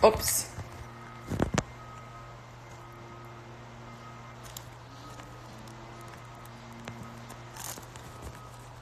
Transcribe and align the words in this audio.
Ops. 0.00 0.48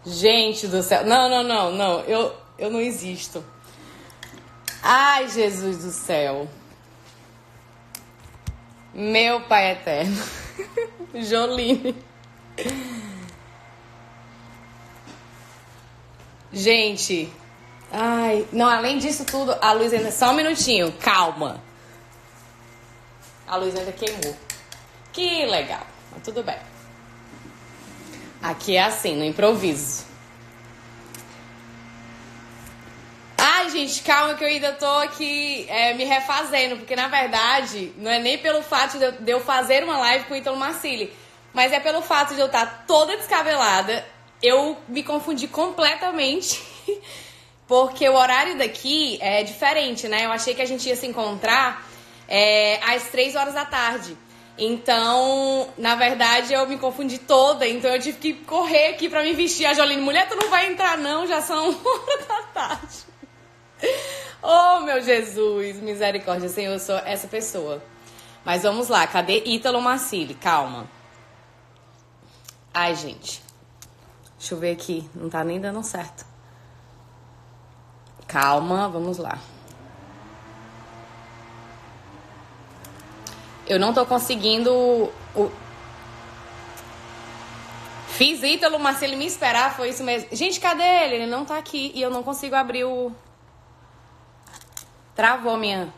Gente 0.04 0.68
do 0.68 0.82
céu. 0.82 1.04
Não, 1.04 1.28
não, 1.28 1.42
não, 1.42 1.72
não. 1.72 2.00
Eu, 2.00 2.34
eu 2.58 2.70
não 2.70 2.80
existo. 2.80 3.44
Ai, 4.82 5.28
Jesus 5.28 5.78
do 5.78 5.90
céu. 5.90 6.48
Meu 8.94 9.40
Pai 9.42 9.72
Eterno. 9.72 10.22
Joline. 11.14 11.96
Gente. 16.52 17.32
Ai, 17.90 18.46
não, 18.52 18.68
além 18.68 18.98
disso 18.98 19.24
tudo, 19.24 19.56
a 19.60 19.72
luz 19.72 19.92
ainda. 19.92 20.10
Só 20.10 20.30
um 20.30 20.34
minutinho, 20.34 20.92
calma. 20.92 21.62
A 23.46 23.56
luz 23.56 23.76
ainda 23.76 23.92
queimou. 23.92 24.36
Que 25.12 25.46
legal. 25.46 25.86
Mas 26.12 26.22
tudo 26.22 26.42
bem. 26.42 26.58
Aqui 28.42 28.76
é 28.76 28.82
assim, 28.82 29.16
no 29.16 29.24
improviso. 29.24 30.04
Ai, 33.38 33.70
gente, 33.70 34.02
calma 34.02 34.34
que 34.34 34.44
eu 34.44 34.48
ainda 34.48 34.72
tô 34.72 34.86
aqui 34.98 35.66
é, 35.68 35.94
me 35.94 36.04
refazendo, 36.04 36.76
porque 36.76 36.94
na 36.94 37.08
verdade 37.08 37.92
não 37.96 38.10
é 38.10 38.18
nem 38.18 38.38
pelo 38.38 38.62
fato 38.62 38.98
de 38.98 39.30
eu, 39.30 39.40
fazer 39.40 39.82
uma 39.82 39.98
live 39.98 40.26
com 40.26 40.34
o 40.34 40.36
Ítalo 40.36 40.56
Marcili, 40.56 41.12
mas 41.52 41.72
é 41.72 41.80
pelo 41.80 42.02
fato 42.02 42.34
de 42.34 42.40
eu 42.40 42.46
estar 42.46 42.84
toda 42.86 43.16
descabelada. 43.16 44.06
Eu 44.42 44.76
me 44.86 45.02
confundi 45.02 45.48
completamente, 45.48 46.62
porque 47.66 48.08
o 48.08 48.14
horário 48.14 48.56
daqui 48.56 49.18
é 49.20 49.42
diferente, 49.42 50.08
né? 50.08 50.24
Eu 50.24 50.30
achei 50.30 50.54
que 50.54 50.62
a 50.62 50.66
gente 50.66 50.88
ia 50.88 50.96
se 50.96 51.06
encontrar 51.06 51.86
é, 52.28 52.78
às 52.84 53.04
três 53.08 53.34
horas 53.34 53.54
da 53.54 53.64
tarde. 53.64 54.16
Então, 54.58 55.68
na 55.76 55.94
verdade, 55.96 56.54
eu 56.54 56.66
me 56.66 56.78
confundi 56.78 57.18
toda, 57.18 57.66
então 57.68 57.90
eu 57.90 58.00
tive 58.00 58.18
que 58.18 58.32
correr 58.32 58.88
aqui 58.88 59.08
para 59.08 59.22
me 59.22 59.32
vestir. 59.34 59.66
A 59.66 59.74
Joline, 59.74 60.00
mulher, 60.00 60.28
tu 60.28 60.36
não 60.36 60.48
vai 60.48 60.72
entrar 60.72 60.96
não, 60.96 61.26
já 61.26 61.42
são 61.42 61.68
horas 61.84 62.26
da 62.26 62.42
tarde. 62.54 62.98
Oh, 64.42 64.80
meu 64.80 65.02
Jesus, 65.02 65.76
misericórdia, 65.80 66.48
Senhor, 66.48 66.72
eu 66.72 66.78
sou 66.78 66.96
essa 66.98 67.28
pessoa. 67.28 67.82
Mas 68.44 68.62
vamos 68.62 68.88
lá, 68.88 69.06
cadê 69.06 69.42
Ítalo 69.44 69.82
Marcili? 69.82 70.34
Calma. 70.34 70.88
Ai, 72.72 72.94
gente. 72.94 73.42
Deixa 74.38 74.54
eu 74.54 74.58
ver 74.58 74.70
aqui, 74.70 75.08
não 75.14 75.28
tá 75.28 75.42
nem 75.42 75.60
dando 75.60 75.82
certo. 75.82 76.35
Calma, 78.26 78.88
vamos 78.88 79.18
lá. 79.18 79.38
Eu 83.66 83.78
não 83.78 83.92
tô 83.92 84.06
conseguindo. 84.06 84.72
O... 85.34 85.50
Fiz 88.08 88.42
Ítalo 88.42 88.78
Marcelo 88.78 89.16
me 89.16 89.26
esperar, 89.26 89.74
foi 89.74 89.90
isso 89.90 90.02
mesmo. 90.02 90.28
Gente, 90.32 90.58
cadê 90.58 90.82
ele? 90.82 91.14
Ele 91.16 91.26
não 91.26 91.44
tá 91.44 91.58
aqui 91.58 91.92
e 91.94 92.00
eu 92.00 92.10
não 92.10 92.22
consigo 92.22 92.54
abrir 92.54 92.84
o. 92.84 93.12
Travou 95.14 95.56
minha. 95.56 95.92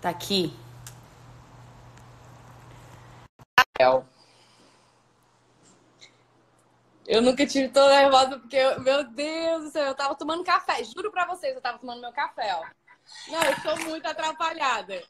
Tá 0.00 0.08
aqui. 0.08 0.52
Eu 7.06 7.20
nunca 7.20 7.46
tive 7.46 7.68
tão 7.68 7.88
nervosa 7.88 8.38
porque, 8.38 8.56
eu, 8.56 8.80
meu 8.80 9.04
Deus 9.04 9.64
do 9.64 9.70
céu, 9.70 9.86
eu 9.86 9.94
tava 9.94 10.14
tomando 10.14 10.44
café. 10.44 10.82
Juro 10.84 11.10
pra 11.10 11.26
vocês, 11.26 11.54
eu 11.54 11.60
tava 11.60 11.78
tomando 11.78 12.00
meu 12.00 12.12
café, 12.12 12.54
ó. 12.54 12.64
Não, 13.30 13.42
eu 13.42 13.56
sou 13.60 13.84
muito 13.84 14.06
atrapalhada. 14.06 15.02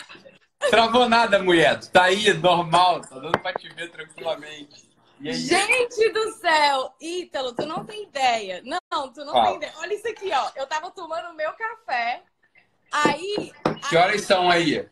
Travou 0.71 1.09
nada, 1.09 1.39
mulher. 1.39 1.79
Tu 1.79 1.91
tá 1.91 2.05
aí, 2.05 2.33
normal, 2.35 3.01
tá 3.03 3.19
dando 3.19 3.39
pra 3.39 3.53
te 3.53 3.69
ver 3.69 3.91
tranquilamente. 3.91 4.91
Gente 5.21 6.11
do 6.11 6.33
céu! 6.33 6.95
Ítalo, 7.01 7.55
tu 7.55 7.65
não 7.67 7.85
tem 7.85 8.05
ideia. 8.05 8.63
Não, 8.65 9.13
tu 9.13 9.25
não 9.25 9.33
tem 9.45 9.57
ideia. 9.57 9.73
Olha 9.77 9.95
isso 9.95 10.09
aqui, 10.09 10.31
ó. 10.33 10.51
Eu 10.57 10.67
tava 10.67 10.91
tomando 10.91 11.35
meu 11.35 11.53
café. 11.53 12.23
Aí. 12.91 13.53
Que 13.89 13.97
horas 13.97 14.23
são 14.23 14.51
aí? 14.51 14.89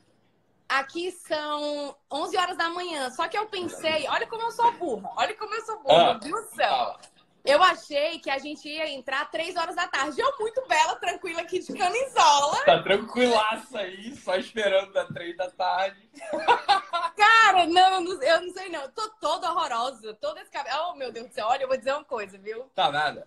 Aqui 0.70 1.10
são 1.10 1.97
11 2.12 2.36
horas 2.36 2.56
da 2.56 2.69
manhã. 2.69 3.10
Só 3.10 3.26
que 3.26 3.36
eu 3.36 3.47
pensei, 3.47 4.06
olha 4.08 4.25
como 4.28 4.42
eu 4.42 4.53
sou 4.53 4.70
burra. 4.72 5.10
Olha 5.16 5.34
como 5.34 5.53
eu 5.53 5.66
sou 5.66 5.82
burra. 5.82 5.94
Ah, 5.94 6.04
Meu 6.12 6.20
Deus 6.20 6.48
do 6.48 6.54
céu. 6.54 6.97
Eu 7.44 7.60
achei 7.60 8.20
que 8.20 8.31
a 8.31 8.38
gente 8.38 8.69
ia 8.69 8.88
entrar 8.88 9.28
três 9.32 9.56
horas 9.56 9.75
da 9.75 9.88
tarde. 9.88 10.20
Eu 10.20 10.32
muito 10.38 10.64
bela, 10.69 10.94
tranquila 10.94 11.41
aqui 11.41 11.59
de 11.59 11.72
camisola. 11.72 12.64
Tá 12.64 12.82
tranquilaça 12.84 13.80
aí, 13.80 14.14
só 14.14 14.36
esperando 14.36 14.92
da 14.92 15.06
três 15.06 15.36
da 15.36 15.50
tarde. 15.50 16.09
Cara, 17.16 17.66
não, 17.66 18.04
eu 18.22 18.41
não 18.42 18.53
sei 18.53 18.69
não. 18.69 18.82
Eu 18.82 18.92
tô 18.92 19.09
toda 19.20 19.50
horrorosa, 19.50 20.14
toda 20.20 20.41
esse 20.41 20.50
cabelo. 20.53 20.91
Oh, 20.91 20.94
meu 20.94 21.10
Deus 21.10 21.26
do 21.26 21.34
céu. 21.34 21.48
Olha, 21.48 21.62
eu 21.64 21.69
vou 21.69 21.76
dizer 21.76 21.94
uma 21.94 22.04
coisa, 22.04 22.38
viu? 22.38 22.70
Tá 22.76 22.92
nada. 22.92 23.26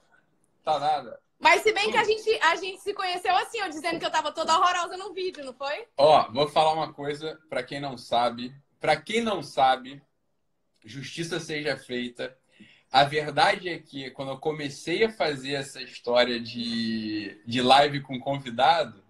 Tá 0.64 0.80
nada. 0.80 1.20
Mas 1.44 1.62
se 1.62 1.74
bem 1.74 1.92
que 1.92 1.98
a 1.98 2.04
gente, 2.04 2.40
a 2.42 2.56
gente 2.56 2.81
se 2.81 2.94
conheceu 2.94 3.36
assim, 3.36 3.59
eu 3.59 3.70
dizendo 3.70 4.00
que 4.00 4.06
eu 4.06 4.12
tava 4.12 4.31
toda 4.31 4.58
horrorosa 4.58 4.98
no 4.98 5.14
vídeo, 5.14 5.46
não 5.46 5.54
foi? 5.54 5.86
Ó, 5.98 6.31
vou 6.31 6.48
falar 6.48 6.74
uma 6.74 6.92
coisa 6.92 7.40
para 7.50 7.62
quem 7.62 7.80
não 7.80 7.98
sabe. 7.98 8.56
Para 8.80 8.96
quem 8.96 9.22
não 9.22 9.44
sabe, 9.44 10.02
justiça 10.84 11.40
seja 11.40 11.78
feita 11.78 12.36
a 12.94 13.03
verdade 13.03 13.70
é 13.70 13.80
que 13.80 14.12
quando 14.12 14.30
eu 14.30 14.38
comecei 14.38 15.03
a 15.03 15.12
fazer 15.12 15.53
essa 15.53 15.82
história 15.82 16.40
de, 16.40 17.42
de 17.44 17.59
live 17.59 18.02
com 18.02 18.20
convidado, 18.20 19.03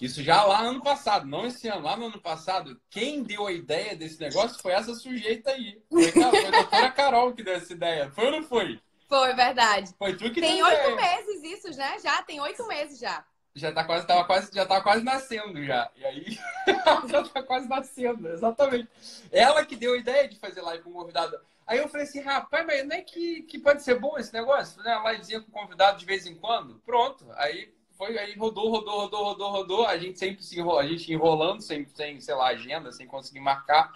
isso 0.00 0.24
já 0.24 0.42
lá 0.42 0.64
no 0.64 0.70
ano 0.70 0.82
passado, 0.82 1.24
não 1.28 1.46
esse 1.46 1.68
ano, 1.68 1.84
lá 1.84 1.96
no 1.96 2.06
ano 2.06 2.20
passado, 2.20 2.80
quem 2.90 3.22
deu 3.22 3.46
a 3.46 3.52
ideia 3.52 3.94
desse 3.94 4.18
negócio 4.18 4.60
foi 4.60 4.72
essa 4.72 4.92
sujeita 4.96 5.52
aí. 5.52 5.80
Foi, 5.88 6.10
foi 6.10 6.46
a 6.46 6.50
doutora 6.50 6.90
Carol 6.90 7.32
que 7.32 7.44
deu 7.44 7.54
essa 7.54 7.72
ideia. 7.72 8.10
Foi 8.10 8.24
ou 8.24 8.32
não 8.32 8.42
foi? 8.42 8.80
Foi, 9.12 9.34
verdade. 9.34 9.94
Foi 9.98 10.16
tu 10.16 10.32
que 10.32 10.40
Tem 10.40 10.62
oito 10.62 10.96
meses 10.96 11.42
isso, 11.42 11.76
né? 11.76 11.98
Já, 12.02 12.22
tem 12.22 12.40
oito 12.40 12.66
meses 12.66 12.98
já. 12.98 13.22
Já 13.54 13.70
tá 13.70 13.84
quase, 13.84 14.06
tava 14.06 14.24
quase, 14.24 14.50
já 14.50 14.64
tá 14.64 14.80
quase 14.80 15.04
nascendo 15.04 15.62
já. 15.62 15.90
E 15.94 16.06
aí, 16.06 16.38
já 17.10 17.22
tá 17.22 17.42
quase 17.42 17.68
nascendo, 17.68 18.26
exatamente. 18.30 18.88
Ela 19.30 19.66
que 19.66 19.76
deu 19.76 19.92
a 19.92 19.98
ideia 19.98 20.26
de 20.26 20.38
fazer 20.38 20.62
live 20.62 20.82
com 20.82 20.94
convidado. 20.94 21.38
Aí 21.66 21.76
eu 21.76 21.88
falei 21.88 22.06
assim, 22.06 22.22
rapaz, 22.22 22.64
mas 22.64 22.88
não 22.88 22.96
é 22.96 23.02
que, 23.02 23.42
que 23.42 23.58
pode 23.58 23.82
ser 23.82 24.00
bom 24.00 24.16
esse 24.16 24.32
negócio? 24.32 24.82
Né? 24.82 24.98
Livezinha 25.10 25.42
com 25.42 25.52
convidado 25.52 25.98
de 25.98 26.06
vez 26.06 26.24
em 26.24 26.34
quando? 26.34 26.80
Pronto. 26.86 27.26
Aí 27.36 27.70
foi, 27.98 28.18
aí 28.18 28.34
rodou, 28.34 28.70
rodou, 28.70 29.00
rodou, 29.00 29.24
rodou, 29.24 29.50
rodou. 29.50 29.86
A 29.86 29.98
gente 29.98 30.18
sempre 30.18 30.42
se 30.42 30.58
enrola, 30.58 30.80
a 30.80 30.86
gente 30.86 31.12
enrolando, 31.12 31.60
sem, 31.60 31.86
sem, 31.88 32.18
sei 32.18 32.34
lá, 32.34 32.46
agenda, 32.46 32.90
sem 32.90 33.06
conseguir 33.06 33.40
marcar. 33.40 33.92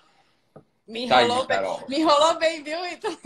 Me 0.86 1.08
tá 1.08 1.24
enrolou, 1.24 1.42
aí, 1.42 1.46
bem, 1.48 1.88
me 1.88 1.98
enrolou 1.98 2.34
bem, 2.38 2.62
viu, 2.62 2.86
Então? 2.86 3.16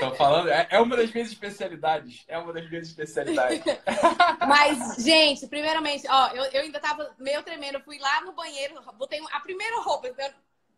Tô 0.00 0.14
falando, 0.14 0.48
é, 0.48 0.66
é, 0.70 0.80
uma 0.80 0.96
das 0.96 1.12
minhas 1.12 1.28
especialidades. 1.28 2.24
É 2.26 2.38
uma 2.38 2.50
das 2.50 2.68
minhas 2.70 2.88
especialidades. 2.88 3.62
Mas, 4.48 5.04
gente, 5.04 5.46
primeiramente, 5.46 6.06
ó, 6.08 6.28
eu, 6.28 6.44
eu 6.44 6.62
ainda 6.62 6.80
tava 6.80 7.14
meio 7.18 7.42
tremendo. 7.42 7.78
fui 7.80 7.98
lá 7.98 8.22
no 8.22 8.32
banheiro, 8.32 8.74
botei 8.96 9.20
a 9.32 9.40
primeira 9.40 9.80
roupa. 9.82 10.08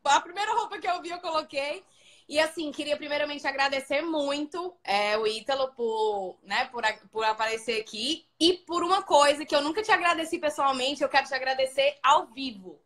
A 0.05 0.21
primeira 0.21 0.53
roupa 0.55 0.79
que 0.79 0.89
eu 0.89 1.01
vi, 1.01 1.11
eu 1.11 1.21
coloquei. 1.21 1.85
E 2.29 2.41
assim, 2.41 2.73
queria 2.73 2.97
primeiramente 2.97 3.47
agradecer 3.47 4.03
muito 4.03 4.75
é, 4.83 5.17
o 5.19 5.27
Ítalo 5.27 5.73
por, 5.75 6.39
né, 6.43 6.65
por, 6.67 6.83
por 7.11 7.25
aparecer 7.25 7.81
aqui 7.81 8.27
e 8.41 8.55
por 8.55 8.83
uma 8.83 9.03
coisa 9.03 9.45
que 9.45 9.55
eu 9.55 9.61
nunca 9.61 9.83
te 9.83 9.93
agradeci 9.93 10.39
pessoalmente, 10.39 11.03
eu 11.03 11.09
quero 11.09 11.27
te 11.27 11.35
agradecer 11.35 11.99
ao 12.03 12.27
vivo. 12.27 12.82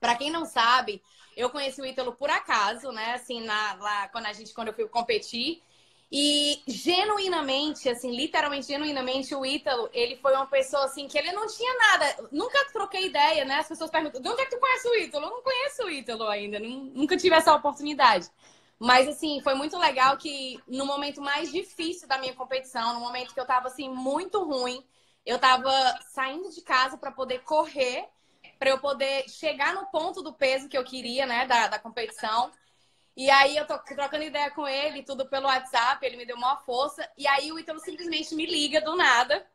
Para 0.00 0.16
quem 0.16 0.30
não 0.30 0.44
sabe, 0.44 1.02
eu 1.36 1.50
conheci 1.50 1.80
o 1.80 1.86
Ítalo 1.86 2.12
por 2.12 2.30
acaso, 2.30 2.90
né? 2.92 3.14
Assim, 3.14 3.42
na, 3.42 3.74
lá 3.74 4.08
quando 4.08 4.26
a 4.26 4.32
gente, 4.32 4.54
quando 4.54 4.68
eu 4.68 4.74
fui 4.74 4.88
competir. 4.88 5.62
E 6.10 6.62
genuinamente, 6.68 7.88
assim, 7.88 8.14
literalmente, 8.14 8.68
genuinamente, 8.68 9.34
o 9.34 9.44
Ítalo, 9.44 9.90
ele 9.92 10.16
foi 10.16 10.32
uma 10.34 10.46
pessoa 10.46 10.84
assim 10.84 11.08
que 11.08 11.18
ele 11.18 11.32
não 11.32 11.48
tinha 11.48 11.74
nada, 11.78 12.28
nunca 12.30 12.64
troquei 12.72 13.06
ideia, 13.06 13.44
né? 13.44 13.56
As 13.56 13.68
pessoas 13.68 13.90
perguntam, 13.90 14.20
de 14.22 14.28
onde 14.28 14.40
é 14.40 14.44
que 14.44 14.52
tu 14.52 14.60
conhece 14.60 14.88
o 14.88 14.94
Ítalo? 14.94 15.26
Eu 15.26 15.30
não 15.30 15.42
conheço 15.42 15.82
o 15.84 15.90
Ítalo 15.90 16.28
ainda, 16.28 16.60
nunca 16.60 17.16
tive 17.16 17.34
essa 17.34 17.52
oportunidade. 17.54 18.30
Mas, 18.78 19.08
assim, 19.08 19.40
foi 19.42 19.54
muito 19.54 19.76
legal 19.78 20.16
que 20.16 20.60
no 20.68 20.86
momento 20.86 21.20
mais 21.20 21.50
difícil 21.50 22.06
da 22.06 22.18
minha 22.18 22.34
competição, 22.34 22.94
no 22.94 23.00
momento 23.00 23.34
que 23.34 23.40
eu 23.40 23.46
tava, 23.46 23.68
assim, 23.68 23.88
muito 23.88 24.44
ruim, 24.44 24.84
eu 25.24 25.38
tava 25.38 25.70
saindo 26.12 26.50
de 26.50 26.60
casa 26.60 26.96
para 26.96 27.10
poder 27.10 27.40
correr, 27.42 28.08
para 28.58 28.70
eu 28.70 28.78
poder 28.78 29.28
chegar 29.28 29.74
no 29.74 29.86
ponto 29.86 30.22
do 30.22 30.32
peso 30.32 30.68
que 30.68 30.76
eu 30.76 30.84
queria, 30.84 31.26
né, 31.26 31.46
da, 31.46 31.66
da 31.66 31.78
competição. 31.78 32.50
E 33.16 33.30
aí 33.30 33.56
eu 33.56 33.66
tô 33.66 33.78
trocando 33.78 34.24
ideia 34.24 34.50
com 34.50 34.68
ele, 34.68 35.02
tudo 35.02 35.26
pelo 35.26 35.46
WhatsApp, 35.46 36.04
ele 36.04 36.16
me 36.16 36.26
deu 36.26 36.36
uma 36.36 36.56
força. 36.58 37.08
E 37.16 37.26
aí 37.26 37.50
o 37.50 37.58
Ítalo 37.58 37.80
simplesmente 37.80 38.34
me 38.34 38.46
liga 38.46 38.80
do 38.80 38.94
nada 38.94 39.46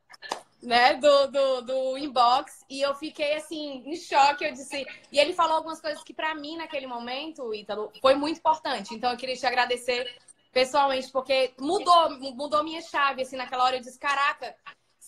né, 0.61 0.93
do, 0.95 1.27
do, 1.27 1.61
do, 1.61 1.97
inbox 1.97 2.63
e 2.69 2.81
eu 2.81 2.93
fiquei 2.95 3.33
assim 3.33 3.83
em 3.85 3.95
choque. 3.95 4.45
Eu 4.45 4.53
disse, 4.53 4.85
e 5.11 5.19
ele 5.19 5.33
falou 5.33 5.57
algumas 5.57 5.81
coisas 5.81 6.03
que 6.03 6.13
para 6.13 6.35
mim 6.35 6.57
naquele 6.57 6.87
momento, 6.87 7.53
Ítalo, 7.53 7.91
foi 7.99 8.15
muito 8.15 8.37
importante. 8.37 8.93
Então 8.93 9.11
eu 9.11 9.17
queria 9.17 9.35
te 9.35 9.45
agradecer 9.45 10.07
pessoalmente 10.51 11.11
porque 11.11 11.53
mudou, 11.59 12.11
mudou 12.33 12.63
minha 12.63 12.81
chave 12.81 13.23
assim 13.23 13.35
naquela 13.35 13.63
hora. 13.63 13.77
Eu 13.77 13.81
disse, 13.81 13.97
caraca, 13.97 14.55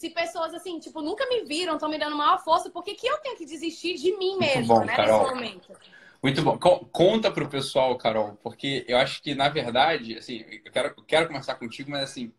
se 0.03 0.09
pessoas 0.09 0.53
assim, 0.53 0.79
tipo, 0.79 1.01
nunca 1.01 1.25
me 1.29 1.45
viram, 1.45 1.75
estão 1.75 1.87
me 1.87 1.97
dando 1.97 2.17
maior 2.17 2.43
força, 2.43 2.69
por 2.69 2.83
que, 2.83 2.93
que 2.93 3.07
eu 3.07 3.17
tenho 3.19 3.37
que 3.37 3.45
desistir 3.45 3.95
de 3.95 4.11
mim 4.17 4.37
mesmo, 4.37 4.79
né, 4.81 4.97
Carol. 4.97 5.21
nesse 5.21 5.33
momento? 5.33 5.73
Muito 6.21 6.41
bom. 6.41 6.57
Co- 6.57 6.85
Conta 6.91 7.31
pro 7.31 7.47
pessoal, 7.47 7.97
Carol, 7.97 8.37
porque 8.43 8.83
eu 8.85 8.97
acho 8.97 9.21
que, 9.23 9.33
na 9.33 9.47
verdade, 9.47 10.17
assim, 10.17 10.43
eu 10.65 10.71
quero, 10.73 10.93
eu 10.97 11.03
quero 11.05 11.27
conversar 11.27 11.55
contigo, 11.55 11.89
mas 11.89 12.03
assim, 12.03 12.33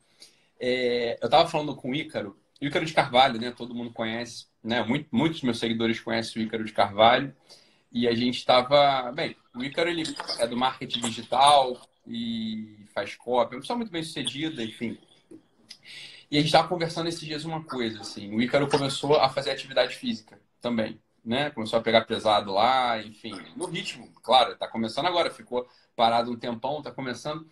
é, 0.60 1.18
eu 1.22 1.30
tava 1.30 1.48
falando 1.48 1.74
com 1.74 1.90
o 1.90 1.94
Ícaro, 1.94 2.36
Ícaro 2.60 2.84
de 2.84 2.92
Carvalho, 2.92 3.40
né? 3.40 3.50
Todo 3.56 3.74
mundo 3.74 3.90
conhece, 3.94 4.46
né? 4.62 4.82
Muito, 4.82 5.08
muitos 5.10 5.38
dos 5.38 5.44
meus 5.44 5.58
seguidores 5.58 6.00
conhecem 6.00 6.42
o 6.42 6.44
Ícaro 6.44 6.64
de 6.64 6.72
Carvalho. 6.72 7.34
E 7.90 8.06
a 8.06 8.14
gente 8.14 8.44
tava, 8.44 9.10
bem, 9.12 9.36
o 9.54 9.64
Ícaro, 9.64 9.88
ele 9.88 10.04
é 10.38 10.46
do 10.46 10.56
marketing 10.56 11.00
digital 11.00 11.80
e 12.06 12.84
faz 12.94 13.16
cópia, 13.16 13.54
é 13.54 13.56
uma 13.56 13.62
pessoa 13.62 13.78
muito 13.78 13.90
bem 13.92 14.02
sucedida, 14.02 14.62
enfim. 14.62 14.98
E 16.30 16.38
a 16.38 16.40
gente 16.40 16.52
tava 16.52 16.68
conversando 16.68 17.08
esses 17.08 17.20
dias 17.20 17.44
uma 17.44 17.62
coisa, 17.64 18.00
assim, 18.00 18.34
o 18.34 18.40
Ícaro 18.40 18.68
começou 18.68 19.16
a 19.16 19.28
fazer 19.28 19.50
atividade 19.50 19.96
física 19.96 20.40
também 20.60 21.00
né? 21.24 21.50
Começou 21.50 21.78
a 21.78 21.82
pegar 21.82 22.02
pesado 22.02 22.52
lá, 22.52 23.02
enfim, 23.02 23.32
no 23.56 23.66
ritmo, 23.66 24.08
claro, 24.22 24.56
tá 24.56 24.68
começando 24.68 25.06
agora, 25.06 25.30
ficou 25.30 25.66
parado 25.96 26.30
um 26.30 26.36
tempão, 26.36 26.82
tá 26.82 26.90
começando. 26.90 27.48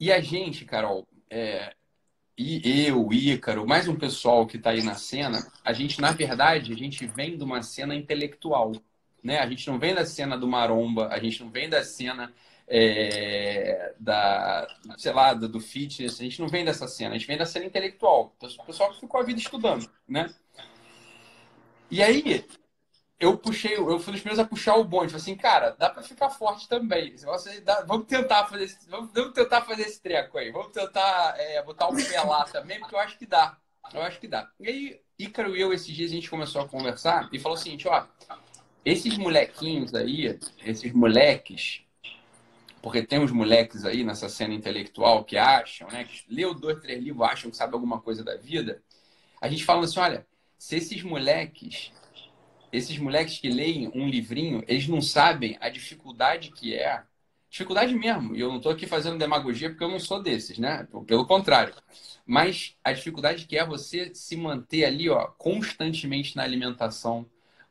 E 0.00 0.12
a 0.12 0.20
gente, 0.20 0.64
Carol, 0.64 1.06
é, 1.30 1.74
e 2.36 2.86
eu, 2.88 3.12
Ícaro, 3.12 3.66
mais 3.66 3.86
um 3.86 3.96
pessoal 3.96 4.46
que 4.46 4.58
tá 4.58 4.70
aí 4.70 4.82
na 4.82 4.94
cena, 4.94 5.38
a 5.64 5.72
gente, 5.72 6.00
na 6.00 6.10
verdade, 6.10 6.72
a 6.72 6.76
gente 6.76 7.06
vem 7.06 7.36
de 7.36 7.44
uma 7.44 7.62
cena 7.62 7.94
intelectual, 7.94 8.72
né? 9.22 9.38
A 9.38 9.48
gente 9.48 9.68
não 9.68 9.78
vem 9.78 9.94
da 9.94 10.04
cena 10.04 10.36
do 10.36 10.48
maromba, 10.48 11.08
a 11.08 11.18
gente 11.20 11.42
não 11.42 11.50
vem 11.50 11.68
da 11.68 11.84
cena 11.84 12.32
é, 12.68 13.94
da, 13.98 14.66
sei 14.96 15.12
lá, 15.12 15.34
do, 15.34 15.48
do 15.48 15.60
fitness, 15.60 16.20
a 16.20 16.24
gente 16.24 16.40
não 16.40 16.48
vem 16.48 16.64
dessa 16.64 16.88
cena, 16.88 17.14
a 17.14 17.18
gente 17.18 17.26
vem 17.26 17.36
da 17.38 17.46
cena 17.46 17.66
intelectual, 17.66 18.34
o 18.40 18.64
pessoal 18.64 18.92
que 18.92 19.00
ficou 19.00 19.20
a 19.20 19.24
vida 19.24 19.38
estudando, 19.40 19.88
né? 20.08 20.32
E 21.90 22.02
aí, 22.02 22.44
eu 23.20 23.38
puxei, 23.38 23.76
eu 23.76 23.98
fui 23.98 24.12
dos 24.12 24.20
primeiros 24.20 24.38
a 24.38 24.44
puxar 24.44 24.76
o 24.76 24.84
bonde. 24.84 25.12
Falei 25.12 25.22
assim, 25.22 25.36
cara, 25.36 25.70
dá 25.78 25.88
pra 25.88 26.02
ficar 26.02 26.30
forte 26.30 26.68
também. 26.68 27.14
Aí 27.46 27.60
dá- 27.60 27.82
vamos 27.82 28.06
tentar 28.06 28.46
fazer 28.46 28.64
esse, 28.64 28.88
vamos, 28.88 29.12
vamos 29.12 29.32
tentar 29.32 29.62
fazer 29.62 29.82
esse 29.82 30.00
treco 30.00 30.36
aí. 30.36 30.50
Vamos 30.50 30.72
tentar 30.72 31.34
é, 31.38 31.62
botar 31.62 31.88
o 31.88 31.94
pé 31.94 32.20
lá 32.20 32.44
também, 32.44 32.80
porque 32.80 32.94
eu 32.94 32.98
acho 32.98 33.16
que 33.18 33.26
dá. 33.26 33.56
Eu 33.92 34.02
acho 34.02 34.18
que 34.18 34.26
dá. 34.28 34.50
E 34.58 34.68
aí, 34.68 35.00
Ícaro 35.18 35.56
e 35.56 35.60
eu, 35.60 35.72
esses 35.72 35.94
dias, 35.94 36.10
a 36.10 36.14
gente 36.14 36.28
começou 36.28 36.62
a 36.62 36.68
conversar 36.68 37.28
e 37.32 37.38
falou 37.38 37.56
o 37.56 37.60
seguinte, 37.60 37.86
ó, 37.86 38.04
esses 38.84 39.16
molequinhos 39.16 39.94
aí, 39.94 40.38
esses 40.64 40.92
moleques, 40.92 41.83
porque 42.84 43.02
tem 43.02 43.18
uns 43.18 43.32
moleques 43.32 43.86
aí 43.86 44.04
nessa 44.04 44.28
cena 44.28 44.52
intelectual 44.52 45.24
que 45.24 45.38
acham, 45.38 45.88
né, 45.88 46.04
que 46.04 46.22
leu 46.28 46.52
dois, 46.52 46.78
três 46.82 47.02
livros, 47.02 47.26
acham 47.26 47.50
que 47.50 47.56
sabe 47.56 47.72
alguma 47.72 47.98
coisa 47.98 48.22
da 48.22 48.36
vida. 48.36 48.82
A 49.40 49.48
gente 49.48 49.64
fala 49.64 49.84
assim, 49.84 49.98
olha, 49.98 50.26
se 50.58 50.76
esses 50.76 51.02
moleques 51.02 51.90
esses 52.70 52.98
moleques 52.98 53.38
que 53.38 53.48
leem 53.48 53.90
um 53.94 54.06
livrinho, 54.06 54.62
eles 54.68 54.86
não 54.86 55.00
sabem 55.00 55.56
a 55.62 55.70
dificuldade 55.70 56.50
que 56.50 56.74
é. 56.74 57.02
Dificuldade 57.48 57.94
mesmo. 57.94 58.36
E 58.36 58.40
eu 58.40 58.48
não 58.50 58.58
estou 58.58 58.72
aqui 58.72 58.86
fazendo 58.86 59.16
demagogia 59.16 59.70
porque 59.70 59.84
eu 59.84 59.88
não 59.88 60.00
sou 60.00 60.22
desses, 60.22 60.58
né? 60.58 60.86
Pelo 61.06 61.24
contrário. 61.24 61.72
Mas 62.26 62.76
a 62.84 62.92
dificuldade 62.92 63.46
que 63.46 63.56
é 63.56 63.64
você 63.64 64.14
se 64.14 64.36
manter 64.36 64.84
ali, 64.84 65.08
ó, 65.08 65.28
constantemente 65.38 66.36
na 66.36 66.42
alimentação. 66.42 67.24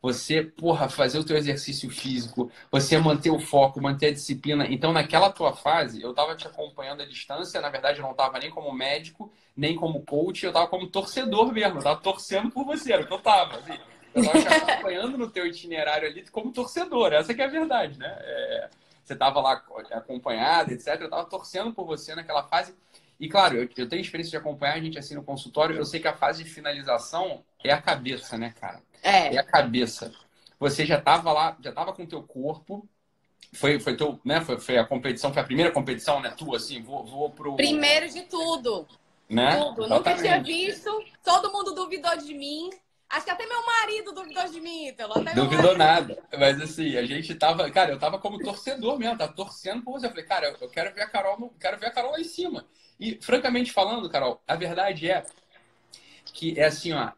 Você, 0.04 0.44
porra, 0.44 0.90
fazer 0.90 1.18
o 1.18 1.24
teu 1.24 1.38
exercício 1.38 1.90
físico, 1.90 2.52
você 2.70 2.98
manter 2.98 3.32
o 3.32 3.40
foco, 3.40 3.82
manter 3.82 4.08
a 4.08 4.12
disciplina. 4.12 4.68
Então, 4.70 4.92
naquela 4.92 5.32
tua 5.32 5.56
fase, 5.56 6.02
eu 6.02 6.10
estava 6.10 6.36
te 6.36 6.46
acompanhando 6.46 7.04
à 7.04 7.06
distância. 7.06 7.62
Na 7.62 7.70
verdade, 7.70 8.00
eu 8.00 8.04
não 8.04 8.12
estava 8.12 8.38
nem 8.38 8.50
como 8.50 8.74
médico, 8.74 9.32
nem 9.56 9.78
como 9.78 10.06
coach, 10.06 10.44
eu 10.44 10.50
estava 10.50 10.68
como 10.68 10.88
torcedor 10.88 11.54
mesmo. 11.54 11.76
Eu 11.76 11.78
estava 11.78 12.02
torcendo 12.02 12.52
por 12.52 12.66
você, 12.66 12.92
era 12.92 13.04
o 13.04 13.08
que 13.08 13.14
eu 13.14 13.18
estava. 13.18 13.56
Assim. 13.56 13.80
Eu 14.14 14.24
estava 14.24 14.42
te 14.42 14.48
acompanhando 14.48 15.18
no 15.18 15.30
teu 15.30 15.48
itinerário 15.48 16.10
ali 16.10 16.30
como 16.30 16.52
torcedor, 16.52 17.14
essa 17.14 17.34
que 17.34 17.42
é 17.42 17.46
a 17.46 17.50
verdade, 17.50 17.98
né? 17.98 18.14
É, 18.20 18.70
você 19.06 19.14
estava 19.14 19.40
lá 19.40 19.64
acompanhado, 19.92 20.74
etc. 20.74 21.00
Eu 21.00 21.06
estava 21.06 21.24
torcendo 21.24 21.74
por 21.74 21.86
você 21.86 22.14
naquela 22.14 22.44
fase. 22.44 22.76
E 23.18 23.30
claro, 23.30 23.56
eu, 23.56 23.70
eu, 23.78 23.88
tenho 23.88 24.02
experiência 24.02 24.32
de 24.32 24.38
acompanhar 24.38 24.74
a 24.74 24.82
gente 24.82 25.00
assim 25.00 25.16
no 25.16 25.24
consultório. 25.24 25.78
Eu 25.78 25.86
sei 25.86 26.02
que 26.02 26.10
a 26.10 26.14
fase 26.14 26.44
de 26.44 26.50
finalização 26.50 27.42
é 27.64 27.72
a 27.72 27.82
cabeça, 27.82 28.38
né, 28.38 28.54
cara? 28.60 28.82
É. 29.04 29.36
É 29.36 29.38
a 29.38 29.44
cabeça. 29.44 30.12
Você 30.60 30.86
já 30.86 30.98
estava 30.98 31.32
lá, 31.32 31.58
já 31.62 31.70
estava 31.70 31.94
com 31.94 32.04
o 32.04 32.08
teu 32.08 32.24
corpo. 32.24 32.88
Foi, 33.54 33.80
foi, 33.80 33.96
teu, 33.96 34.20
né, 34.26 34.42
foi, 34.42 34.60
foi 34.60 34.78
a 34.78 34.86
competição, 34.86 35.32
foi 35.32 35.42
a 35.44 35.46
primeira 35.46 35.72
competição, 35.72 36.20
né? 36.20 36.34
Tu, 36.36 36.56
assim, 36.56 36.82
vou, 36.82 37.06
vou 37.06 37.30
pro. 37.30 37.56
Primeiro 37.56 38.10
de 38.10 38.22
tudo. 38.24 38.88
Né? 39.30 39.58
Tudo. 39.58 39.88
Nunca 39.88 40.16
tinha 40.16 40.42
visto. 40.42 40.90
Todo 41.24 41.52
mundo 41.52 41.76
duvidou 41.76 42.18
de 42.18 42.34
mim. 42.34 42.70
Acho 43.10 43.26
que 43.26 43.32
até 43.32 43.46
meu 43.46 43.64
marido 43.64 44.12
duvidou 44.12 44.48
de 44.50 44.60
mim, 44.60 44.88
Ítalo. 44.88 45.20
Até 45.20 45.36
Duvidou 45.36 45.78
marido. 45.78 46.16
nada. 46.16 46.24
Mas 46.40 46.60
assim, 46.62 46.98
a 46.98 47.06
gente 47.06 47.36
tava. 47.36 47.70
Cara, 47.70 47.92
eu 47.92 48.00
tava 48.00 48.18
como 48.18 48.40
torcedor 48.40 48.98
mesmo, 48.98 49.18
tava 49.18 49.34
torcendo 49.34 49.84
por 49.84 49.94
você. 50.00 50.08
Eu 50.08 50.10
falei, 50.10 50.26
cara, 50.26 50.58
eu 50.60 50.70
quero 50.70 50.96
ver 50.96 51.02
a 51.02 51.10
Carol, 51.10 51.40
no- 51.40 51.50
quero 51.60 51.78
ver 51.78 51.88
a 51.88 51.92
Carol 51.92 52.12
lá 52.14 52.20
em 52.20 52.24
cima. 52.24 52.66
E, 53.00 53.20
francamente 53.22 53.72
falando, 53.72 54.10
Carol, 54.10 54.42
a 54.48 54.56
verdade 54.56 55.12
é 55.12 55.24
que 56.26 56.60
é 56.60 56.66
assim, 56.66 56.94
ó. 56.94 57.12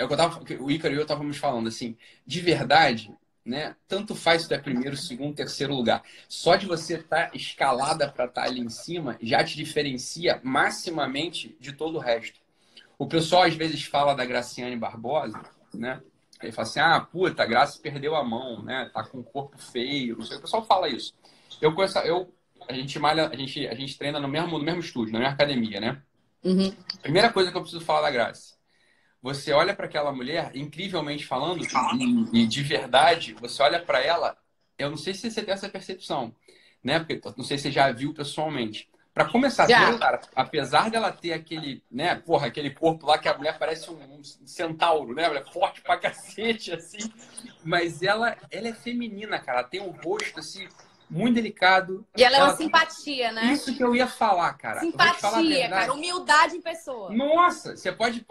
É 0.00 0.04
o 0.04 0.06
que 0.06 0.14
eu 0.14 0.16
tava. 0.16 0.42
O 0.60 0.70
Ícaro 0.70 0.94
e 0.94 0.96
eu 0.96 1.02
estávamos 1.02 1.36
falando, 1.36 1.68
assim, 1.68 1.94
de 2.26 2.40
verdade, 2.40 3.14
né? 3.44 3.76
Tanto 3.86 4.14
faz 4.14 4.42
se 4.42 4.48
tu 4.48 4.54
é 4.54 4.58
primeiro, 4.58 4.96
segundo, 4.96 5.34
terceiro 5.34 5.74
lugar. 5.74 6.02
Só 6.26 6.56
de 6.56 6.66
você 6.66 6.94
estar 6.94 7.36
escalada 7.36 8.08
para 8.10 8.24
estar 8.24 8.44
ali 8.44 8.60
em 8.60 8.70
cima 8.70 9.18
já 9.20 9.44
te 9.44 9.54
diferencia 9.56 10.40
maximamente 10.42 11.54
de 11.60 11.74
todo 11.74 11.96
o 11.96 12.00
resto. 12.00 12.40
O 12.98 13.06
pessoal 13.06 13.42
às 13.42 13.54
vezes 13.54 13.84
fala 13.84 14.14
da 14.14 14.24
Graciane 14.24 14.74
Barbosa, 14.74 15.42
né? 15.74 16.00
Ele 16.42 16.50
fala 16.50 16.66
assim: 16.66 16.80
ah, 16.80 16.98
puta, 16.98 17.42
a 17.42 17.46
Graça 17.46 17.78
perdeu 17.78 18.16
a 18.16 18.24
mão, 18.24 18.62
né? 18.62 18.90
Tá 18.94 19.04
com 19.04 19.18
o 19.18 19.24
corpo 19.24 19.58
feio, 19.58 20.16
não 20.16 20.24
sei. 20.24 20.38
O 20.38 20.40
pessoal 20.40 20.64
fala 20.64 20.88
isso. 20.88 21.14
Eu 21.60 21.74
conheço, 21.74 21.98
eu, 21.98 22.32
a 22.66 22.72
gente 22.72 22.98
malha, 22.98 23.28
a 23.28 23.36
gente, 23.36 23.68
a 23.68 23.74
gente 23.74 23.98
treina 23.98 24.18
no 24.18 24.28
mesmo, 24.28 24.56
no 24.56 24.64
mesmo 24.64 24.80
estúdio, 24.80 25.12
na 25.12 25.18
mesma 25.18 25.34
academia, 25.34 25.78
né? 25.78 26.00
Uhum. 26.42 26.74
Primeira 27.02 27.30
coisa 27.30 27.50
que 27.50 27.56
eu 27.58 27.60
preciso 27.60 27.84
falar 27.84 28.00
da 28.00 28.10
Graça. 28.10 28.59
Você 29.22 29.52
olha 29.52 29.74
para 29.74 29.86
aquela 29.86 30.12
mulher, 30.12 30.50
incrivelmente 30.54 31.26
falando, 31.26 31.62
e, 31.62 32.42
e 32.42 32.46
de 32.46 32.62
verdade, 32.62 33.34
você 33.34 33.62
olha 33.62 33.80
para 33.80 34.00
ela, 34.00 34.36
eu 34.78 34.88
não 34.90 34.96
sei 34.96 35.12
se 35.12 35.30
você 35.30 35.42
tem 35.42 35.52
essa 35.52 35.68
percepção, 35.68 36.34
né? 36.82 36.98
Porque 36.98 37.20
não 37.36 37.44
sei 37.44 37.58
se 37.58 37.64
você 37.64 37.70
já 37.70 37.90
viu 37.92 38.14
pessoalmente. 38.14 38.88
Para 39.12 39.28
começar, 39.28 39.66
viu, 39.66 39.98
cara, 39.98 40.20
apesar 40.34 40.88
dela 40.88 41.10
ter 41.12 41.32
aquele, 41.32 41.82
né, 41.90 42.14
porra, 42.14 42.46
aquele 42.46 42.70
corpo 42.70 43.06
lá 43.06 43.18
que 43.18 43.28
a 43.28 43.36
mulher 43.36 43.58
parece 43.58 43.90
um, 43.90 43.98
um 44.18 44.22
centauro, 44.22 45.12
né? 45.14 45.24
Ela 45.24 45.40
é 45.40 45.44
forte 45.44 45.82
pra 45.82 45.98
cacete, 46.00 46.72
assim. 46.72 47.12
Mas 47.62 48.02
ela, 48.02 48.36
ela 48.50 48.68
é 48.68 48.72
feminina, 48.72 49.38
cara. 49.38 49.60
Ela 49.60 49.68
tem 49.68 49.80
um 49.80 49.90
rosto, 49.90 50.38
assim, 50.38 50.66
muito 51.10 51.34
delicado. 51.34 52.06
E 52.16 52.22
ela 52.22 52.36
é 52.36 52.42
uma 52.44 52.56
simpatia, 52.56 53.32
né? 53.32 53.52
Isso 53.52 53.76
que 53.76 53.82
eu 53.82 53.94
ia 53.94 54.06
falar, 54.06 54.54
cara. 54.54 54.80
Falar 54.80 55.14
Simpatia, 55.14 55.42
verdade. 55.42 55.70
cara. 55.70 55.92
Humildade 55.92 56.56
em 56.56 56.60
pessoa. 56.60 57.12
Nossa, 57.12 57.76
você 57.76 57.90
pode. 57.90 58.24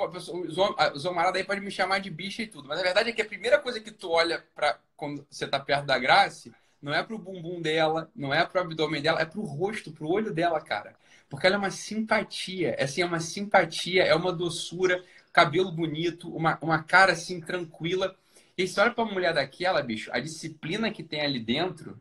Os 0.94 1.06
homaradas 1.06 1.42
aí 1.42 1.46
podem 1.46 1.64
me 1.64 1.72
chamar 1.72 2.00
de 2.00 2.10
bicha 2.10 2.42
e 2.42 2.48
tudo. 2.48 2.68
Mas 2.68 2.80
a 2.80 2.84
verdade 2.84 3.10
é 3.10 3.14
que 3.14 3.22
a 3.22 3.26
primeira 3.26 3.60
coisa 3.60 3.80
que 3.80 3.92
tu 3.92 4.10
olha 4.10 4.44
para 4.56 4.80
quando 4.96 5.26
você 5.30 5.46
tá 5.46 5.60
perto 5.60 5.86
da 5.86 6.00
Grace 6.00 6.52
não 6.82 6.94
é 6.94 7.04
pro 7.04 7.18
bumbum 7.18 7.62
dela, 7.62 8.10
não 8.16 8.34
é 8.34 8.46
pro 8.46 8.62
abdômen 8.62 9.02
dela, 9.02 9.22
é 9.22 9.26
pro 9.26 9.42
rosto, 9.42 9.92
pro 9.92 10.08
olho 10.08 10.34
dela, 10.34 10.62
cara. 10.62 10.96
Porque 11.30 11.46
ela 11.46 11.56
é 11.56 11.60
uma 11.60 11.72
simpatia. 11.72 12.76
É 12.78 12.86
assim, 12.86 13.02
é 13.02 13.06
uma 13.06 13.20
simpatia, 13.20 14.04
é 14.04 14.16
uma 14.16 14.32
doçura, 14.32 15.04
cabelo 15.34 15.72
bonito, 15.72 16.34
uma, 16.34 16.58
uma 16.62 16.82
cara 16.82 17.12
assim 17.12 17.42
tranquila. 17.42 18.16
E 18.58 18.68
você 18.68 18.80
olha 18.80 18.92
pra 18.92 19.06
mulher 19.06 19.34
daquela, 19.34 19.82
bicho, 19.82 20.10
a 20.14 20.20
disciplina 20.20 20.92
que 20.92 21.04
tem 21.04 21.22
ali 21.22 21.40
dentro, 21.40 22.00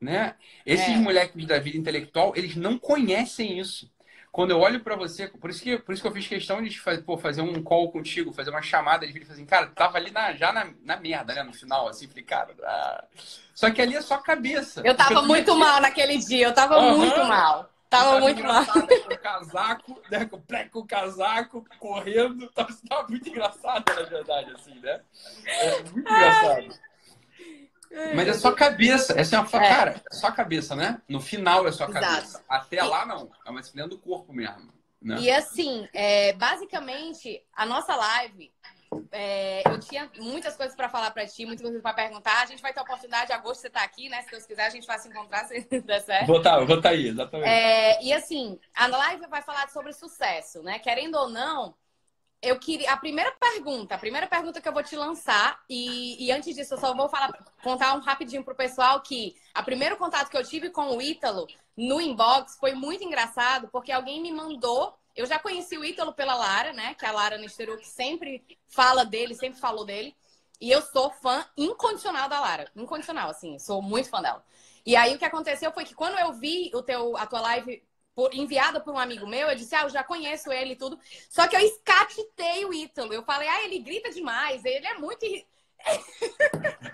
né? 0.00 0.34
Esses 0.64 0.88
É. 0.88 0.96
moleques 0.96 1.44
da 1.46 1.58
vida 1.58 1.76
intelectual, 1.76 2.32
eles 2.36 2.56
não 2.56 2.78
conhecem 2.78 3.58
isso. 3.58 3.90
Quando 4.30 4.50
eu 4.50 4.60
olho 4.60 4.80
pra 4.80 4.94
você, 4.94 5.26
por 5.26 5.50
isso 5.50 5.62
que, 5.62 5.78
por 5.78 5.92
isso 5.92 6.02
que 6.02 6.06
eu 6.08 6.12
fiz 6.12 6.28
questão 6.28 6.62
de 6.62 6.78
fa- 6.78 6.98
pô, 6.98 7.16
fazer 7.16 7.40
um 7.40 7.62
call 7.62 7.90
contigo, 7.90 8.32
fazer 8.32 8.50
uma 8.50 8.62
chamada 8.62 9.06
de 9.06 9.12
vídeo, 9.12 9.26
assim, 9.32 9.44
cara, 9.46 9.66
tava 9.68 9.96
ali 9.96 10.10
na- 10.10 10.32
já 10.34 10.52
na, 10.52 10.70
na 10.84 10.96
merda, 10.98 11.34
né? 11.34 11.42
No 11.42 11.52
final, 11.52 11.88
assim, 11.88 12.06
falei, 12.06 12.22
cara. 12.24 12.54
ah. 12.62 13.04
Só 13.54 13.70
que 13.70 13.80
ali 13.82 13.96
é 13.96 14.02
só 14.02 14.18
cabeça. 14.18 14.82
Eu 14.84 14.94
tava 14.94 15.08
Porque 15.14 15.24
tu 15.24 15.28
muito 15.28 15.56
mal 15.56 15.80
naquele 15.80 16.18
dia. 16.18 16.46
Eu 16.46 16.54
tava 16.54 16.76
Aham. 16.76 16.96
muito 16.96 17.16
mal. 17.24 17.64
tu 17.64 17.70
Tava 17.88 18.20
muito 18.20 18.42
mal. 18.44 18.64
Com 18.66 19.14
o 19.14 19.18
casaco, 19.18 20.02
né? 20.10 20.24
Com, 20.26 20.40
pré- 20.40 20.68
com 20.68 20.78
o 20.80 20.86
casaco, 20.86 21.64
correndo. 21.80 22.48
Tava, 22.52 22.68
tava 22.88 23.08
muito 23.08 23.28
engraçado, 23.30 23.84
na 23.92 24.02
verdade, 24.02 24.52
assim, 24.52 24.78
né? 24.78 25.00
É 25.46 25.82
muito 25.84 26.12
engraçado. 26.12 26.87
Mas 28.14 28.28
é 28.28 28.32
só 28.34 28.52
cabeça. 28.52 29.18
Essa 29.18 29.36
é 29.36 29.38
uma 29.38 29.46
fa- 29.46 29.62
É. 29.64 29.68
Cara, 29.68 30.02
é 30.10 30.14
só 30.14 30.30
cabeça, 30.30 30.76
né? 30.76 31.00
No 31.08 31.20
final 31.20 31.66
é 31.66 31.72
só 31.72 31.88
Exato. 31.88 32.04
cabeça. 32.06 32.44
Até 32.48 32.82
lá, 32.82 33.06
não. 33.06 33.30
É 33.46 33.50
uma 33.50 33.60
disciplina 33.60 33.88
do 33.88 33.98
corpo 33.98 34.32
mesmo. 34.32 34.72
Né? 35.00 35.16
E 35.20 35.30
assim, 35.30 35.88
é, 35.92 36.32
basicamente, 36.32 37.42
a 37.54 37.64
nossa 37.64 37.94
live, 37.94 38.52
é, 39.12 39.62
eu 39.68 39.78
tinha 39.78 40.10
muitas 40.18 40.56
coisas 40.56 40.74
pra 40.74 40.88
falar 40.88 41.10
pra 41.12 41.26
ti, 41.26 41.46
muitas 41.46 41.62
coisas 41.62 41.80
pra 41.80 41.92
perguntar. 41.92 42.42
A 42.42 42.46
gente 42.46 42.60
vai 42.60 42.72
ter 42.72 42.80
a 42.80 42.82
oportunidade, 42.82 43.32
agosto 43.32 43.60
você 43.60 43.70
tá 43.70 43.82
aqui, 43.82 44.08
né? 44.08 44.22
Se 44.22 44.30
Deus 44.30 44.44
quiser, 44.46 44.66
a 44.66 44.70
gente 44.70 44.86
vai 44.86 44.98
se 44.98 45.08
encontrar 45.08 45.44
se 45.48 45.60
der 45.82 46.00
certo. 46.00 46.26
Vou 46.26 46.38
estar 46.38 46.58
vou 46.64 46.80
tá 46.80 46.90
aí, 46.90 47.08
exatamente. 47.08 47.48
É, 47.48 48.02
e 48.02 48.12
assim, 48.12 48.58
a 48.74 48.86
live 48.86 49.26
vai 49.28 49.42
falar 49.42 49.68
sobre 49.68 49.92
sucesso, 49.92 50.62
né? 50.62 50.78
Querendo 50.78 51.16
ou 51.16 51.28
não, 51.28 51.74
eu 52.40 52.58
queria. 52.58 52.92
A 52.92 52.96
primeira 52.96 53.32
pergunta, 53.32 53.94
a 53.94 53.98
primeira 53.98 54.26
pergunta 54.26 54.60
que 54.60 54.68
eu 54.68 54.72
vou 54.72 54.82
te 54.82 54.96
lançar, 54.96 55.60
e, 55.68 56.24
e 56.24 56.32
antes 56.32 56.54
disso, 56.54 56.74
eu 56.74 56.78
só 56.78 56.94
vou 56.94 57.08
falar, 57.08 57.32
contar 57.62 57.94
um 57.94 58.00
rapidinho 58.00 58.44
pro 58.44 58.54
pessoal 58.54 59.00
que 59.00 59.34
o 59.56 59.62
primeiro 59.64 59.96
contato 59.96 60.30
que 60.30 60.36
eu 60.36 60.44
tive 60.44 60.70
com 60.70 60.96
o 60.96 61.02
Ítalo 61.02 61.46
no 61.76 62.00
inbox 62.00 62.56
foi 62.58 62.72
muito 62.72 63.04
engraçado, 63.04 63.68
porque 63.68 63.92
alguém 63.92 64.22
me 64.22 64.32
mandou. 64.32 64.96
Eu 65.16 65.26
já 65.26 65.38
conheci 65.38 65.76
o 65.76 65.84
Ítalo 65.84 66.12
pela 66.12 66.34
Lara, 66.34 66.72
né? 66.72 66.94
Que 66.94 67.04
é 67.04 67.08
a 67.08 67.12
Lara 67.12 67.38
Nesteru, 67.38 67.76
que 67.76 67.88
sempre 67.88 68.44
fala 68.68 69.04
dele, 69.04 69.34
sempre 69.34 69.58
falou 69.58 69.84
dele. 69.84 70.14
E 70.60 70.70
eu 70.70 70.80
sou 70.82 71.10
fã 71.10 71.44
incondicional 71.56 72.28
da 72.28 72.40
Lara. 72.40 72.70
Incondicional, 72.76 73.30
assim, 73.30 73.58
sou 73.58 73.82
muito 73.82 74.08
fã 74.08 74.22
dela. 74.22 74.44
E 74.86 74.96
aí 74.96 75.14
o 75.14 75.18
que 75.18 75.24
aconteceu 75.24 75.72
foi 75.72 75.84
que 75.84 75.94
quando 75.94 76.18
eu 76.18 76.32
vi 76.32 76.70
o 76.74 76.82
teu, 76.82 77.16
a 77.16 77.26
tua 77.26 77.40
live 77.40 77.82
por, 78.18 78.34
enviada 78.34 78.80
por 78.80 78.92
um 78.92 78.98
amigo 78.98 79.28
meu, 79.28 79.48
eu 79.48 79.54
disse, 79.54 79.76
ah, 79.76 79.82
eu 79.82 79.90
já 79.90 80.02
conheço 80.02 80.50
ele 80.50 80.72
e 80.72 80.76
tudo. 80.76 80.98
Só 81.30 81.46
que 81.46 81.54
eu 81.54 81.60
escatitei 81.60 82.64
o 82.64 82.74
Ítalo. 82.74 83.14
Eu 83.14 83.22
falei, 83.22 83.46
ah, 83.46 83.62
ele 83.62 83.78
grita 83.78 84.10
demais, 84.10 84.64
ele 84.64 84.84
é 84.84 84.94
muito. 84.94 85.24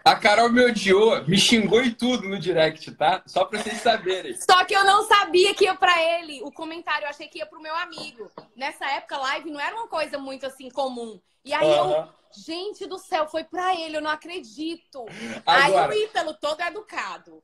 A 0.05 0.17
Carol 0.17 0.53
me 0.53 0.63
odiou, 0.63 1.27
me 1.27 1.39
xingou 1.39 1.83
e 1.83 1.95
tudo 1.95 2.29
no 2.29 2.39
direct, 2.39 2.93
tá? 2.93 3.23
Só 3.25 3.47
pra 3.47 3.59
vocês 3.59 3.81
saberem. 3.81 4.37
Só 4.37 4.67
que 4.67 4.77
eu 4.77 4.85
não 4.85 5.09
sabia 5.09 5.55
que 5.55 5.65
ia 5.65 5.75
pra 5.75 5.95
ele 6.19 6.43
o 6.43 6.53
comentário, 6.53 7.07
eu 7.07 7.09
achei 7.09 7.27
que 7.27 7.39
ia 7.39 7.47
pro 7.47 7.59
meu 7.59 7.75
amigo. 7.75 8.31
Nessa 8.55 8.85
época, 8.91 9.17
live 9.17 9.51
não 9.51 9.59
era 9.59 9.75
uma 9.75 9.89
coisa 9.89 10.19
muito 10.19 10.45
assim 10.45 10.69
comum. 10.69 11.19
E 11.43 11.55
aí 11.55 11.67
uhum. 11.67 11.91
eu, 11.91 12.09
gente 12.37 12.85
do 12.85 12.99
céu, 12.99 13.27
foi 13.27 13.45
pra 13.45 13.75
ele, 13.75 13.97
eu 13.97 14.03
não 14.03 14.11
acredito. 14.11 15.07
Agora... 15.47 15.91
Aí 15.91 16.01
o 16.01 16.05
Ítalo 16.05 16.35
todo 16.35 16.61
educado. 16.61 17.43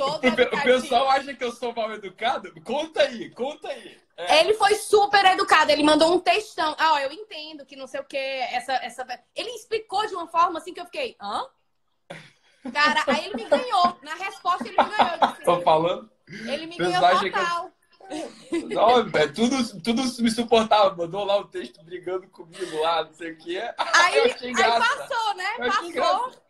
Todo 0.00 0.26
o 0.26 0.62
pessoal 0.62 1.10
acha 1.10 1.34
que 1.34 1.44
eu 1.44 1.52
sou 1.52 1.74
mal 1.74 1.92
educado? 1.92 2.52
Conta 2.62 3.02
aí, 3.02 3.28
conta 3.30 3.68
aí. 3.68 3.98
É. 4.16 4.40
Ele 4.40 4.54
foi 4.54 4.74
super 4.74 5.24
educado, 5.26 5.70
ele 5.70 5.82
mandou 5.82 6.14
um 6.14 6.18
textão. 6.18 6.74
Ah, 6.78 6.94
ó, 6.94 6.98
eu 7.00 7.12
entendo 7.12 7.66
que 7.66 7.76
não 7.76 7.86
sei 7.86 8.00
o 8.00 8.04
que, 8.04 8.16
essa, 8.16 8.72
essa. 8.74 9.06
Ele 9.34 9.50
explicou 9.50 10.06
de 10.06 10.14
uma 10.14 10.26
forma 10.26 10.58
assim 10.58 10.72
que 10.72 10.80
eu 10.80 10.86
fiquei, 10.86 11.16
hã? 11.20 11.46
Cara, 12.72 13.04
aí 13.06 13.26
ele 13.26 13.36
me 13.36 13.44
ganhou. 13.48 13.98
Na 14.02 14.14
resposta, 14.14 14.66
ele 14.66 14.76
me 14.76 14.96
ganhou. 14.96 15.32
Disse, 15.32 15.44
Tô 15.44 15.60
falando? 15.60 16.10
Ele 16.28 16.66
me 16.66 16.76
ganhou 16.76 17.00
total. 17.00 17.70
Não, 18.68 19.20
é, 19.20 19.28
tudo, 19.28 19.80
tudo 19.82 20.02
me 20.22 20.30
suportava. 20.30 20.96
Mandou 20.96 21.24
lá 21.24 21.38
o 21.38 21.44
texto 21.44 21.82
brigando 21.82 22.26
comigo 22.28 22.80
lá, 22.80 23.04
não 23.04 23.12
sei 23.14 23.32
o 23.32 23.38
quê. 23.38 23.62
Aí, 23.78 24.20
aí 24.20 24.54
passou, 24.54 25.34
né? 25.34 25.56
Passou. 25.58 26.49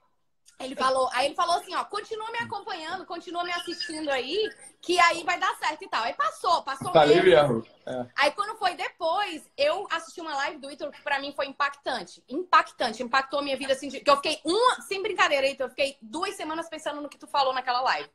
Ele 0.61 0.76
falou, 0.76 1.09
aí 1.14 1.26
ele 1.26 1.35
falou 1.35 1.57
assim, 1.57 1.75
ó, 1.75 1.83
continua 1.85 2.31
me 2.31 2.38
acompanhando, 2.38 3.07
continua 3.07 3.43
me 3.43 3.50
assistindo 3.50 4.11
aí, 4.11 4.38
que 4.83 5.00
aí 5.00 5.25
vai 5.25 5.40
dar 5.40 5.57
certo 5.57 5.83
e 5.83 5.88
tal. 5.88 6.05
Aí 6.05 6.12
passou, 6.12 6.62
passou 6.62 6.93
Falei 6.93 7.23
mesmo. 7.23 7.67
É. 7.87 8.07
Aí 8.14 8.31
quando 8.33 8.59
foi 8.59 8.75
depois, 8.75 9.50
eu 9.57 9.87
assisti 9.90 10.21
uma 10.21 10.37
live 10.37 10.59
do 10.59 10.71
Ítalo 10.71 10.93
que 10.93 11.00
pra 11.02 11.19
mim 11.19 11.33
foi 11.33 11.47
impactante. 11.47 12.23
Impactante, 12.29 13.02
impactou 13.02 13.40
a 13.40 13.43
minha 13.43 13.57
vida 13.57 13.73
assim, 13.73 13.88
que 13.88 14.09
eu 14.09 14.17
fiquei 14.17 14.38
uma, 14.45 14.83
sem 14.83 15.02
brincadeira, 15.02 15.49
Ítalo, 15.49 15.71
eu 15.71 15.75
fiquei 15.75 15.97
duas 16.02 16.35
semanas 16.37 16.69
pensando 16.69 17.00
no 17.00 17.09
que 17.09 17.19
tu 17.19 17.26
falou 17.26 17.55
naquela 17.55 17.81
live. 17.81 18.11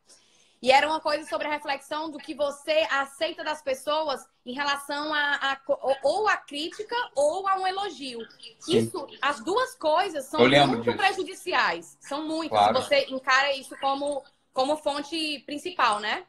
E 0.62 0.72
era 0.72 0.88
uma 0.88 1.00
coisa 1.00 1.28
sobre 1.28 1.48
a 1.48 1.52
reflexão 1.52 2.10
do 2.10 2.18
que 2.18 2.34
você 2.34 2.88
aceita 2.90 3.44
das 3.44 3.62
pessoas 3.62 4.28
em 4.46 4.54
relação 4.54 5.14
a, 5.14 5.52
a 5.52 5.62
ou 6.02 6.28
a 6.28 6.38
crítica 6.38 6.96
ou 7.16 7.48
a 7.48 7.58
um 7.58 7.68
elogio. 7.68 8.20
Sim. 8.60 8.78
Isso, 8.78 9.08
as 9.22 9.40
duas 9.42 9.76
coisas 9.76 10.26
são 10.26 10.40
muito 10.40 10.82
disso. 10.82 10.98
prejudiciais. 10.98 11.98
São 12.00 12.26
muito. 12.26 12.50
Claro. 12.50 12.74
Você 12.82 13.06
encara 13.10 13.56
isso 13.56 13.76
como, 13.80 14.24
como 14.54 14.78
fonte 14.78 15.40
principal, 15.46 16.00
né? 16.00 16.26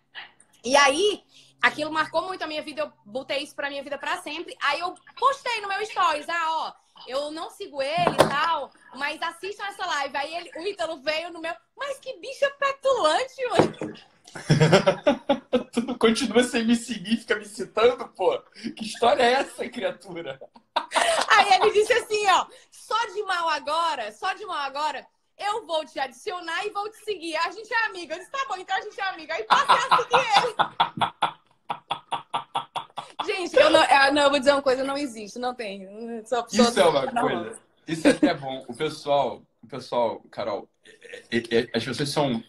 E 0.65 0.77
aí, 0.77 1.23
aquilo 1.63 1.93
marcou 1.93 2.23
muito 2.23 2.43
a 2.43 2.47
minha 2.47 2.63
vida. 2.63 2.83
Eu 2.83 2.93
botei 3.05 3.39
isso 3.39 3.55
pra 3.55 3.71
minha 3.71 3.83
vida 3.83 3.97
para 3.97 4.19
sempre. 4.19 4.57
Aí 4.61 4.81
eu 4.81 4.95
postei 5.19 5.61
no 5.61 5.69
meu 5.69 5.85
stories, 5.87 6.29
ah, 6.29 6.47
ó, 6.49 6.73
eu 7.07 7.31
não 7.31 7.51
sigo 7.51 7.83
ele 7.83 8.15
e 8.15 8.29
tal, 8.29 8.71
mas 8.95 9.21
assistam 9.23 9.65
essa 9.67 9.87
live. 9.87 10.17
Aí 10.17 10.35
ele, 10.35 10.51
o 10.57 10.67
Ítalo 10.67 11.01
veio 11.03 11.31
no 11.31 11.41
meu. 11.41 11.55
Mas 11.77 11.99
que 11.99 12.17
bicha 12.19 12.51
petulante, 12.59 13.45
mano. 13.51 13.95
tu 15.73 15.99
continua 15.99 16.43
sem 16.43 16.65
me 16.65 16.77
seguir, 16.77 17.17
fica 17.19 17.37
me 17.37 17.45
citando, 17.45 18.09
pô. 18.09 18.39
Que 18.77 18.85
história 18.85 19.23
é 19.23 19.33
essa, 19.35 19.69
criatura? 19.69 20.41
Aí 21.29 21.53
ele 21.55 21.73
disse 21.73 21.93
assim, 21.93 22.27
ó, 22.29 22.47
só 22.71 23.07
de 23.07 23.23
mal 23.23 23.49
agora, 23.51 24.13
só 24.13 24.33
de 24.35 24.45
mal 24.45 24.59
agora, 24.59 25.07
eu 25.39 25.67
vou 25.67 25.85
te 25.85 25.99
adicionar 25.99 26.65
e 26.65 26.71
vou 26.71 26.89
te 26.91 26.97
seguir. 27.05 27.37
A 27.37 27.51
gente 27.51 27.73
é 27.73 27.87
amiga. 27.87 28.15
Eu 28.15 28.19
disse, 28.19 28.31
tá 28.31 28.45
bom, 28.49 28.57
então 28.57 28.77
a 28.77 28.81
gente 28.81 29.01
é 29.01 29.05
amiga. 29.05 29.35
Aí 29.35 29.45
passei 29.45 29.77
a 29.77 29.97
seguir 29.97 30.27
ele. 30.39 30.55
Gente, 33.27 33.57
eu 33.57 33.71
não, 33.71 33.85
eu 33.85 34.15
não, 34.15 34.23
eu 34.23 34.31
vou 34.31 34.39
dizer 34.39 34.53
uma 34.53 34.63
coisa, 34.63 34.85
não 34.85 34.97
existe, 34.97 35.39
não 35.39 35.55
tem. 35.55 35.87
Sou 36.25 36.47
Isso 36.51 36.81
é 36.81 36.87
uma 36.87 37.07
coisa. 37.07 37.59
Isso 37.87 38.07
é 38.07 38.11
até 38.11 38.35
bom. 38.35 38.65
O 38.69 38.75
pessoal, 38.75 39.43
o 39.63 39.67
pessoal, 39.67 40.21
Carol, 40.31 40.69
é, 41.31 41.37
é, 41.37 41.59
é, 41.59 41.69
as 41.75 41.85
pessoas 41.85 42.09
são 42.09 42.43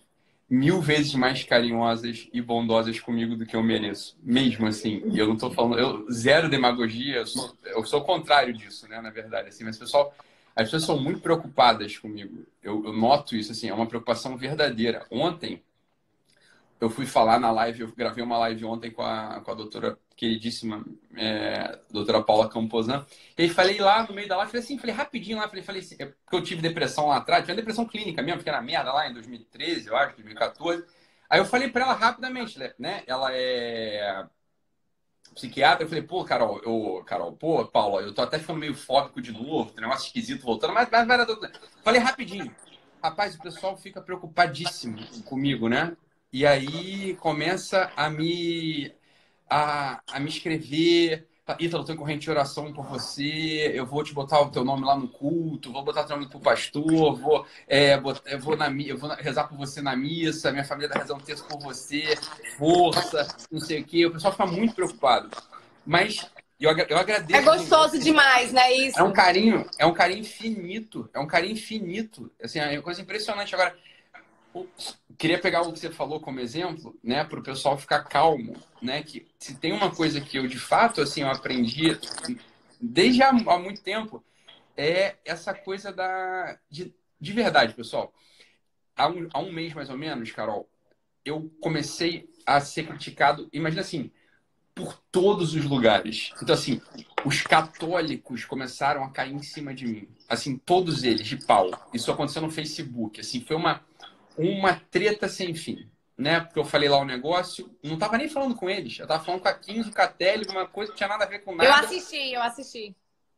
mil 0.50 0.82
vezes 0.82 1.14
mais 1.14 1.44
carinhosas 1.44 2.28
e 2.32 2.42
bondosas 2.42 3.00
comigo 3.00 3.36
do 3.36 3.46
que 3.46 3.56
eu 3.56 3.64
mereço. 3.64 4.18
Mesmo 4.24 4.66
assim, 4.66 5.04
eu 5.14 5.28
não 5.28 5.38
tô 5.38 5.52
falando, 5.52 5.78
eu 5.78 6.12
zero 6.12 6.50
demagogia, 6.50 7.18
eu 7.18 7.28
sou, 7.28 7.58
eu 7.66 7.86
sou 7.86 8.02
o 8.02 8.06
contrário 8.06 8.54
disso, 8.54 8.88
né, 8.88 9.02
na 9.02 9.10
verdade, 9.10 9.50
assim, 9.50 9.66
mas 9.66 9.78
pessoal, 9.78 10.14
as 10.56 10.64
pessoas 10.64 10.84
são 10.84 11.00
muito 11.00 11.20
preocupadas 11.20 11.98
comigo. 11.98 12.46
Eu, 12.64 12.86
eu 12.86 12.94
noto 12.94 13.36
isso, 13.36 13.52
assim, 13.52 13.68
é 13.68 13.74
uma 13.74 13.86
preocupação 13.86 14.38
verdadeira. 14.38 15.06
Ontem, 15.12 15.62
eu 16.80 16.90
fui 16.90 17.06
falar 17.06 17.40
na 17.40 17.52
live, 17.52 17.82
eu 17.82 17.92
gravei 17.96 18.24
uma 18.24 18.38
live 18.38 18.64
ontem 18.66 18.90
com 18.90 19.02
a, 19.02 19.42
com 19.42 19.52
a 19.52 19.56
doutora 19.56 19.98
queridíssima, 20.18 20.84
é, 21.16 21.80
doutora 21.92 22.24
Paula 22.24 22.50
Camposan. 22.50 23.06
E 23.38 23.44
aí 23.44 23.50
falei 23.50 23.80
lá 23.80 24.06
no 24.06 24.14
meio 24.14 24.28
da 24.28 24.36
live, 24.38 24.52
falei 24.52 24.66
assim, 24.66 24.78
falei 24.80 24.96
rapidinho 24.96 25.38
lá, 25.38 25.48
falei, 25.48 25.64
falei 25.64 25.82
assim, 25.82 25.96
é 26.00 26.08
porque 26.08 26.36
eu 26.36 26.44
tive 26.44 26.62
depressão 26.62 27.08
lá 27.08 27.18
atrás, 27.18 27.46
tinha 27.46 27.56
depressão 27.56 27.86
clínica 27.86 28.22
mesmo, 28.22 28.40
porque 28.40 28.50
era 28.50 28.62
merda 28.62 28.92
lá 28.92 29.08
em 29.08 29.14
2013, 29.14 29.88
eu 29.88 29.96
acho, 29.96 30.16
2014. 30.16 30.84
Aí 31.30 31.40
eu 31.40 31.46
falei 31.46 31.70
para 31.70 31.84
ela 31.84 31.94
rapidamente, 31.94 32.58
né? 32.80 33.04
Ela 33.06 33.30
é 33.34 34.26
psiquiatra, 35.36 35.84
eu 35.84 35.90
falei, 35.90 36.04
pô, 36.04 36.24
Carol, 36.26 36.60
eu, 36.64 37.04
Carol, 37.06 37.32
pô, 37.34 37.64
Paula, 37.66 38.02
eu 38.02 38.14
tô 38.14 38.24
até 38.24 38.40
ficando 38.40 38.60
meio 38.60 38.74
fóbico 38.74 39.22
de 39.22 39.32
novo, 39.32 39.72
tem 39.72 39.84
um 39.84 39.88
negócio 39.88 40.08
esquisito 40.08 40.44
voltando, 40.44 40.74
mas, 40.74 40.90
mas 40.92 41.08
vai 41.08 41.18
dar 41.18 41.28
Falei 41.84 42.02
rapidinho. 42.02 42.54
Rapaz, 43.04 43.36
o 43.36 43.42
pessoal 43.42 43.78
fica 43.78 44.02
preocupadíssimo 44.02 44.98
comigo, 45.24 45.70
né? 45.70 45.96
E 46.34 46.46
aí 46.46 47.16
começa 47.18 47.92
a 47.96 48.10
me, 48.10 48.92
a, 49.50 50.02
a 50.12 50.20
me 50.20 50.30
escrever. 50.30 51.28
Ítalo, 51.60 51.86
tô 51.86 51.94
em 51.94 51.96
corrente 51.96 52.24
de 52.24 52.30
oração 52.30 52.74
por 52.74 52.86
você. 52.86 53.72
Eu 53.74 53.86
vou 53.86 54.04
te 54.04 54.14
botar 54.14 54.42
o 54.42 54.50
teu 54.50 54.66
nome 54.66 54.84
lá 54.84 54.98
no 54.98 55.08
culto. 55.08 55.72
Vou 55.72 55.82
botar 55.82 56.02
o 56.02 56.06
teu 56.06 56.18
nome 56.18 56.30
pro 56.30 56.42
pastor. 56.42 57.16
Vou, 57.16 57.46
é, 57.66 57.98
botar, 57.98 58.30
eu 58.30 58.40
vou, 58.40 58.58
na, 58.58 58.70
eu 58.70 58.98
vou 58.98 59.10
rezar 59.12 59.46
por 59.48 59.58
você 59.58 59.82
na 59.82 59.96
missa. 59.96 60.52
Minha 60.52 60.66
família 60.66 60.90
vai 60.90 60.98
rezar 60.98 61.14
um 61.14 61.20
texto 61.20 61.48
por 61.48 61.60
você. 61.62 62.18
Força, 62.58 63.28
não 63.50 63.62
sei 63.62 63.80
o 63.80 63.86
quê. 63.86 64.06
O 64.06 64.12
pessoal 64.12 64.34
fica 64.34 64.46
muito 64.46 64.76
preocupado. 64.76 65.30
Mas 65.86 66.30
eu, 66.60 66.70
eu 66.72 66.98
agradeço. 66.98 67.40
É 67.40 67.42
gostoso 67.42 67.98
demais, 67.98 68.52
né? 68.52 68.72
Isso. 68.74 69.00
É 69.00 69.04
um 69.04 69.14
carinho, 69.14 69.66
é 69.78 69.86
um 69.86 69.94
carinho 69.94 70.22
infinito. 70.22 71.10
É 71.14 71.20
um 71.20 71.28
carinho 71.28 71.54
infinito. 71.54 72.30
Assim, 72.44 72.60
é 72.60 72.74
uma 72.74 72.82
coisa 72.82 73.02
impressionante. 73.02 73.56
Agora, 73.56 73.74
queria 75.18 75.40
pegar 75.40 75.62
o 75.62 75.74
que 75.74 75.80
você 75.80 75.92
falou 75.92 76.20
como 76.20 76.40
exemplo, 76.40 76.98
né, 77.04 77.24
para 77.24 77.40
o 77.40 77.44
pessoal 77.44 77.78
ficar 77.78 78.04
calmo, 78.04 78.56
né, 78.82 79.04
que 79.04 79.28
se 79.38 79.56
tem 79.56 79.74
uma 79.74 79.94
coisa 79.94 80.22
que 80.22 80.38
eu 80.38 80.48
de 80.48 80.60
fato 80.60 81.02
assim 81.02 81.22
eu 81.22 81.30
aprendi 81.30 81.98
desde 82.80 83.22
há, 83.22 83.30
há 83.30 83.60
muito 83.60 83.82
tempo 83.82 84.24
é 84.76 85.16
essa 85.26 85.54
coisa 85.54 85.92
da 85.92 86.58
de, 86.70 86.94
de 87.20 87.34
verdade, 87.34 87.74
pessoal. 87.74 88.14
Há 88.96 89.08
um, 89.10 89.28
há 89.34 89.40
um 89.40 89.52
mês 89.52 89.74
mais 89.74 89.90
ou 89.90 89.98
menos, 89.98 90.32
Carol, 90.32 90.70
eu 91.26 91.52
comecei 91.60 92.30
a 92.46 92.60
ser 92.60 92.88
criticado. 92.88 93.50
Imagina 93.52 93.82
assim, 93.82 94.12
por 94.74 94.98
todos 95.12 95.56
os 95.56 95.66
lugares. 95.66 96.32
Então, 96.42 96.54
assim, 96.54 96.80
os 97.26 97.42
católicos 97.42 98.46
começaram 98.46 99.04
a 99.04 99.10
cair 99.10 99.34
em 99.34 99.42
cima 99.42 99.74
de 99.74 99.88
mim. 99.88 100.08
Assim, 100.30 100.58
todos 100.58 101.04
eles, 101.04 101.28
de 101.28 101.46
pau. 101.46 101.72
Isso 101.94 102.12
aconteceu 102.12 102.42
no 102.42 102.52
Facebook. 102.52 103.20
Assim, 103.20 103.42
foi 103.42 103.56
uma, 103.56 103.84
uma 104.38 104.76
treta 104.92 105.28
sem 105.28 105.54
fim, 105.56 105.90
né? 106.18 106.40
Porque 106.40 106.60
eu 106.60 106.66
falei 106.66 106.88
lá 106.88 106.98
o 106.98 107.06
negócio, 107.06 107.76
não 107.84 107.98
tava 107.98 108.18
nem 108.18 108.30
falando 108.30 108.56
com 108.56 108.70
eles, 108.70 109.00
eu 109.00 109.08
tava 109.08 109.24
falando 109.24 109.42
com 109.42 109.48
a 109.48 109.54
15, 109.54 109.92
com 109.92 110.02
a 110.02 110.08
Telly, 110.08 110.48
uma 110.50 110.68
coisa 110.68 110.92
que 110.92 110.98
tinha 110.98 111.10
nada 111.10 111.26
a 111.26 111.28
ver 111.28 111.40
com 111.40 111.56
nada. 111.56 111.70
Eu 111.70 111.74
assisti, 111.74 112.34
eu 112.34 112.42
assisti. 112.42 112.96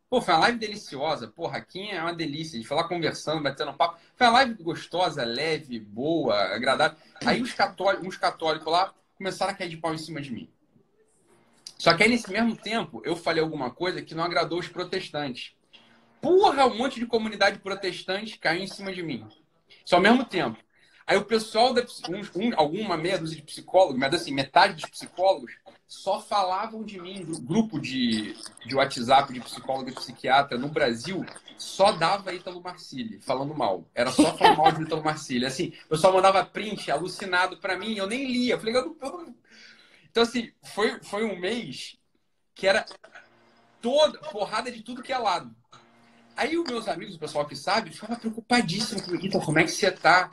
Pô, 0.10 0.20
foi 0.22 0.34
uma 0.34 0.40
live 0.42 0.58
deliciosa. 0.58 1.28
Porra, 1.28 1.60
aqui 1.60 1.88
é 1.88 2.02
uma 2.02 2.14
delícia. 2.14 2.60
De 2.60 2.68
falar 2.68 2.88
conversando, 2.88 3.44
batendo 3.44 3.74
papo. 3.74 4.00
Foi 4.16 4.26
uma 4.26 4.34
live 4.34 4.56
gostosa, 4.64 5.24
leve, 5.24 5.80
boa, 5.80 6.36
agradável. 6.36 6.98
Aí 7.24 7.42
os 7.42 7.54
católicos, 7.54 8.08
uns 8.08 8.18
católicos 8.18 8.72
lá 8.72 8.92
começaram 9.16 9.52
a 9.52 9.56
cair 9.56 9.70
de 9.70 9.78
pau 9.78 9.94
em 9.94 10.00
cima 10.00 10.20
de 10.20 10.32
mim. 10.32 10.50
Só 11.78 11.94
que 11.94 12.04
aí, 12.04 12.10
nesse 12.10 12.30
mesmo 12.32 12.56
tempo, 12.58 13.02
eu 13.06 13.16
falei 13.16 13.42
alguma 13.42 13.70
coisa 13.70 14.02
que 14.02 14.16
não 14.16 14.24
agradou 14.24 14.60
os 14.60 14.68
protestantes. 14.68 15.54
Porra, 16.20 16.66
um 16.66 16.76
monte 16.76 17.00
de 17.00 17.06
comunidade 17.06 17.60
protestante 17.60 18.38
caiu 18.38 18.64
em 18.64 18.68
cima 18.68 18.92
de 18.92 19.04
mim. 19.04 19.26
Só 19.86 19.98
ao 19.98 20.02
mesmo 20.02 20.26
tempo. 20.26 20.58
Aí 21.10 21.18
o 21.18 21.26
pessoal, 21.26 21.74
da, 21.74 21.82
um, 21.82 22.40
um, 22.40 22.52
alguma 22.56 22.96
meia 22.96 23.18
dúzia 23.18 23.38
de 23.38 23.42
psicólogos, 23.42 23.98
mas 23.98 24.14
assim, 24.14 24.32
metade 24.32 24.76
dos 24.76 24.92
psicólogos 24.92 25.52
só 25.88 26.22
falavam 26.22 26.84
de 26.84 27.02
mim, 27.02 27.26
do 27.26 27.42
grupo 27.42 27.80
de, 27.80 28.38
de 28.64 28.76
WhatsApp 28.76 29.34
de 29.34 29.40
psicólogo 29.40 29.90
e 29.90 29.96
psiquiatra 29.96 30.56
no 30.56 30.70
Brasil, 30.70 31.26
só 31.58 31.94
dava 31.94 32.32
Ítalo 32.32 32.62
Marcilli, 32.62 33.20
falando 33.22 33.56
mal. 33.56 33.90
Era 33.96 34.12
só 34.12 34.38
falando 34.38 34.58
mal 34.60 34.72
de 34.72 34.84
Ítalo 34.84 35.04
Marcilli. 35.04 35.48
Assim, 35.48 35.74
o 35.88 35.90
pessoal 35.90 36.14
mandava 36.14 36.46
print 36.46 36.92
alucinado 36.92 37.58
para 37.58 37.76
mim, 37.76 37.96
eu 37.96 38.06
nem 38.06 38.32
lia. 38.32 38.54
Eu 38.54 38.60
falei, 38.60 38.76
eu 38.76 38.96
não, 39.02 39.36
Então, 40.12 40.22
assim, 40.22 40.52
foi, 40.62 41.00
foi 41.02 41.26
um 41.26 41.40
mês 41.40 41.98
que 42.54 42.68
era 42.68 42.86
toda 43.82 44.20
porrada 44.20 44.72
de 44.72 44.84
tudo 44.84 45.02
que 45.02 45.12
é 45.12 45.18
lado. 45.18 45.56
Aí 46.38 46.56
os 46.56 46.70
meus 46.70 46.88
amigos, 46.88 47.16
o 47.16 47.20
pessoal 47.20 47.48
que 47.48 47.56
sabe, 47.56 47.90
ficavam 47.90 48.16
preocupadíssimos 48.16 49.02
comigo. 49.02 49.26
Então, 49.26 49.42
como 49.42 49.58
é 49.58 49.64
que 49.64 49.72
você 49.72 49.90
tá? 49.90 50.30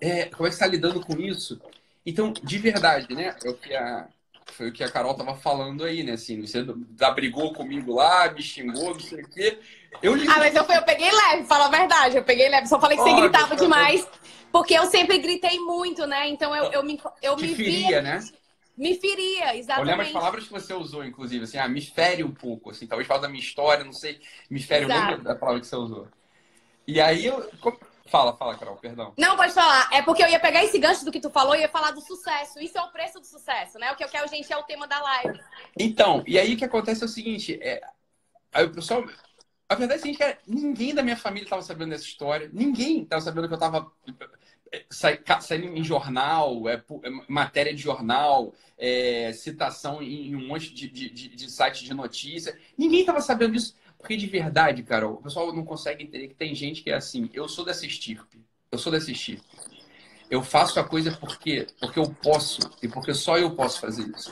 É, 0.00 0.26
como 0.26 0.46
é 0.46 0.50
que 0.50 0.56
você 0.56 0.60
tá 0.60 0.66
lidando 0.66 1.00
com 1.00 1.18
isso? 1.18 1.60
Então, 2.04 2.32
de 2.32 2.58
verdade, 2.58 3.14
né? 3.14 3.34
É 3.44 3.50
o 3.50 3.54
que 3.54 3.74
a, 3.74 4.08
foi 4.52 4.68
o 4.68 4.72
que 4.72 4.82
a 4.82 4.90
Carol 4.90 5.14
tava 5.14 5.34
falando 5.34 5.84
aí, 5.84 6.02
né? 6.02 6.12
Assim, 6.12 6.40
você 6.40 6.64
brigou 7.14 7.52
comigo 7.52 7.94
lá, 7.94 8.30
me 8.30 8.42
xingou, 8.42 8.94
não 8.94 9.00
sei 9.00 9.22
o 9.22 9.28
quê. 9.28 9.58
Eu 10.02 10.14
li... 10.14 10.26
Ah, 10.28 10.38
mas 10.38 10.54
eu, 10.54 10.64
eu 10.64 10.82
peguei 10.82 11.10
leve, 11.10 11.44
fala 11.44 11.66
a 11.66 11.70
verdade. 11.70 12.16
Eu 12.16 12.24
peguei 12.24 12.48
leve, 12.48 12.66
só 12.66 12.80
falei 12.80 12.96
que 12.96 13.02
você 13.02 13.20
gritava 13.20 13.56
demais. 13.56 14.06
Porque 14.50 14.74
eu 14.74 14.86
sempre 14.86 15.18
gritei 15.18 15.58
muito, 15.58 16.06
né? 16.06 16.28
Então 16.28 16.54
eu, 16.56 16.72
eu 16.72 16.82
me, 16.82 17.00
eu 17.22 17.36
Te 17.36 17.42
me 17.42 17.54
feria, 17.54 17.88
via... 17.88 18.02
né? 18.02 18.20
Me 18.76 18.94
feria, 18.94 19.56
exatamente. 19.56 19.90
Eu 19.90 19.96
lembro 19.96 20.06
as 20.06 20.12
palavras 20.12 20.44
que 20.44 20.52
você 20.52 20.72
usou, 20.72 21.04
inclusive, 21.04 21.44
assim, 21.44 21.58
ah, 21.58 21.68
me 21.68 21.82
fere 21.82 22.22
um 22.22 22.30
pouco, 22.30 22.70
assim, 22.70 22.86
talvez 22.86 23.08
fala 23.08 23.22
da 23.22 23.28
minha 23.28 23.42
história, 23.42 23.84
não 23.84 23.92
sei, 23.92 24.20
me 24.48 24.62
fere, 24.62 24.84
Exato. 24.84 25.00
eu 25.00 25.10
lembro 25.10 25.24
da 25.24 25.34
palavra 25.34 25.60
que 25.60 25.66
você 25.66 25.74
usou. 25.74 26.06
E 26.86 27.00
aí 27.00 27.26
eu. 27.26 27.50
Fala, 28.08 28.36
fala, 28.36 28.56
Carol, 28.56 28.76
perdão. 28.76 29.12
Não, 29.18 29.36
pode 29.36 29.52
falar. 29.52 29.88
É 29.92 30.02
porque 30.02 30.22
eu 30.22 30.28
ia 30.28 30.40
pegar 30.40 30.64
esse 30.64 30.78
gancho 30.78 31.04
do 31.04 31.12
que 31.12 31.20
tu 31.20 31.30
falou 31.30 31.54
e 31.54 31.60
ia 31.60 31.68
falar 31.68 31.90
do 31.90 32.00
sucesso. 32.00 32.58
Isso 32.58 32.78
é 32.78 32.82
o 32.82 32.90
preço 32.90 33.20
do 33.20 33.26
sucesso, 33.26 33.78
né? 33.78 33.92
O 33.92 33.96
que 33.96 34.04
eu 34.04 34.08
quero, 34.08 34.28
gente, 34.28 34.52
é 34.52 34.56
o 34.56 34.62
tema 34.62 34.86
da 34.86 35.00
live. 35.00 35.38
Então, 35.78 36.24
e 36.26 36.38
aí 36.38 36.54
o 36.54 36.56
que 36.56 36.64
acontece 36.64 37.02
é 37.02 37.06
o 37.06 37.08
seguinte: 37.08 37.58
é, 37.62 37.80
aí 38.52 38.64
o 38.64 38.72
pessoal. 38.72 39.04
A 39.70 39.74
verdade 39.74 39.98
é 39.98 40.00
a 40.00 40.02
seguinte, 40.02 40.18
cara, 40.18 40.38
ninguém 40.46 40.94
da 40.94 41.02
minha 41.02 41.16
família 41.16 41.44
estava 41.44 41.60
sabendo 41.60 41.90
dessa 41.90 42.04
história. 42.04 42.48
Ninguém 42.50 43.02
estava 43.02 43.20
sabendo 43.20 43.46
que 43.46 43.52
eu 43.52 43.56
estava 43.56 43.92
saindo 45.40 45.76
em 45.76 45.84
jornal, 45.84 46.68
é, 46.68 46.74
é, 46.74 47.10
matéria 47.28 47.74
de 47.74 47.82
jornal, 47.82 48.54
é, 48.76 49.32
citação 49.34 50.02
em, 50.02 50.34
um 50.34 50.46
monte 50.46 50.72
de, 50.72 50.88
de, 50.88 51.10
de, 51.10 51.28
de 51.28 51.50
sites 51.50 51.82
de 51.82 51.94
notícia. 51.94 52.58
Ninguém 52.76 53.00
estava 53.00 53.20
sabendo 53.20 53.52
disso. 53.52 53.74
Porque 53.98 54.16
de 54.16 54.26
verdade, 54.26 54.82
Carol, 54.82 55.14
o 55.14 55.22
pessoal 55.22 55.52
não 55.52 55.64
consegue 55.64 56.04
entender 56.04 56.28
que 56.28 56.34
tem 56.34 56.54
gente 56.54 56.82
que 56.82 56.90
é 56.90 56.94
assim, 56.94 57.28
eu 57.32 57.48
sou 57.48 57.64
dessa 57.64 57.84
estirpe, 57.84 58.40
eu 58.70 58.78
sou 58.78 58.92
dessa 58.92 59.10
estirpe. 59.10 59.44
Eu 60.30 60.42
faço 60.42 60.78
a 60.78 60.84
coisa 60.84 61.10
porque, 61.12 61.66
porque 61.80 61.98
eu 61.98 62.08
posso 62.22 62.60
e 62.82 62.88
porque 62.88 63.14
só 63.14 63.38
eu 63.38 63.50
posso 63.52 63.80
fazer 63.80 64.06
isso. 64.08 64.30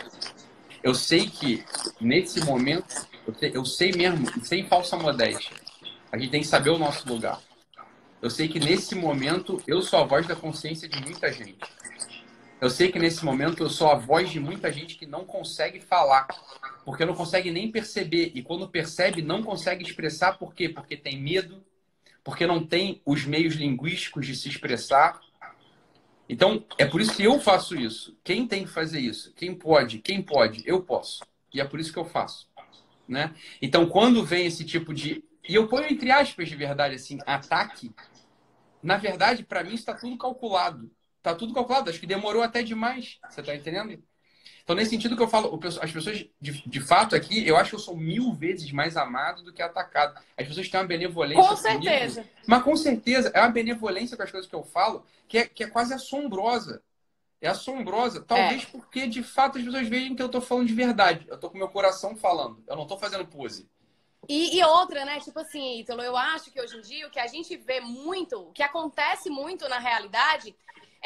Eu 0.83 0.95
sei 0.95 1.29
que 1.29 1.65
nesse 2.01 2.45
momento, 2.45 3.07
eu 3.27 3.35
eu 3.51 3.65
sei 3.65 3.93
mesmo, 3.93 4.27
sem 4.45 4.67
falsa 4.67 4.97
modéstia, 4.97 5.57
a 6.13 6.19
gente 6.19 6.31
tem 6.31 6.41
que 6.43 6.47
saber 6.47 6.71
o 6.71 6.79
nosso 6.79 7.09
lugar. 7.09 7.41
Eu 8.23 8.31
sei 8.31 8.49
que 8.49 8.61
nesse 8.61 8.95
momento 8.95 9.61
eu 9.67 9.83
sou 9.83 9.99
a 9.99 10.05
voz 10.05 10.27
da 10.27 10.37
consciência 10.37 10.89
de 10.89 11.01
muita 11.01 11.33
gente. 11.33 11.59
Eu 12.61 12.71
sei 12.71 12.91
que 12.91 12.99
nesse 12.99 13.25
momento 13.25 13.63
eu 13.63 13.69
sou 13.69 13.91
a 13.91 13.95
voz 13.95 14.31
de 14.31 14.41
muita 14.41 14.73
gente 14.73 14.97
que 14.97 15.05
não 15.05 15.27
consegue 15.27 15.79
falar, 15.79 16.27
porque 16.85 17.05
não 17.05 17.15
consegue 17.15 17.51
nem 17.51 17.71
perceber. 17.71 18.33
E 18.35 18.43
quando 18.43 18.69
percebe, 18.69 19.21
não 19.21 19.43
consegue 19.43 19.85
expressar. 19.85 20.39
Por 20.39 20.55
quê? 20.55 20.69
Porque 20.69 20.97
tem 20.97 21.21
medo, 21.21 21.63
porque 22.25 22.47
não 22.47 22.65
tem 22.65 23.03
os 23.05 23.27
meios 23.27 23.55
linguísticos 23.55 24.27
de 24.27 24.35
se 24.35 24.49
expressar. 24.49 25.21
Então, 26.29 26.65
é 26.79 26.87
por 26.87 27.01
isso 27.01 27.15
que 27.15 27.25
eu 27.25 27.39
faço 27.39 27.77
isso. 27.77 28.19
Quem 28.25 28.49
tem 28.49 28.65
que 28.65 28.71
fazer 28.71 29.01
isso? 29.01 29.35
Quem 29.35 29.55
pode? 29.55 29.99
Quem 29.99 30.23
pode? 30.23 30.63
Eu 30.67 30.83
posso. 30.83 31.25
E 31.53 31.61
é 31.61 31.65
por 31.65 31.79
isso 31.79 31.93
que 31.93 31.99
eu 31.99 32.05
faço. 32.07 32.49
Né? 33.07 33.35
Então, 33.61 33.87
quando 33.87 34.25
vem 34.25 34.47
esse 34.47 34.65
tipo 34.65 34.93
de 34.95 35.23
e 35.49 35.55
eu 35.55 35.69
ponho 35.69 35.87
entre 35.87 36.11
aspas 36.11 36.49
de 36.49 36.57
verdade 36.57 36.97
assim, 36.97 37.19
ataque. 37.25 37.95
Na 38.83 38.97
verdade, 38.97 39.45
para 39.45 39.63
mim 39.63 39.75
está 39.75 39.95
tudo 39.95 40.19
calculado. 40.19 40.91
Está 41.27 41.35
tudo 41.35 41.53
calculado. 41.53 41.91
Acho 41.91 41.99
que 41.99 42.07
demorou 42.07 42.41
até 42.41 42.63
demais. 42.63 43.19
Você 43.29 43.41
está 43.41 43.53
entendendo? 43.53 44.01
Então, 44.63 44.77
nesse 44.77 44.91
sentido 44.91 45.17
que 45.17 45.23
eu 45.23 45.29
falo, 45.29 45.59
as 45.81 45.91
pessoas, 45.91 46.25
de, 46.41 46.63
de 46.65 46.81
fato, 46.81 47.17
aqui, 47.17 47.45
eu 47.47 47.57
acho 47.57 47.71
que 47.71 47.77
eu 47.77 47.81
sou 47.81 47.97
mil 47.97 48.33
vezes 48.33 48.71
mais 48.71 48.97
amado 48.97 49.43
do 49.43 49.53
que 49.53 49.61
atacado. 49.61 50.21
As 50.37 50.47
pessoas 50.47 50.69
têm 50.69 50.79
uma 50.79 50.87
benevolência. 50.87 51.43
Com 51.43 51.57
certeza. 51.57 52.23
Comigo, 52.23 52.43
mas 52.47 52.63
com 52.63 52.77
certeza, 52.77 53.33
é 53.35 53.41
uma 53.41 53.49
benevolência 53.49 54.17
com 54.17 54.23
as 54.23 54.31
coisas 54.31 54.49
que 54.49 54.55
eu 54.55 54.63
falo 54.63 55.05
que 55.27 55.39
é, 55.39 55.47
que 55.47 55.65
é 55.65 55.67
quase 55.67 55.93
assombrosa. 55.93 56.81
É 57.41 57.49
assombrosa. 57.49 58.23
Talvez 58.23 58.63
é. 58.63 58.67
porque, 58.67 59.09
de 59.09 59.25
fato, 59.25 59.59
as 59.59 59.65
pessoas 59.65 59.89
veem 59.89 60.15
que 60.15 60.23
eu 60.23 60.27
estou 60.27 60.41
falando 60.41 60.69
de 60.69 60.75
verdade. 60.75 61.27
Eu 61.29 61.35
estou 61.35 61.51
com 61.51 61.59
meu 61.59 61.69
coração 61.69 62.17
falando. 62.17 62.63
Eu 62.69 62.77
não 62.77 62.85
estou 62.85 62.99
fazendo 62.99 63.27
pose. 63.27 63.69
E, 64.29 64.59
e, 64.59 64.65
outra, 64.65 65.05
né? 65.05 65.19
Tipo 65.21 65.41
assim, 65.41 65.81
Ítalo, 65.81 66.03
eu 66.03 66.17
acho 66.17 66.53
que 66.53 66.61
hoje 66.61 66.77
em 66.77 66.81
dia 66.81 67.07
o 67.07 67.11
que 67.11 67.21
a 67.21 67.27
gente 67.27 67.57
vê 67.57 67.81
muito, 67.81 68.39
o 68.41 68.53
que 68.53 68.63
acontece 68.63 69.29
muito 69.29 69.69
na 69.69 69.79
realidade, 69.79 70.57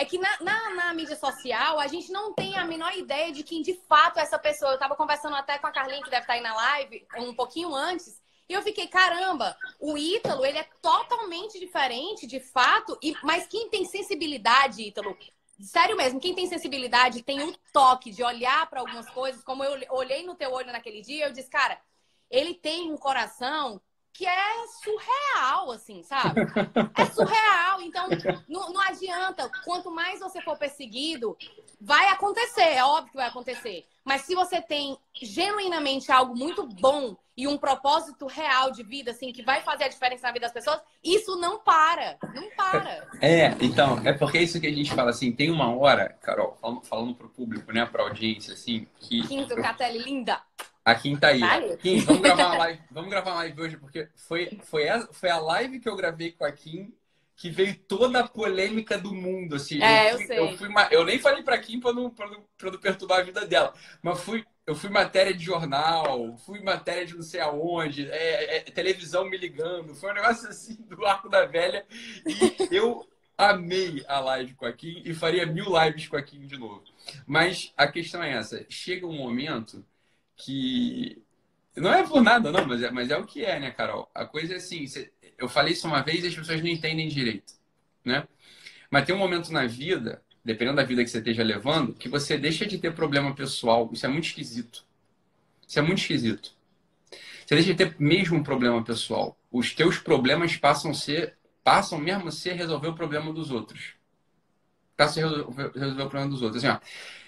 é 0.00 0.04
que 0.06 0.16
na, 0.16 0.38
na, 0.40 0.74
na, 0.74 0.94
mídia 0.94 1.14
social 1.14 1.78
a 1.78 1.86
gente 1.86 2.10
não 2.10 2.32
tem 2.32 2.56
a 2.56 2.64
menor 2.64 2.96
ideia 2.96 3.30
de 3.30 3.42
quem 3.42 3.60
de 3.60 3.74
fato 3.86 4.18
é 4.18 4.22
essa 4.22 4.38
pessoa. 4.38 4.72
Eu 4.72 4.78
tava 4.78 4.96
conversando 4.96 5.36
até 5.36 5.58
com 5.58 5.66
a 5.66 5.70
Carlinha, 5.70 6.02
que 6.02 6.08
deve 6.08 6.22
estar 6.22 6.32
aí 6.32 6.40
na 6.40 6.54
live, 6.54 7.06
um 7.18 7.34
pouquinho 7.34 7.74
antes, 7.74 8.18
e 8.48 8.54
eu 8.54 8.62
fiquei, 8.62 8.86
caramba, 8.86 9.54
o 9.78 9.98
Ítalo, 9.98 10.46
ele 10.46 10.56
é 10.56 10.66
totalmente 10.80 11.60
diferente, 11.60 12.26
de 12.26 12.40
fato, 12.40 12.98
e, 13.02 13.14
mas 13.22 13.46
quem 13.46 13.68
tem 13.68 13.84
sensibilidade, 13.84 14.80
Ítalo, 14.80 15.14
sério 15.60 15.98
mesmo, 15.98 16.18
quem 16.18 16.34
tem 16.34 16.46
sensibilidade 16.46 17.22
tem 17.22 17.42
um 17.42 17.52
toque 17.70 18.10
de 18.10 18.24
olhar 18.24 18.70
para 18.70 18.80
algumas 18.80 19.08
coisas, 19.10 19.44
como 19.44 19.62
eu 19.62 19.86
olhei 19.90 20.24
no 20.24 20.34
teu 20.34 20.50
olho 20.50 20.72
naquele 20.72 21.02
dia, 21.02 21.26
eu 21.26 21.32
disse, 21.32 21.50
cara 21.50 21.78
ele 22.30 22.54
tem 22.54 22.92
um 22.92 22.96
coração 22.96 23.80
que 24.12 24.26
é 24.26 24.66
surreal, 24.82 25.70
assim, 25.72 26.02
sabe? 26.02 26.40
É 26.96 27.04
surreal. 27.06 27.80
Então, 27.80 28.08
não, 28.48 28.72
não, 28.72 28.80
adianta. 28.80 29.50
Quanto 29.64 29.90
mais 29.90 30.20
você 30.20 30.40
for 30.42 30.58
perseguido, 30.58 31.36
vai 31.80 32.08
acontecer, 32.08 32.62
é 32.62 32.84
óbvio 32.84 33.10
que 33.10 33.16
vai 33.16 33.28
acontecer. 33.28 33.86
Mas 34.04 34.22
se 34.22 34.34
você 34.34 34.60
tem 34.60 34.98
genuinamente 35.14 36.10
algo 36.10 36.36
muito 36.36 36.66
bom 36.66 37.16
e 37.36 37.46
um 37.46 37.56
propósito 37.56 38.26
real 38.26 38.70
de 38.70 38.82
vida, 38.82 39.12
assim, 39.12 39.32
que 39.32 39.42
vai 39.42 39.62
fazer 39.62 39.84
a 39.84 39.88
diferença 39.88 40.26
na 40.26 40.32
vida 40.32 40.46
das 40.46 40.52
pessoas, 40.52 40.80
isso 41.02 41.36
não 41.36 41.58
para. 41.58 42.18
Não 42.34 42.50
para. 42.50 43.08
É, 43.22 43.54
então, 43.60 43.98
é 44.04 44.12
porque 44.12 44.38
é 44.38 44.42
isso 44.42 44.60
que 44.60 44.66
a 44.66 44.72
gente 44.72 44.92
fala, 44.92 45.10
assim, 45.10 45.32
tem 45.32 45.50
uma 45.50 45.74
hora, 45.74 46.18
Carol, 46.20 46.56
falando, 46.60 46.82
falando 46.82 47.14
pro 47.14 47.28
público, 47.28 47.72
né, 47.72 47.86
pra 47.86 48.02
audiência, 48.02 48.52
assim, 48.52 48.86
que. 48.98 49.26
Quinto, 49.26 49.54
Catelli, 49.56 49.98
linda. 49.98 50.40
A 50.84 50.94
Kim 50.94 51.16
tá 51.16 51.28
aí. 51.28 51.40
Kim, 51.78 52.00
vamos 52.00 52.22
gravar 52.22 52.46
uma 52.46 52.58
live. 52.58 52.80
Vamos 52.90 53.10
gravar 53.10 53.30
uma 53.30 53.36
live 53.38 53.62
hoje, 53.62 53.76
porque 53.76 54.08
foi, 54.14 54.58
foi, 54.64 54.88
a, 54.88 55.06
foi 55.12 55.30
a 55.30 55.38
live 55.38 55.80
que 55.80 55.88
eu 55.88 55.96
gravei 55.96 56.32
com 56.32 56.44
a 56.44 56.52
Kim 56.52 56.92
que 57.40 57.48
veio 57.48 57.74
toda 57.74 58.20
a 58.20 58.28
polêmica 58.28 58.98
do 58.98 59.14
mundo. 59.14 59.56
Assim, 59.56 59.82
é, 59.82 60.12
eu, 60.12 60.16
fui, 60.16 60.22
eu 60.22 60.26
sei. 60.26 60.38
Eu, 60.38 60.58
fui, 60.58 60.68
eu 60.90 61.04
nem 61.06 61.18
falei 61.18 61.42
pra 61.42 61.58
Kim 61.58 61.80
pra 61.80 61.90
não, 61.90 62.10
pra, 62.10 62.28
não, 62.28 62.44
pra 62.58 62.70
não 62.70 62.78
perturbar 62.78 63.20
a 63.20 63.22
vida 63.22 63.46
dela. 63.46 63.72
Mas 64.02 64.20
fui, 64.20 64.44
eu 64.66 64.74
fui 64.74 64.90
matéria 64.90 65.32
de 65.32 65.42
jornal, 65.42 66.36
fui 66.44 66.60
matéria 66.60 67.06
de 67.06 67.14
não 67.14 67.22
sei 67.22 67.40
aonde, 67.40 68.10
é, 68.10 68.58
é, 68.58 68.60
televisão 68.60 69.24
me 69.24 69.38
ligando. 69.38 69.94
Foi 69.94 70.10
um 70.10 70.14
negócio 70.14 70.50
assim 70.50 70.76
do 70.82 71.06
Arco 71.06 71.30
da 71.30 71.46
Velha. 71.46 71.86
E 72.26 72.76
eu 72.76 73.08
amei 73.38 74.04
a 74.06 74.20
live 74.20 74.52
com 74.52 74.66
a 74.66 74.72
Kim 74.74 75.00
e 75.02 75.14
faria 75.14 75.46
mil 75.46 75.66
lives 75.82 76.08
com 76.08 76.18
a 76.18 76.22
Kim 76.22 76.46
de 76.46 76.58
novo. 76.58 76.84
Mas 77.26 77.72
a 77.74 77.88
questão 77.88 78.22
é 78.22 78.32
essa: 78.32 78.66
chega 78.68 79.06
um 79.06 79.16
momento 79.16 79.82
que. 80.44 81.22
Não 81.76 81.92
é 81.92 82.06
por 82.06 82.22
nada, 82.22 82.50
não, 82.50 82.66
mas 82.66 82.82
é, 82.82 82.90
mas 82.90 83.10
é 83.10 83.16
o 83.16 83.24
que 83.24 83.44
é, 83.44 83.58
né, 83.60 83.70
Carol? 83.70 84.10
A 84.14 84.24
coisa 84.24 84.54
é 84.54 84.56
assim: 84.56 84.84
eu 85.38 85.48
falei 85.48 85.72
isso 85.72 85.86
uma 85.86 86.02
vez 86.02 86.24
e 86.24 86.28
as 86.28 86.34
pessoas 86.34 86.60
não 86.60 86.68
entendem 86.68 87.08
direito, 87.08 87.54
né? 88.04 88.26
Mas 88.90 89.04
tem 89.04 89.14
um 89.14 89.18
momento 89.18 89.52
na 89.52 89.66
vida, 89.66 90.22
dependendo 90.44 90.76
da 90.76 90.84
vida 90.84 91.04
que 91.04 91.10
você 91.10 91.18
esteja 91.18 91.42
levando, 91.42 91.94
que 91.94 92.08
você 92.08 92.36
deixa 92.36 92.66
de 92.66 92.78
ter 92.78 92.94
problema 92.94 93.34
pessoal. 93.34 93.88
Isso 93.92 94.04
é 94.04 94.08
muito 94.08 94.24
esquisito. 94.24 94.84
Isso 95.66 95.78
é 95.78 95.82
muito 95.82 95.98
esquisito. 95.98 96.52
Você 97.46 97.54
deixa 97.54 97.72
de 97.72 97.76
ter 97.76 97.96
mesmo 98.00 98.38
um 98.38 98.42
problema 98.42 98.82
pessoal. 98.82 99.38
Os 99.50 99.72
teus 99.74 99.98
problemas 99.98 100.56
passam 100.56 100.90
a 100.90 100.94
ser, 100.94 101.36
passam 101.62 101.98
mesmo 101.98 102.28
a 102.28 102.32
ser 102.32 102.54
resolver 102.54 102.88
o 102.88 102.94
problema 102.94 103.32
dos 103.32 103.50
outros 103.50 103.99
para 105.00 105.08
se 105.08 105.18
resolver, 105.18 105.70
resolver, 105.74 106.02
o 106.02 106.10
problema 106.10 106.28
dos 106.28 106.42
outros. 106.42 106.62
Assim, 106.62 106.76
ó, 106.76 106.78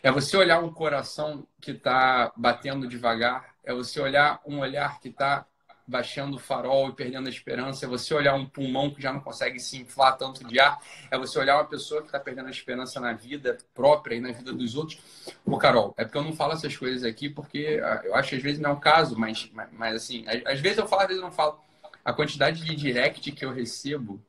é 0.02 0.12
você 0.12 0.36
olhar 0.36 0.62
um 0.62 0.70
coração 0.70 1.46
que 1.58 1.70
está 1.70 2.30
batendo 2.36 2.86
devagar, 2.86 3.54
é 3.64 3.72
você 3.72 3.98
olhar 3.98 4.42
um 4.46 4.58
olhar 4.58 5.00
que 5.00 5.08
está 5.08 5.46
baixando 5.86 6.36
o 6.36 6.38
farol 6.38 6.90
e 6.90 6.92
perdendo 6.92 7.28
a 7.28 7.30
esperança, 7.30 7.86
é 7.86 7.88
você 7.88 8.12
olhar 8.12 8.34
um 8.34 8.44
pulmão 8.44 8.90
que 8.90 9.00
já 9.00 9.10
não 9.10 9.20
consegue 9.20 9.58
se 9.58 9.78
inflar 9.78 10.18
tanto 10.18 10.46
de 10.46 10.60
ar, 10.60 10.78
é 11.10 11.16
você 11.16 11.38
olhar 11.38 11.56
uma 11.56 11.64
pessoa 11.64 12.02
que 12.02 12.08
está 12.08 12.20
perdendo 12.20 12.48
a 12.48 12.50
esperança 12.50 13.00
na 13.00 13.14
vida 13.14 13.56
própria 13.72 14.16
e 14.16 14.20
na 14.20 14.32
vida 14.32 14.52
dos 14.52 14.74
outros. 14.74 15.00
Ô, 15.42 15.56
Carol, 15.56 15.94
é 15.96 16.04
porque 16.04 16.18
eu 16.18 16.24
não 16.24 16.34
falo 16.34 16.52
essas 16.52 16.76
coisas 16.76 17.04
aqui 17.04 17.30
porque 17.30 17.80
ah, 17.82 18.02
eu 18.04 18.14
acho 18.14 18.28
que 18.28 18.36
às 18.36 18.42
vezes 18.42 18.60
não 18.60 18.68
é 18.68 18.72
o 18.74 18.80
caso, 18.80 19.18
mas, 19.18 19.50
mas, 19.50 19.68
mas 19.72 19.96
assim, 19.96 20.26
às, 20.28 20.44
às 20.44 20.60
vezes 20.60 20.76
eu 20.76 20.86
falo, 20.86 21.02
às 21.02 21.08
vezes 21.08 21.22
eu 21.22 21.26
não 21.26 21.34
falo. 21.34 21.58
A 22.04 22.12
quantidade 22.12 22.62
de 22.62 22.74
direct 22.76 23.32
que 23.32 23.44
eu 23.46 23.50
recebo 23.50 24.20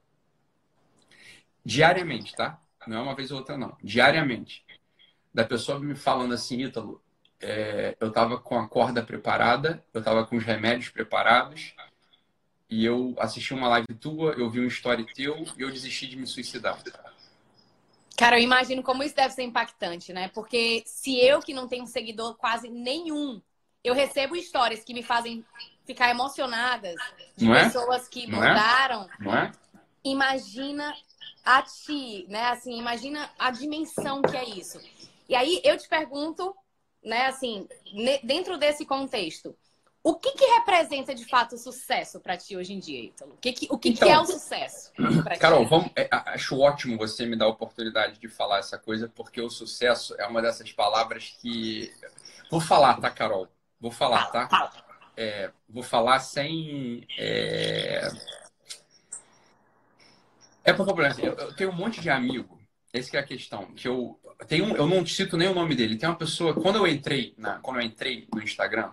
diariamente, 1.66 2.36
tá? 2.36 2.63
Não 2.88 2.98
é 2.98 3.02
uma 3.02 3.16
vez 3.16 3.32
ou 3.32 3.40
outra, 3.40 3.58
não. 3.58 3.76
Diariamente. 3.84 4.66
Da 5.34 5.44
pessoa 5.44 5.80
me 5.80 5.96
falando 5.96 6.34
assim, 6.34 6.62
Ítalo, 6.62 7.02
é, 7.42 7.98
eu 8.00 8.08
estava 8.08 8.40
com 8.40 8.58
a 8.58 8.68
corda 8.68 9.04
preparada, 9.04 9.84
eu 9.94 10.00
estava 10.00 10.26
com 10.26 10.38
os 10.38 10.44
remédios 10.44 10.90
preparados, 10.90 11.76
e 12.70 12.86
eu 12.86 13.14
assisti 13.20 13.54
uma 13.54 13.68
live 13.68 13.94
tua, 14.00 14.32
eu 14.32 14.50
vi 14.50 14.60
um 14.60 14.68
story 14.68 15.06
teu 15.14 15.46
e 15.58 15.62
eu 15.62 15.72
desisti 15.72 16.08
de 16.08 16.16
me 16.16 16.26
suicidar. 16.26 16.82
Cara, 18.18 18.40
eu 18.40 18.44
imagino 18.44 18.82
como 18.82 19.04
isso 19.04 19.16
deve 19.16 19.34
ser 19.34 19.44
impactante, 19.44 20.14
né? 20.14 20.30
Porque 20.30 20.84
se 20.86 21.20
eu, 21.20 21.40
que 21.40 21.54
não 21.54 21.68
tenho 21.68 21.86
seguidor 21.86 22.36
quase 22.36 22.70
nenhum, 22.70 23.42
eu 23.84 23.94
recebo 23.94 24.36
histórias 24.36 24.84
que 24.84 24.94
me 24.94 25.04
fazem 25.04 25.46
ficar 25.86 26.10
emocionadas 26.10 26.96
de 27.36 27.46
não 27.46 27.56
é? 27.56 27.66
pessoas 27.66 28.08
é? 28.08 28.10
que 28.10 28.28
não 28.28 28.38
mudaram. 28.38 29.04
É? 29.04 29.24
Não 29.24 29.36
é? 29.36 29.52
Imagina 30.04 30.94
a 31.44 31.62
ti, 31.62 32.26
né? 32.30 32.48
Assim, 32.48 32.78
imagina 32.78 33.30
a 33.38 33.52
dimensão 33.52 34.22
que 34.22 34.36
é 34.36 34.46
isso. 34.46 34.80
E 35.28 35.36
aí 35.36 35.62
eu 35.64 35.78
te 35.78 35.88
pergunto, 35.88 36.56
né, 37.04 37.28
assim, 37.28 37.68
dentro 38.24 38.58
desse 38.58 38.86
contexto, 38.86 39.56
o 40.04 40.16
que, 40.16 40.32
que 40.34 40.46
representa 40.46 41.16
de 41.16 41.24
fato 41.26 41.56
o 41.56 41.58
sucesso 41.58 42.20
para 42.20 42.36
ti 42.36 42.58
hoje 42.58 42.74
em 42.74 42.80
dia, 42.80 43.06
Ítalo? 43.06 43.34
O 43.34 43.38
que, 43.38 43.54
que, 43.54 43.68
o 43.72 43.78
que, 43.78 43.90
então, 43.90 44.06
que 44.06 44.14
é 44.14 44.20
o 44.20 44.26
sucesso? 44.26 44.92
Carol, 45.40 45.66
vamos, 45.66 45.92
é, 45.96 46.10
acho 46.12 46.60
ótimo 46.60 46.98
você 46.98 47.26
me 47.26 47.38
dar 47.38 47.46
a 47.46 47.50
oportunidade 47.50 48.20
de 48.20 48.28
falar 48.28 48.60
essa 48.60 48.78
coisa, 48.78 49.08
porque 49.08 49.42
o 49.42 49.50
sucesso 49.50 50.14
é 50.20 50.28
uma 50.28 50.42
dessas 50.42 50.74
palavras 50.74 51.38
que. 51.42 51.94
Vou 52.52 52.60
falar, 52.60 53.00
tá, 53.00 53.10
Carol? 53.10 53.48
Vou 53.80 53.92
falar, 53.92 54.26
tá? 54.28 54.72
É, 55.16 55.52
vou 55.70 55.84
falar 55.84 56.20
sem. 56.20 57.08
É, 57.18 58.06
é 60.64 60.74
porque, 60.74 60.94
por 60.94 61.04
exemplo, 61.04 61.42
eu 61.42 61.54
tenho 61.54 61.72
um 61.72 61.76
monte 61.76 62.00
de 62.00 62.10
amigo, 62.10 62.60
essa 62.94 63.18
é 63.18 63.20
a 63.20 63.24
questão, 63.24 63.66
que 63.74 63.88
eu. 63.88 64.20
Tem 64.48 64.62
um, 64.62 64.76
eu 64.76 64.88
não 64.88 65.06
cito 65.06 65.36
nem 65.38 65.48
o 65.48 65.54
nome 65.54 65.76
dele. 65.76 65.98
Tem 65.98 66.08
uma 66.08 66.16
pessoa, 66.16 66.54
quando 66.54 66.78
eu 66.78 66.88
entrei, 66.88 67.34
na, 67.38 67.60
quando 67.60 67.80
eu 67.80 67.86
entrei 67.86 68.28
no 68.34 68.42
Instagram, 68.42 68.92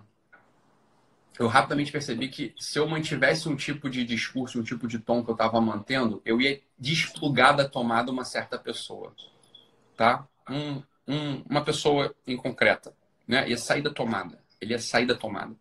eu 1.38 1.46
rapidamente 1.46 1.90
percebi 1.90 2.28
que 2.28 2.54
se 2.59 2.78
eu 2.78 2.87
mantivesse 2.87 3.48
um 3.48 3.56
tipo 3.56 3.88
de 3.88 4.04
discurso, 4.04 4.61
um 4.61 4.62
tipo 4.62 4.87
de 4.87 4.98
tom 4.98 5.24
que 5.24 5.30
eu 5.30 5.35
estava 5.35 5.61
mantendo, 5.61 6.20
eu 6.24 6.40
ia 6.40 6.61
desplugar 6.78 7.56
da 7.56 7.68
tomada 7.68 8.12
uma 8.12 8.24
certa 8.24 8.59
pessoa, 8.59 9.14
tá? 9.96 10.26
Um, 10.48 10.83
um, 11.09 11.42
uma 11.48 11.64
pessoa 11.64 12.14
em 12.26 12.37
concreta, 12.37 12.94
né? 13.26 13.48
Ia 13.48 13.56
sair 13.56 13.83
da 13.83 13.90
tomada, 13.90 14.38
ele 14.61 14.72
ia 14.72 14.78
sair 14.78 15.06
da 15.06 15.14
tomada. 15.14 15.54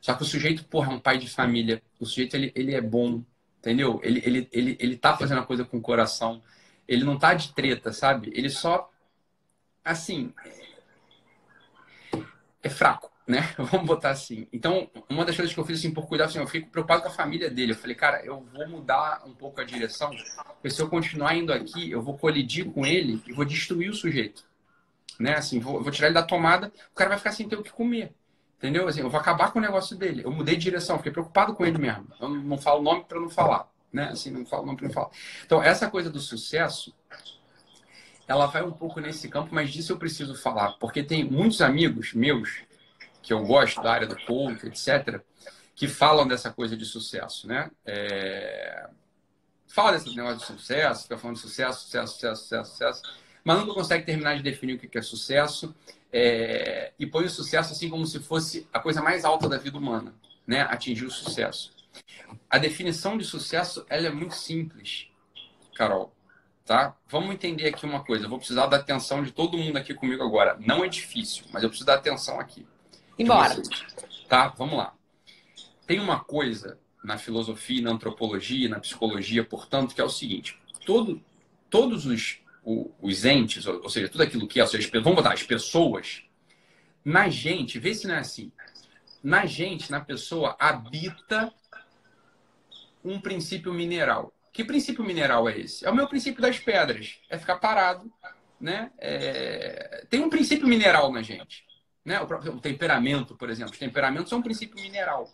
Só 0.00 0.14
que 0.14 0.22
o 0.22 0.26
sujeito, 0.26 0.64
porra, 0.64 0.92
é 0.92 0.94
um 0.96 1.00
pai 1.00 1.16
de 1.16 1.28
família, 1.30 1.82
o 1.98 2.04
sujeito, 2.04 2.34
ele, 2.36 2.52
ele 2.54 2.74
é 2.74 2.80
bom, 2.80 3.24
entendeu? 3.64 4.00
Ele, 4.02 4.22
ele, 4.24 4.48
ele, 4.52 4.76
ele 4.78 4.96
tá 4.96 5.16
fazendo 5.16 5.40
a 5.40 5.46
coisa 5.46 5.64
com 5.64 5.78
o 5.78 5.82
coração, 5.82 6.42
ele 6.86 7.04
não 7.04 7.18
tá 7.18 7.32
de 7.32 7.52
treta, 7.54 7.92
sabe? 7.92 8.30
Ele 8.34 8.50
só, 8.50 8.90
assim, 9.84 10.32
é 12.62 12.68
fraco 12.68 13.14
né? 13.26 13.54
Vamos 13.56 13.86
botar 13.86 14.10
assim. 14.10 14.46
Então, 14.52 14.90
uma 15.08 15.24
das 15.24 15.36
coisas 15.36 15.52
que 15.52 15.58
eu 15.58 15.64
fiz 15.64 15.78
assim 15.78 15.92
por 15.92 16.06
cuidar, 16.06 16.26
assim, 16.26 16.38
eu 16.38 16.46
fico 16.46 16.70
preocupado 16.70 17.02
com 17.02 17.08
a 17.08 17.12
família 17.12 17.50
dele. 17.50 17.72
Eu 17.72 17.76
falei, 17.76 17.96
cara, 17.96 18.24
eu 18.24 18.40
vou 18.52 18.68
mudar 18.68 19.22
um 19.26 19.34
pouco 19.34 19.60
a 19.60 19.64
direção, 19.64 20.10
porque 20.54 20.70
se 20.70 20.80
eu 20.80 20.88
continuar 20.88 21.34
indo 21.34 21.52
aqui, 21.52 21.90
eu 21.90 22.02
vou 22.02 22.16
colidir 22.16 22.70
com 22.70 22.84
ele 22.84 23.22
e 23.26 23.32
vou 23.32 23.44
destruir 23.44 23.90
o 23.90 23.94
sujeito, 23.94 24.44
né? 25.18 25.34
Assim, 25.36 25.58
vou, 25.58 25.82
vou 25.82 25.90
tirar 25.90 26.08
ele 26.08 26.14
da 26.14 26.22
tomada, 26.22 26.72
o 26.92 26.94
cara 26.94 27.10
vai 27.10 27.18
ficar 27.18 27.32
sem 27.32 27.48
ter 27.48 27.56
o 27.56 27.62
que 27.62 27.72
comer. 27.72 28.12
Entendeu? 28.64 28.88
Assim, 28.88 29.02
eu 29.02 29.10
vou 29.10 29.20
acabar 29.20 29.52
com 29.52 29.58
o 29.58 29.62
negócio 29.62 29.94
dele. 29.94 30.24
Eu 30.24 30.32
mudei 30.32 30.56
de 30.56 30.62
direção, 30.62 30.96
fiquei 30.96 31.12
preocupado 31.12 31.54
com 31.54 31.66
ele 31.66 31.76
mesmo. 31.76 32.08
Eu 32.18 32.30
não 32.30 32.56
falo 32.56 32.82
nome 32.82 33.04
para 33.04 33.20
não 33.20 33.28
falar, 33.28 33.70
né? 33.92 34.04
Assim, 34.04 34.30
não 34.30 34.46
falo 34.46 34.64
nome 34.64 34.78
para 34.78 34.86
não 34.86 34.94
falar. 34.94 35.10
Então, 35.44 35.62
essa 35.62 35.90
coisa 35.90 36.08
do 36.08 36.18
sucesso, 36.18 36.94
ela 38.26 38.46
vai 38.46 38.62
um 38.62 38.72
pouco 38.72 39.00
nesse 39.00 39.28
campo, 39.28 39.54
mas 39.54 39.70
disso 39.70 39.92
eu 39.92 39.98
preciso 39.98 40.34
falar, 40.34 40.78
porque 40.78 41.02
tem 41.02 41.24
muitos 41.24 41.60
amigos 41.60 42.14
meus 42.14 42.62
que 43.22 43.34
eu 43.34 43.44
gosto 43.44 43.82
da 43.82 43.92
área 43.92 44.06
do 44.06 44.16
coach, 44.24 44.66
etc., 44.66 45.20
que 45.74 45.86
falam 45.86 46.26
dessa 46.26 46.50
coisa 46.50 46.74
de 46.74 46.86
sucesso, 46.86 47.46
né? 47.46 47.70
É... 47.84 48.88
Fala 49.68 49.92
desse 49.92 50.16
negócio 50.16 50.38
de 50.38 50.46
sucesso, 50.46 51.02
fica 51.02 51.18
falando 51.18 51.36
de 51.36 51.42
sucesso, 51.42 51.80
sucesso, 51.80 52.14
sucesso, 52.14 52.42
sucesso, 52.44 52.70
sucesso, 52.70 53.02
mas 53.44 53.58
nunca 53.58 53.74
consegue 53.74 54.04
terminar 54.04 54.36
de 54.36 54.42
definir 54.42 54.74
o 54.74 54.78
que 54.78 54.98
é 54.98 55.02
sucesso 55.02 55.74
é... 56.12 56.92
e 56.98 57.06
põe 57.06 57.26
o 57.26 57.30
sucesso 57.30 57.72
assim 57.72 57.88
como 57.88 58.06
se 58.06 58.18
fosse 58.18 58.66
a 58.72 58.80
coisa 58.80 59.02
mais 59.02 59.24
alta 59.24 59.48
da 59.48 59.58
vida 59.58 59.78
humana, 59.78 60.14
né? 60.46 60.62
Atingir 60.62 61.04
o 61.04 61.10
sucesso. 61.10 61.72
A 62.50 62.58
definição 62.58 63.16
de 63.16 63.24
sucesso, 63.24 63.84
ela 63.88 64.06
é 64.06 64.10
muito 64.10 64.34
simples, 64.34 65.08
Carol 65.74 66.14
tá? 66.64 66.96
Vamos 67.08 67.34
entender 67.34 67.68
aqui 67.68 67.84
uma 67.84 68.02
coisa. 68.02 68.24
Eu 68.24 68.30
vou 68.30 68.38
precisar 68.38 68.66
da 68.66 68.76
atenção 68.76 69.22
de 69.22 69.32
todo 69.32 69.58
mundo 69.58 69.76
aqui 69.76 69.94
comigo 69.94 70.22
agora. 70.22 70.56
Não 70.60 70.84
é 70.84 70.88
difícil, 70.88 71.44
mas 71.52 71.62
eu 71.62 71.68
preciso 71.68 71.86
da 71.86 71.94
atenção 71.94 72.40
aqui. 72.40 72.66
Embora. 73.18 73.60
Tá, 74.28 74.48
vamos 74.48 74.78
lá. 74.78 74.94
Tem 75.86 76.00
uma 76.00 76.20
coisa 76.20 76.78
na 77.02 77.18
filosofia, 77.18 77.82
na 77.82 77.90
antropologia, 77.90 78.68
na 78.68 78.80
psicologia, 78.80 79.44
portanto, 79.44 79.94
que 79.94 80.00
é 80.00 80.04
o 80.04 80.08
seguinte: 80.08 80.58
todo, 80.86 81.20
todos 81.68 82.06
os, 82.06 82.40
os 82.64 83.24
entes, 83.24 83.66
ou 83.66 83.88
seja, 83.90 84.08
tudo 84.08 84.22
aquilo 84.22 84.48
que 84.48 84.58
é, 84.58 84.62
ou 84.62 84.68
seja, 84.68 84.88
vamos 84.94 85.16
botar 85.16 85.32
as 85.32 85.42
pessoas, 85.42 86.22
na 87.04 87.28
gente, 87.28 87.78
vê 87.78 87.94
se 87.94 88.06
não 88.06 88.14
é 88.14 88.18
assim. 88.18 88.50
Na 89.22 89.44
gente, 89.44 89.90
na 89.90 90.00
pessoa, 90.00 90.56
habita 90.58 91.52
um 93.04 93.20
princípio 93.20 93.72
mineral. 93.72 94.32
Que 94.52 94.64
princípio 94.64 95.04
mineral 95.04 95.48
é 95.48 95.58
esse? 95.58 95.84
É 95.84 95.90
o 95.90 95.94
meu 95.94 96.08
princípio 96.08 96.40
das 96.40 96.58
pedras. 96.58 97.20
É 97.28 97.36
ficar 97.36 97.56
parado, 97.56 98.10
né? 98.58 98.90
É... 98.98 100.06
Tem 100.08 100.20
um 100.20 100.30
princípio 100.30 100.66
mineral 100.66 101.12
na 101.12 101.20
gente. 101.20 101.64
Né? 102.04 102.20
O, 102.20 102.26
próprio, 102.26 102.54
o 102.54 102.60
temperamento, 102.60 103.34
por 103.36 103.50
exemplo. 103.50 103.72
Os 103.72 103.78
temperamentos 103.78 104.30
são 104.30 104.38
um 104.38 104.42
princípio 104.42 104.80
mineral. 104.80 105.30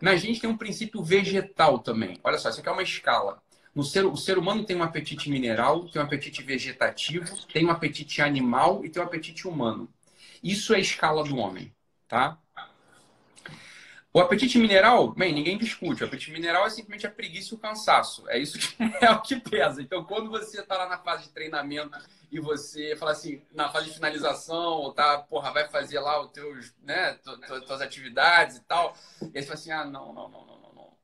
Na 0.00 0.16
gente 0.16 0.40
tem 0.40 0.48
um 0.50 0.56
princípio 0.56 1.02
vegetal 1.02 1.78
também. 1.78 2.18
Olha 2.22 2.38
só, 2.38 2.50
isso 2.50 2.60
aqui 2.60 2.68
é 2.68 2.72
uma 2.72 2.82
escala. 2.82 3.42
No 3.74 3.84
ser, 3.84 4.04
o 4.04 4.16
ser 4.16 4.36
humano 4.36 4.64
tem 4.64 4.76
um 4.76 4.82
apetite 4.82 5.30
mineral, 5.30 5.88
tem 5.88 6.02
um 6.02 6.04
apetite 6.04 6.42
vegetativo, 6.42 7.46
tem 7.46 7.64
um 7.66 7.70
apetite 7.70 8.20
animal 8.20 8.84
e 8.84 8.90
tem 8.90 9.02
um 9.02 9.06
apetite 9.06 9.46
humano. 9.46 9.88
Isso 10.42 10.74
é 10.74 10.78
a 10.78 10.80
escala 10.80 11.22
do 11.22 11.36
homem, 11.36 11.72
tá? 12.08 12.38
O 14.12 14.18
apetite 14.18 14.58
mineral, 14.58 15.12
bem, 15.12 15.32
ninguém 15.32 15.56
discute. 15.56 16.02
O 16.02 16.06
apetite 16.06 16.32
mineral 16.32 16.66
é 16.66 16.70
simplesmente 16.70 17.06
a 17.06 17.10
preguiça 17.10 17.54
e 17.54 17.56
o 17.56 17.60
cansaço. 17.60 18.28
É 18.28 18.38
isso 18.38 18.58
que 18.58 18.76
é 19.00 19.10
o 19.12 19.22
que 19.22 19.36
pesa. 19.38 19.80
Então, 19.80 20.02
quando 20.04 20.28
você 20.28 20.60
está 20.60 20.76
lá 20.76 20.88
na 20.88 20.98
fase 20.98 21.24
de 21.24 21.30
treinamento 21.30 21.96
e 22.30 22.40
você 22.40 22.96
fala 22.96 23.12
assim, 23.12 23.40
na 23.52 23.68
fase 23.68 23.86
de 23.86 23.94
finalização, 23.94 24.72
ou 24.72 24.92
tá, 24.92 25.18
porra, 25.18 25.52
vai 25.52 25.68
fazer 25.68 26.00
lá 26.00 26.20
os 26.20 26.32
teus, 26.32 26.74
né, 26.82 27.14
tuas 27.66 27.80
atividades 27.80 28.56
e 28.56 28.64
tal, 28.64 28.96
e 29.22 29.26
aí 29.26 29.42
você 29.42 29.42
fala 29.42 29.54
assim, 29.54 29.70
ah, 29.70 29.84
não, 29.84 30.12
não, 30.12 30.28
não, 30.28 30.44
não. 30.44 30.59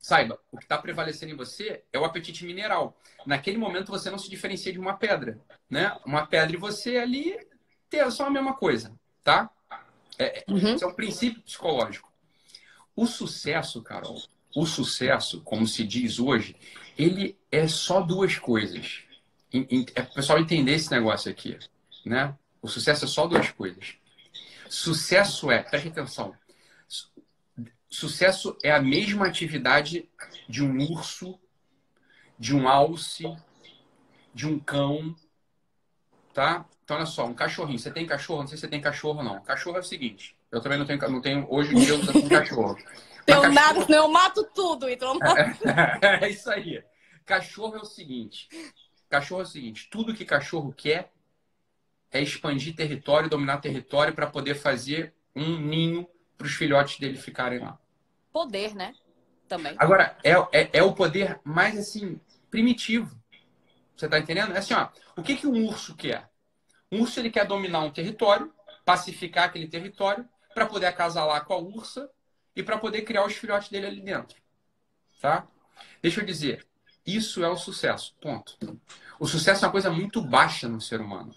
Saiba, 0.06 0.38
o 0.52 0.56
que 0.56 0.62
está 0.62 0.78
prevalecendo 0.78 1.32
em 1.32 1.36
você 1.36 1.82
é 1.92 1.98
o 1.98 2.04
apetite 2.04 2.44
mineral. 2.44 2.96
Naquele 3.26 3.58
momento 3.58 3.90
você 3.90 4.08
não 4.08 4.18
se 4.18 4.30
diferencia 4.30 4.72
de 4.72 4.78
uma 4.78 4.96
pedra, 4.96 5.40
né? 5.68 5.98
Uma 6.06 6.24
pedra 6.24 6.54
e 6.54 6.60
você 6.60 6.96
ali 6.96 7.36
tem 7.90 8.08
só 8.08 8.26
a 8.26 8.30
mesma 8.30 8.54
coisa, 8.54 8.94
tá? 9.24 9.50
É, 10.16 10.44
uhum. 10.46 10.76
Esse 10.76 10.84
é 10.84 10.86
um 10.86 10.94
princípio 10.94 11.42
psicológico. 11.42 12.08
O 12.94 13.04
sucesso, 13.04 13.82
Carol, 13.82 14.22
o 14.54 14.64
sucesso, 14.64 15.40
como 15.40 15.66
se 15.66 15.82
diz 15.82 16.20
hoje, 16.20 16.54
ele 16.96 17.36
é 17.50 17.66
só 17.66 18.00
duas 18.00 18.38
coisas. 18.38 19.02
É 19.52 20.02
o 20.02 20.14
pessoal 20.14 20.38
entender 20.38 20.74
esse 20.74 20.88
negócio 20.88 21.28
aqui, 21.28 21.58
né? 22.04 22.32
O 22.62 22.68
sucesso 22.68 23.06
é 23.06 23.08
só 23.08 23.26
duas 23.26 23.50
coisas. 23.50 23.96
Sucesso 24.68 25.50
é, 25.50 25.64
preste 25.64 25.88
atenção, 25.88 26.32
sucesso 27.88 28.56
é 28.62 28.70
a 28.70 28.80
mesma 28.80 29.26
atividade 29.26 30.08
de 30.48 30.62
um 30.62 30.78
urso, 30.90 31.38
de 32.38 32.54
um 32.54 32.68
alce, 32.68 33.24
de 34.34 34.46
um 34.46 34.58
cão, 34.58 35.14
tá? 36.34 36.66
Então, 36.84 36.96
olha 36.96 37.06
só, 37.06 37.26
um 37.26 37.34
cachorrinho. 37.34 37.78
Você 37.78 37.90
tem 37.90 38.06
cachorro? 38.06 38.40
Não 38.40 38.48
sei 38.48 38.56
se 38.56 38.60
você 38.62 38.68
tem 38.68 38.80
cachorro 38.80 39.18
ou 39.18 39.24
não. 39.24 39.40
Cachorro 39.42 39.76
é 39.76 39.80
o 39.80 39.84
seguinte. 39.84 40.36
Eu 40.52 40.60
também 40.60 40.78
não 40.78 40.86
tenho, 40.86 41.10
não 41.10 41.20
tenho 41.20 41.46
hoje 41.50 41.74
em 41.74 41.80
dia 41.80 41.94
eu 41.94 42.06
tenho 42.06 42.28
cachorro. 42.28 42.76
Eu, 43.26 43.42
cachorro... 43.42 43.54
nada, 43.54 43.92
eu 43.92 44.08
mato 44.08 44.44
tudo, 44.54 44.88
então. 44.88 45.18
É, 45.20 46.22
é 46.26 46.30
isso 46.30 46.48
aí. 46.48 46.80
Cachorro 47.24 47.74
é 47.74 47.80
o 47.80 47.84
seguinte. 47.84 48.48
Cachorro 49.10 49.40
é 49.40 49.42
o 49.42 49.48
seguinte: 49.48 49.88
tudo 49.90 50.14
que 50.14 50.24
cachorro 50.24 50.72
quer 50.72 51.10
é 52.12 52.22
expandir 52.22 52.76
território, 52.76 53.28
dominar 53.28 53.56
território 53.56 54.14
para 54.14 54.28
poder 54.28 54.54
fazer 54.54 55.12
um 55.34 55.58
ninho 55.58 56.08
para 56.36 56.46
os 56.46 56.54
filhotes 56.54 56.98
dele 56.98 57.16
ficarem 57.16 57.58
lá. 57.60 57.78
Poder, 58.32 58.74
né? 58.74 58.94
Também. 59.48 59.74
Agora, 59.78 60.16
é, 60.22 60.32
é, 60.52 60.70
é 60.72 60.82
o 60.82 60.92
poder 60.92 61.40
mais 61.44 61.78
assim, 61.78 62.20
primitivo. 62.50 63.16
Você 63.96 64.06
está 64.06 64.18
entendendo? 64.18 64.52
É 64.52 64.58
assim, 64.58 64.74
ó. 64.74 64.88
O 65.16 65.22
que, 65.22 65.36
que 65.36 65.46
um 65.46 65.64
urso 65.66 65.94
quer? 65.94 66.28
Um 66.90 67.00
urso 67.00 67.18
ele 67.18 67.30
quer 67.30 67.46
dominar 67.46 67.80
um 67.80 67.90
território, 67.90 68.52
pacificar 68.84 69.44
aquele 69.44 69.68
território 69.68 70.28
para 70.54 70.66
poder 70.66 70.86
acasalar 70.86 71.44
com 71.44 71.54
a 71.54 71.58
ursa 71.58 72.10
e 72.54 72.62
para 72.62 72.78
poder 72.78 73.02
criar 73.02 73.24
os 73.24 73.34
filhotes 73.34 73.68
dele 73.68 73.86
ali 73.86 74.00
dentro. 74.00 74.36
Tá? 75.20 75.46
Deixa 76.02 76.20
eu 76.20 76.26
dizer, 76.26 76.66
Isso 77.06 77.44
é 77.44 77.48
o 77.48 77.56
sucesso. 77.56 78.16
Ponto. 78.20 78.58
O 79.20 79.26
sucesso 79.26 79.64
é 79.64 79.68
uma 79.68 79.72
coisa 79.72 79.90
muito 79.90 80.20
baixa 80.20 80.68
no 80.68 80.80
ser 80.80 81.00
humano. 81.00 81.32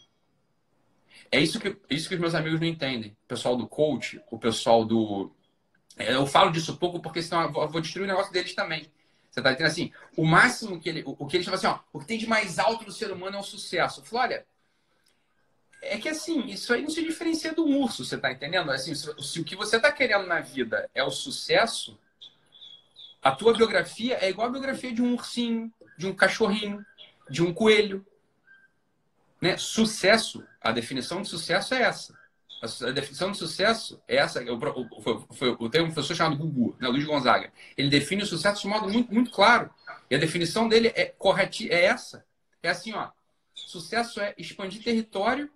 É 1.32 1.39
isso 1.39 1.60
que, 1.60 1.78
isso 1.89 2.10
que 2.10 2.15
os 2.15 2.22
meus 2.22 2.34
amigos 2.36 2.60
não 2.60 2.68
entendem. 2.68 3.12
O 3.24 3.28
pessoal 3.28 3.56
do 3.56 3.68
coach, 3.68 4.22
o 4.32 4.39
pessoal 4.39 4.84
do. 4.84 5.32
É, 5.98 6.15
eu 6.15 6.26
falo 6.26 6.52
disso 6.52 6.78
pouco 6.78 7.00
porque 7.00 7.22
senão 7.22 7.44
eu 7.44 7.70
vou 7.70 7.82
destruir 7.82 8.06
o 8.06 8.08
negócio 8.08 8.34
deles 8.34 8.54
também. 8.54 8.92
Você 9.30 9.42
tá 9.42 9.52
entendendo 9.52 9.72
assim? 9.72 9.92
O 10.18 10.26
máximo 10.26 10.80
que 10.80 10.89
ele. 10.89 11.04
O, 11.06 11.28
que 11.28 11.38
eles 11.38 11.46
falam 11.46 11.58
assim, 11.58 11.68
ó, 11.68 11.80
o 11.94 12.00
que 12.00 12.08
tem 12.08 12.18
de 12.18 12.28
mais 12.28 12.58
alto 12.58 12.86
no 12.86 12.92
ser 12.92 13.12
humano 13.12 13.38
é 13.38 13.39
o 13.39 13.44
sucesso. 13.44 14.04
Olha, 14.12 14.46
é 15.82 15.98
que 15.98 16.10
assim, 16.10 16.48
isso 16.48 16.74
aí 16.74 16.82
não 16.82 16.89
se 16.89 17.04
diferencia 17.04 17.54
do 17.54 17.65
urso, 17.65 18.04
você 18.04 18.18
tá 18.18 18.32
entendendo? 18.32 18.72
Assim, 18.72 18.96
se, 18.96 19.13
se 19.20 19.39
o 19.39 19.44
que 19.44 19.56
você 19.56 19.80
tá 19.80 19.92
querendo 19.92 20.26
na 20.26 20.39
vida 20.39 20.89
é 20.96 21.04
o 21.04 21.12
sucesso, 21.12 21.98
a 23.22 23.32
tua 23.32 23.54
biografia 23.54 24.18
é 24.20 24.30
igual 24.30 24.48
a 24.48 24.52
biografia 24.52 24.92
de 24.92 25.02
um 25.02 25.13
ursinho, 25.13 25.72
de 25.98 26.08
um 26.08 26.13
cachorrinho, 26.13 26.86
de 27.30 27.44
um 27.44 27.54
coelho. 27.54 28.06
Né? 29.39 29.58
Sucesso, 29.58 30.46
a 30.62 30.72
definição 30.72 31.22
de 31.22 31.30
sucesso 31.30 31.74
é 31.74 31.82
essa. 31.82 32.17
A 32.62 32.91
definição 32.91 33.32
de 33.32 33.38
sucesso 33.38 34.02
é 34.08 34.17
essa. 34.17 34.43
Eu, 34.43 34.60
foi, 34.60 35.26
foi, 35.32 35.50
eu 35.50 35.69
tenho 35.69 35.86
um 35.86 35.91
professor 35.91 36.15
chamado 36.15 36.38
Gugu, 36.38 36.76
né, 36.80 36.89
Luiz 36.89 37.06
Gonzaga. 37.06 37.54
Ele 37.78 37.89
define 37.89 38.24
o 38.24 38.26
sucesso 38.26 38.62
de 38.62 38.67
modo 38.67 38.89
muito, 38.89 39.13
muito 39.13 39.32
claro. 39.32 39.74
E 40.10 40.15
a 40.15 40.19
definição 40.19 40.67
dele 40.67 40.91
é 40.93 41.06
correta, 41.06 41.63
é 41.63 41.86
essa. 41.86 42.26
É 42.62 42.69
assim, 42.69 42.93
ó. 42.93 43.10
Sucesso 43.56 44.19
é 44.19 44.34
expandir 44.38 44.84
território 44.84 45.50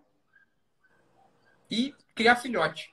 e 1.70 1.94
criar 2.16 2.38
filhote. 2.38 2.92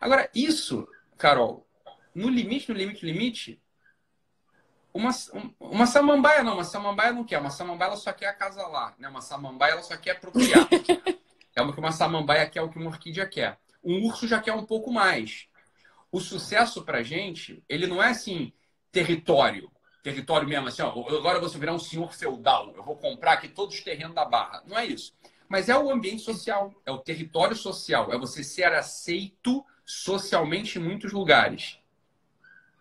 Agora, 0.00 0.30
isso, 0.34 0.86
Carol, 1.18 1.66
no 2.14 2.28
limite, 2.28 2.70
no 2.70 2.78
limite, 2.78 3.04
no 3.04 3.12
limite, 3.12 3.60
uma, 4.92 5.10
uma 5.58 5.86
samambaia 5.86 6.42
não, 6.42 6.54
uma 6.54 6.64
samambaia 6.64 7.12
não 7.12 7.24
quer. 7.24 7.38
Uma 7.38 7.50
samambaia 7.50 7.90
ela 7.90 7.96
só 7.96 8.12
quer 8.12 8.26
acasalar, 8.26 8.94
né? 8.98 9.08
Uma 9.08 9.20
samambaia 9.20 9.72
ela 9.72 9.82
só 9.82 9.96
quer 9.96 10.20
procriar. 10.20 10.68
é 11.54 11.62
uma 11.62 11.72
que 11.72 11.80
uma 11.80 11.92
samambaia 11.92 12.48
quer 12.48 12.62
o 12.62 12.68
que 12.68 12.78
uma 12.78 12.90
orquídea 12.90 13.26
quer. 13.26 13.58
Um 13.82 14.04
urso 14.06 14.26
já 14.26 14.40
quer 14.40 14.52
um 14.52 14.64
pouco 14.64 14.92
mais. 14.92 15.48
O 16.12 16.20
sucesso 16.20 16.84
pra 16.84 17.02
gente, 17.02 17.62
ele 17.68 17.86
não 17.86 18.02
é 18.02 18.08
assim, 18.08 18.52
território. 18.90 19.70
Território 20.02 20.48
mesmo, 20.48 20.68
assim, 20.68 20.82
ó, 20.82 20.88
agora 20.88 21.38
vou 21.38 21.48
virar 21.50 21.74
um 21.74 21.78
senhor 21.78 22.12
feudal, 22.12 22.72
eu 22.74 22.82
vou 22.82 22.96
comprar 22.96 23.34
aqui 23.34 23.48
todos 23.48 23.74
os 23.76 23.84
terrenos 23.84 24.14
da 24.14 24.24
barra. 24.24 24.62
Não 24.66 24.78
é 24.78 24.86
isso. 24.86 25.14
Mas 25.46 25.68
é 25.68 25.76
o 25.76 25.90
ambiente 25.90 26.22
social, 26.22 26.72
é 26.86 26.90
o 26.90 26.98
território 26.98 27.54
social, 27.54 28.12
é 28.12 28.16
você 28.16 28.42
ser 28.42 28.72
aceito 28.72 29.64
socialmente 29.84 30.78
em 30.78 30.82
muitos 30.82 31.12
lugares. 31.12 31.79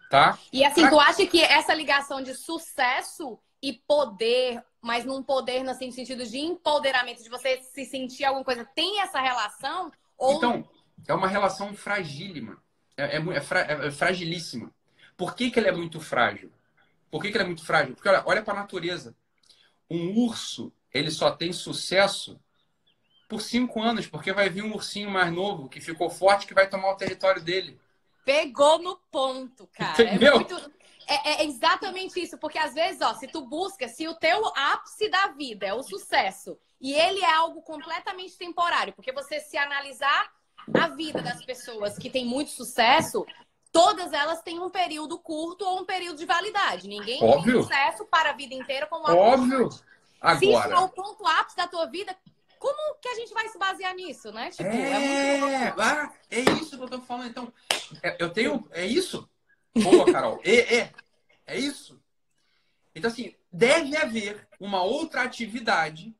Tá? 0.10 0.40
E 0.52 0.66
assim, 0.66 0.82
pra... 0.82 0.90
tu 0.90 1.00
acha 1.00 1.26
que 1.28 1.40
essa 1.42 1.74
ligação 1.74 2.22
de 2.22 2.34
sucesso 2.34 3.40
e 3.62 3.74
poder, 3.74 4.64
mas 4.82 5.06
num 5.06 5.22
poder 5.22 5.64
no 5.64 5.70
assim, 5.70 5.92
sentido 5.92 6.26
de 6.26 6.40
empoderamento, 6.40 7.22
de 7.22 7.30
você 7.30 7.62
se 7.62 7.86
sentir 7.86 8.26
alguma 8.26 8.44
coisa, 8.44 8.66
tem 8.66 9.02
essa 9.02 9.22
relação? 9.22 9.92
Ou... 10.18 10.38
Então, 10.38 10.68
é 11.08 11.14
uma 11.14 11.28
relação 11.28 11.74
fragílima. 11.76 12.58
É, 12.98 13.18
é, 13.18 13.38
é, 13.38 13.42
fra, 13.42 13.60
é 13.60 13.92
fragilíssima. 13.92 14.74
Por 15.16 15.36
que, 15.36 15.52
que 15.52 15.60
ela 15.60 15.68
é 15.68 15.72
muito 15.72 16.02
frágil? 16.02 16.52
Por 17.12 17.22
que, 17.22 17.30
que 17.30 17.38
ela 17.38 17.44
é 17.44 17.48
muito 17.48 17.66
frágil? 17.66 17.94
Porque 17.94 18.10
olha, 18.10 18.24
olha 18.26 18.42
para 18.42 18.56
a 18.56 18.62
natureza. 18.62 19.16
Um 19.90 20.18
urso, 20.26 20.74
ele 20.92 21.12
só 21.12 21.32
tem 21.32 21.54
sucesso 21.54 22.40
por 23.28 23.42
cinco 23.42 23.82
anos, 23.82 24.08
porque 24.08 24.34
vai 24.34 24.50
vir 24.50 24.64
um 24.64 24.74
ursinho 24.74 25.10
mais 25.10 25.32
novo 25.32 25.70
que 25.70 25.80
ficou 25.80 26.10
forte 26.10 26.48
que 26.48 26.54
vai 26.54 26.68
tomar 26.68 26.92
o 26.92 26.98
território 26.98 27.42
dele. 27.42 27.80
Pegou 28.26 28.80
no 28.80 28.98
ponto, 29.12 29.68
cara. 29.68 30.02
É 30.02 30.06
Entendeu? 30.06 30.34
É, 30.34 30.36
muito... 30.36 30.72
é, 31.08 31.30
é, 31.32 31.46
exatamente 31.46 32.22
isso, 32.22 32.38
porque 32.38 32.58
às 32.58 32.74
vezes, 32.74 33.02
ó, 33.02 33.14
se 33.14 33.28
tu 33.28 33.42
busca, 33.42 33.88
se 33.88 34.08
o 34.08 34.16
teu 34.16 34.46
ápice 34.56 35.10
da 35.10 35.28
vida 35.28 35.66
é 35.66 35.74
o 35.74 35.84
sucesso 35.84 36.58
e 36.80 36.94
ele 36.94 37.22
é 37.22 37.34
algo 37.34 37.62
completamente 37.62 38.38
temporário, 38.38 38.94
porque 38.94 39.12
você 39.12 39.40
se 39.40 39.58
analisar 39.58 40.32
a 40.74 40.88
vida 40.90 41.22
das 41.22 41.44
pessoas 41.44 41.98
que 41.98 42.10
têm 42.10 42.26
muito 42.26 42.52
sucesso, 42.52 43.26
todas 43.72 44.14
elas 44.14 44.42
têm 44.42 44.60
um 44.60 44.70
período 44.70 45.18
curto 45.20 45.66
ou 45.66 45.80
um 45.80 45.86
período 45.86 46.18
de 46.18 46.26
validade. 46.26 46.88
Ninguém 46.88 47.24
Óbvio. 47.24 47.54
tem 47.54 47.64
sucesso 47.64 48.06
para 48.06 48.32
a 48.32 48.34
vida 48.34 48.54
inteira 48.54 48.88
como 48.88 49.04
Óbvio. 49.12 49.70
Agora. 50.22 50.40
Se 50.40 50.46
isso 50.46 50.74
é 50.74 50.80
o 50.80 50.90
ponto 50.90 51.26
ápice 51.26 51.56
da 51.56 51.68
tua 51.68 51.86
vida, 51.86 52.16
como 52.60 53.00
que 53.00 53.08
a 53.08 53.16
gente 53.16 53.34
vai 53.34 53.48
se 53.48 53.58
basear 53.58 53.96
nisso, 53.96 54.32
né? 54.32 54.52
Tipo, 54.52 54.70
é, 54.70 55.40
é, 55.40 55.74
ah, 55.78 56.14
é 56.30 56.42
isso 56.42 56.78
que 56.78 56.84
eu 56.84 56.90
tô 56.90 57.02
falando. 57.02 57.30
Então, 57.30 57.54
é, 58.04 58.18
eu 58.20 58.30
tenho. 58.30 58.68
É 58.72 58.86
isso? 58.86 59.28
Boa, 59.74 60.12
Carol. 60.12 60.40
É, 60.44 60.76
é. 60.78 60.94
É 61.48 61.58
isso. 61.58 62.00
Então, 62.94 63.10
assim, 63.10 63.34
deve 63.52 63.96
haver 63.96 64.48
uma 64.60 64.84
outra 64.84 65.24
atividade 65.24 66.14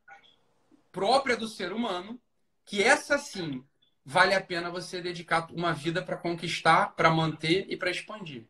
própria 0.92 1.38
do 1.38 1.48
ser 1.48 1.72
humano 1.72 2.20
que 2.66 2.82
essa 2.82 3.18
sim 3.18 3.64
vale 4.04 4.34
a 4.34 4.42
pena 4.42 4.72
você 4.72 5.02
dedicar 5.02 5.52
uma 5.52 5.74
vida 5.74 6.02
para 6.02 6.18
conquistar, 6.18 6.96
para 6.96 7.12
manter 7.12 7.66
e 7.70 7.78
para 7.78 7.92
expandir. 7.92 8.46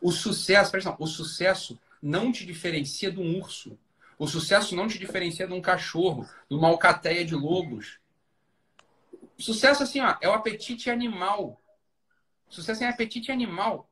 O 0.00 0.12
sucesso, 0.12 0.70
presta 0.70 0.90
atenção, 0.90 1.04
o 1.04 1.08
sucesso 1.08 1.78
não 2.00 2.30
te 2.30 2.46
diferencia 2.46 3.10
de 3.10 3.18
um 3.18 3.38
urso. 3.38 3.78
O 4.20 4.26
sucesso 4.26 4.76
não 4.76 4.86
te 4.86 4.98
diferencia 4.98 5.46
de 5.46 5.54
um 5.54 5.62
cachorro, 5.62 6.28
de 6.46 6.54
uma 6.54 6.68
alcateia 6.68 7.24
de 7.24 7.34
lobos. 7.34 7.98
Sucesso, 9.38 9.82
assim, 9.82 10.02
ó, 10.02 10.14
é 10.20 10.28
o 10.28 10.34
apetite 10.34 10.90
animal. 10.90 11.58
Sucesso 12.46 12.84
é 12.84 12.88
apetite 12.90 13.32
animal. 13.32 13.88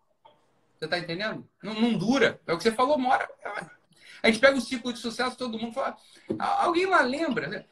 Você 0.76 0.86
tá 0.86 0.98
entendendo? 0.98 1.48
Não, 1.62 1.72
não 1.72 1.96
dura. 1.96 2.38
É 2.46 2.52
o 2.52 2.58
que 2.58 2.62
você 2.62 2.70
falou, 2.70 2.98
mora. 2.98 3.26
A 4.22 4.26
gente 4.26 4.38
pega 4.38 4.54
o 4.54 4.60
ciclo 4.60 4.92
de 4.92 4.98
sucesso, 4.98 5.34
todo 5.34 5.58
mundo 5.58 5.72
fala. 5.72 5.96
Alguém 6.38 6.84
lá 6.84 7.00
lembra, 7.00 7.48
né? 7.48 7.64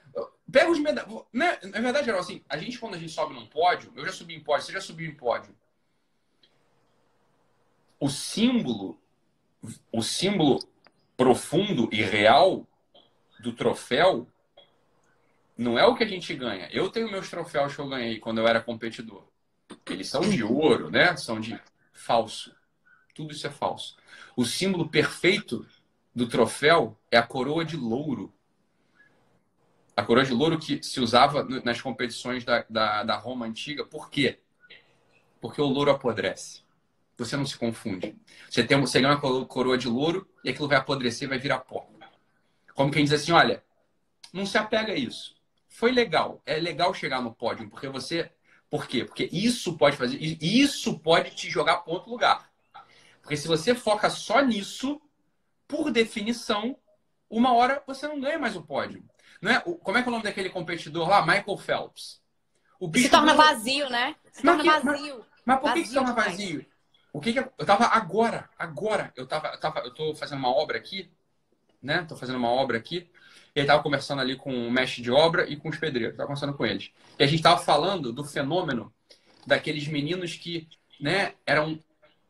Pega 0.50 0.70
os 0.70 0.78
medalhões. 0.78 1.26
Né? 1.30 1.58
Na 1.64 1.82
verdade, 1.82 2.06
geral, 2.06 2.22
assim, 2.22 2.42
a 2.48 2.56
gente, 2.56 2.78
quando 2.78 2.94
a 2.94 2.98
gente 2.98 3.12
sobe 3.12 3.34
num 3.34 3.46
pódio, 3.46 3.92
eu 3.94 4.06
já 4.06 4.12
subi 4.12 4.34
em 4.34 4.42
pódio, 4.42 4.64
você 4.64 4.72
já 4.72 4.80
subiu 4.80 5.10
em 5.10 5.14
pódio. 5.14 5.54
O 8.00 8.08
símbolo, 8.08 8.98
o 9.92 10.00
símbolo 10.00 10.58
profundo 11.16 11.88
e 11.92 12.02
real 12.02 12.66
do 13.40 13.52
troféu 13.52 14.29
não 15.57 15.79
é 15.79 15.87
o 15.87 15.94
que 15.94 16.05
a 16.05 16.09
gente 16.09 16.35
ganha. 16.35 16.68
Eu 16.70 16.90
tenho 16.90 17.11
meus 17.11 17.31
troféus 17.31 17.74
que 17.74 17.81
eu 17.81 17.88
ganhei 17.88 18.18
quando 18.18 18.38
eu 18.38 18.46
era 18.46 18.61
competidor. 18.61 19.26
Eles 19.87 20.09
são 20.09 20.20
de 20.20 20.44
ouro, 20.44 20.90
né? 20.90 21.16
São 21.16 21.40
de 21.40 21.59
falso. 21.92 22.55
Tudo 23.14 23.33
isso 23.33 23.46
é 23.46 23.50
falso. 23.50 23.96
O 24.37 24.44
símbolo 24.44 24.88
perfeito 24.88 25.66
do 26.14 26.29
troféu 26.29 26.98
é 27.11 27.16
a 27.16 27.22
coroa 27.22 27.64
de 27.64 27.76
louro. 27.76 28.33
A 29.96 30.02
coroa 30.02 30.26
de 30.26 30.33
louro 30.33 30.59
que 30.59 30.83
se 30.83 31.00
usava 31.00 31.42
nas 31.64 31.81
competições 31.81 32.44
da, 32.44 32.66
da, 32.68 33.02
da 33.02 33.16
Roma 33.16 33.46
antiga. 33.46 33.85
Por 33.85 34.11
quê? 34.11 34.38
Porque 35.40 35.61
o 35.61 35.66
louro 35.66 35.90
apodrece 35.90 36.65
você 37.16 37.37
não 37.37 37.46
se 37.46 37.57
confunde. 37.57 38.16
Você, 38.48 38.62
tem, 38.62 38.79
você 38.81 39.00
ganha 39.00 39.16
uma 39.16 39.46
coroa 39.46 39.79
de 39.79 39.88
louro 39.88 40.29
e 40.44 40.50
aquilo 40.50 40.68
vai 40.68 40.76
apodrecer, 40.76 41.29
vai 41.29 41.38
virar 41.38 41.61
pó. 41.61 41.88
Como 42.74 42.90
quem 42.90 43.05
diz 43.05 43.12
assim, 43.12 43.33
olha, 43.33 43.64
não 44.33 44.44
se 44.44 44.59
apega 44.59 44.92
a 44.92 44.96
isso. 44.96 45.35
Foi 45.68 45.92
legal, 45.92 46.42
é 46.44 46.57
legal 46.57 46.92
chegar 46.92 47.22
no 47.22 47.35
pódio, 47.35 47.68
porque 47.70 47.88
você... 47.88 48.31
Por 48.68 48.87
quê? 48.87 49.05
Porque 49.05 49.29
isso 49.33 49.76
pode 49.76 49.96
fazer... 49.96 50.18
Isso 50.20 50.98
pode 50.98 51.31
te 51.31 51.48
jogar 51.48 51.79
para 51.79 51.92
outro 51.92 52.11
lugar. 52.11 52.50
Porque 53.22 53.37
se 53.37 53.48
você 53.48 53.74
foca 53.74 54.11
só 54.11 54.40
nisso, 54.40 55.00
por 55.66 55.90
definição, 55.90 56.76
uma 57.31 57.55
hora 57.55 57.83
você 57.87 58.07
não 58.07 58.20
ganha 58.20 58.38
mais 58.38 58.57
o 58.57 58.62
pódio. 58.62 59.05
Não 59.40 59.52
é? 59.52 59.61
Como 59.61 59.96
é 59.96 60.02
que 60.02 60.09
é 60.09 60.11
o 60.11 60.12
nome 60.12 60.24
daquele 60.24 60.50
competidor 60.50 61.09
lá? 61.09 61.22
Michael 61.22 61.57
Phelps. 61.59 62.20
O 62.79 62.90
se 62.94 63.09
torna 63.09 63.35
vazio, 63.35 63.88
né? 63.88 64.16
Se 64.33 64.42
torna 64.42 64.64
vazio. 64.64 65.18
Mas, 65.18 65.26
mas 65.44 65.61
por 65.61 65.68
vazio 65.68 65.83
que 65.83 65.88
se 65.88 65.94
torna 65.94 66.12
vazio? 66.12 66.66
O 67.16 67.20
que, 67.20 67.33
que 67.33 67.38
eu, 67.38 67.50
eu 67.57 67.64
tava 67.64 67.87
agora, 67.87 68.50
agora, 68.59 69.11
eu 69.16 69.26
tava, 69.26 69.48
eu 69.48 69.59
tava, 69.59 69.79
eu 69.81 69.90
tô 69.90 70.14
fazendo 70.14 70.38
uma 70.38 70.50
obra 70.50 70.76
aqui, 70.76 71.11
né? 71.83 72.05
Tô 72.07 72.14
fazendo 72.14 72.37
uma 72.37 72.50
obra 72.50 72.76
aqui. 72.76 73.11
E 73.55 73.61
ele 73.61 73.66
tava 73.66 73.83
conversando 73.83 74.20
ali 74.20 74.37
com 74.37 74.52
o 74.52 74.70
mestre 74.70 75.00
de 75.00 75.11
obra 75.11 75.48
e 75.48 75.57
com 75.57 75.70
os 75.70 75.79
pedreiros, 75.79 76.14
tava 76.14 76.26
conversando 76.26 76.52
com 76.52 76.66
eles. 76.66 76.90
E 77.18 77.24
a 77.24 77.26
gente 77.26 77.42
tava 77.42 77.57
falando 77.57 78.12
do 78.12 78.22
fenômeno 78.22 78.92
daqueles 79.46 79.88
meninos 79.88 80.35
que, 80.35 80.68
né, 81.00 81.33
eram 81.46 81.81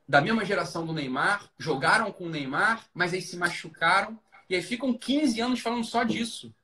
da 0.09 0.21
mesma 0.21 0.45
geração 0.45 0.87
do 0.87 0.93
Neymar, 0.93 1.51
jogaram 1.59 2.13
com 2.13 2.27
o 2.27 2.31
Neymar, 2.31 2.87
mas 2.95 3.13
aí 3.13 3.21
se 3.21 3.37
machucaram 3.37 4.17
e 4.49 4.55
aí 4.55 4.63
ficam 4.63 4.97
15 4.97 5.41
anos 5.41 5.59
falando 5.59 5.83
só 5.83 6.05
disso. 6.05 6.55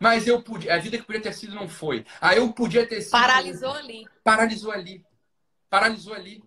Mas 0.00 0.26
eu 0.26 0.42
podia, 0.42 0.74
a 0.74 0.78
vida 0.78 0.98
que 0.98 1.04
podia 1.04 1.22
ter 1.22 1.34
sido 1.34 1.54
não 1.54 1.68
foi. 1.68 2.04
Ah, 2.20 2.34
eu 2.34 2.52
podia 2.52 2.84
ter 2.84 3.00
sido. 3.00 3.12
Paralisou 3.12 3.72
ali. 3.74 4.08
Paralisou 4.24 4.72
ali. 4.72 5.06
Paralisou 5.70 6.14
ali. 6.14 6.42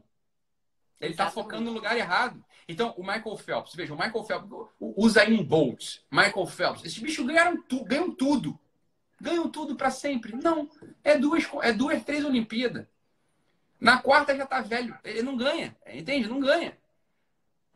Ele 1.00 1.12
está 1.12 1.30
focando 1.30 1.66
no 1.66 1.74
lugar 1.74 1.96
errado. 1.96 2.44
Então, 2.68 2.94
o 2.98 3.02
Michael 3.02 3.38
Phelps, 3.38 3.76
veja, 3.76 3.94
o 3.94 3.98
Michael 3.98 4.24
Phelps, 4.24 4.50
o 4.80 5.06
Usain 5.06 5.44
Bolt, 5.44 6.00
Michael 6.12 6.48
Phelps, 6.48 6.84
esses 6.84 6.98
bichos 6.98 7.26
ganharam 7.26 7.62
tu, 7.62 7.84
ganham 7.86 8.12
tudo. 8.12 8.60
Ganham 9.20 9.50
tudo 9.50 9.76
para 9.76 9.90
sempre. 9.90 10.36
Não. 10.36 10.70
É 11.04 11.18
duas, 11.18 11.48
é 11.64 11.72
duas, 11.72 12.04
três 12.04 12.24
Olimpíadas. 12.24 12.86
Na 13.80 14.00
quarta 14.00 14.36
já 14.36 14.46
tá 14.46 14.62
velho. 14.62 14.98
Ele 15.04 15.22
não 15.22 15.38
ganha. 15.38 15.76
Entende? 15.88 16.28
Não 16.28 16.40
ganha. 16.40 16.78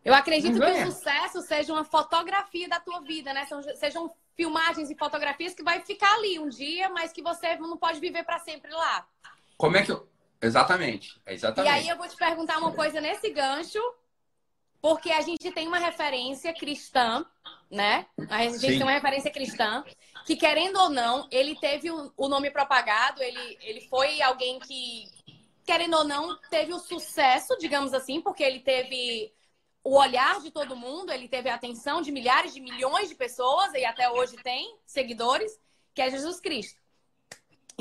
Eu 0.04 0.14
acredito 0.14 0.60
que 0.60 0.66
o 0.66 0.92
sucesso 0.92 1.42
seja 1.42 1.72
uma 1.72 1.84
fotografia 1.84 2.68
da 2.68 2.80
tua 2.80 3.02
vida, 3.02 3.34
né? 3.34 3.48
Sejam 3.76 4.12
filmagens 4.36 4.90
e 4.90 4.96
fotografias 4.96 5.54
que 5.54 5.64
vai 5.64 5.80
ficar 5.82 6.12
ali 6.16 6.40
um 6.40 6.50
dia, 6.50 6.90
mas 6.90 7.12
que 7.12 7.22
você 7.22 7.56
não 7.58 7.78
pode 7.78 8.00
viver 8.00 8.24
para 8.24 8.40
sempre 8.40 8.72
lá. 8.72 9.08
Como 9.58 9.78
é 9.78 9.84
que 9.84 9.92
eu... 9.92 10.11
Exatamente, 10.42 11.22
exatamente. 11.28 11.72
E 11.72 11.78
aí 11.78 11.90
eu 11.90 11.98
vou 11.98 12.08
te 12.08 12.16
perguntar 12.16 12.58
uma 12.58 12.72
coisa 12.72 13.00
nesse 13.00 13.30
gancho, 13.30 13.80
porque 14.82 15.12
a 15.12 15.22
gente 15.22 15.52
tem 15.52 15.68
uma 15.68 15.78
referência 15.78 16.52
cristã, 16.54 17.24
né? 17.70 18.08
A 18.30 18.44
gente 18.44 18.60
Sim. 18.60 18.68
tem 18.68 18.82
uma 18.82 18.92
referência 18.92 19.32
cristã 19.32 19.84
que, 20.26 20.36
querendo 20.36 20.80
ou 20.80 20.90
não, 20.90 21.28
ele 21.32 21.56
teve 21.56 21.92
o 21.92 22.28
nome 22.28 22.50
propagado, 22.50 23.22
ele, 23.22 23.58
ele 23.62 23.82
foi 23.82 24.20
alguém 24.22 24.60
que, 24.60 25.06
querendo 25.64 25.98
ou 25.98 26.04
não, 26.04 26.36
teve 26.50 26.74
o 26.74 26.80
sucesso, 26.80 27.56
digamos 27.60 27.94
assim, 27.94 28.20
porque 28.20 28.44
ele 28.44 28.62
teve 28.62 29.32
o 29.84 29.96
olhar 29.96 30.42
de 30.42 30.50
todo 30.50 30.76
mundo, 30.76 31.12
ele 31.12 31.28
teve 31.28 31.50
a 31.50 31.56
atenção 31.56 32.02
de 32.02 32.12
milhares 32.12 32.54
de 32.54 32.62
milhões 32.62 33.10
de 33.10 33.16
pessoas 33.16 33.74
e 33.74 33.86
até 33.86 34.10
hoje 34.10 34.36
tem 34.38 34.76
seguidores, 34.86 35.52
que 35.94 36.02
é 36.02 36.10
Jesus 36.10 36.40
Cristo. 36.40 36.81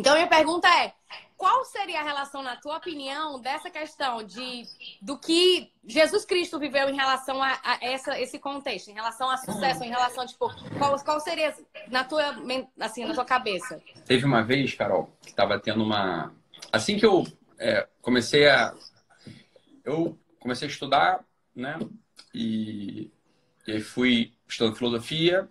Então 0.00 0.14
minha 0.14 0.26
pergunta 0.26 0.66
é: 0.66 0.94
qual 1.36 1.62
seria 1.66 2.00
a 2.00 2.02
relação, 2.02 2.42
na 2.42 2.56
tua 2.56 2.78
opinião, 2.78 3.38
dessa 3.38 3.70
questão 3.70 4.22
de 4.22 4.64
do 5.02 5.18
que 5.18 5.70
Jesus 5.86 6.24
Cristo 6.24 6.58
viveu 6.58 6.88
em 6.88 6.96
relação 6.96 7.42
a, 7.42 7.58
a 7.62 7.78
essa, 7.82 8.18
esse 8.18 8.38
contexto, 8.38 8.88
em 8.88 8.94
relação 8.94 9.30
a 9.30 9.36
sucesso, 9.36 9.84
em 9.84 9.90
relação 9.90 10.26
tipo, 10.26 10.50
qual, 10.78 10.98
qual 11.04 11.20
seria 11.20 11.54
na 11.88 12.02
tua 12.02 12.34
assim 12.80 13.04
na 13.04 13.12
tua 13.14 13.26
cabeça? 13.26 13.78
Teve 14.06 14.24
uma 14.24 14.42
vez, 14.42 14.74
Carol, 14.74 15.12
que 15.20 15.28
estava 15.28 15.58
tendo 15.58 15.84
uma 15.84 16.32
assim 16.72 16.98
que 16.98 17.04
eu 17.04 17.26
é, 17.58 17.86
comecei 18.00 18.48
a 18.48 18.74
eu 19.84 20.18
comecei 20.38 20.66
a 20.66 20.70
estudar 20.70 21.24
né? 21.54 21.78
E, 22.34 23.10
e 23.66 23.80
fui 23.80 24.32
estudando 24.48 24.76
filosofia, 24.76 25.48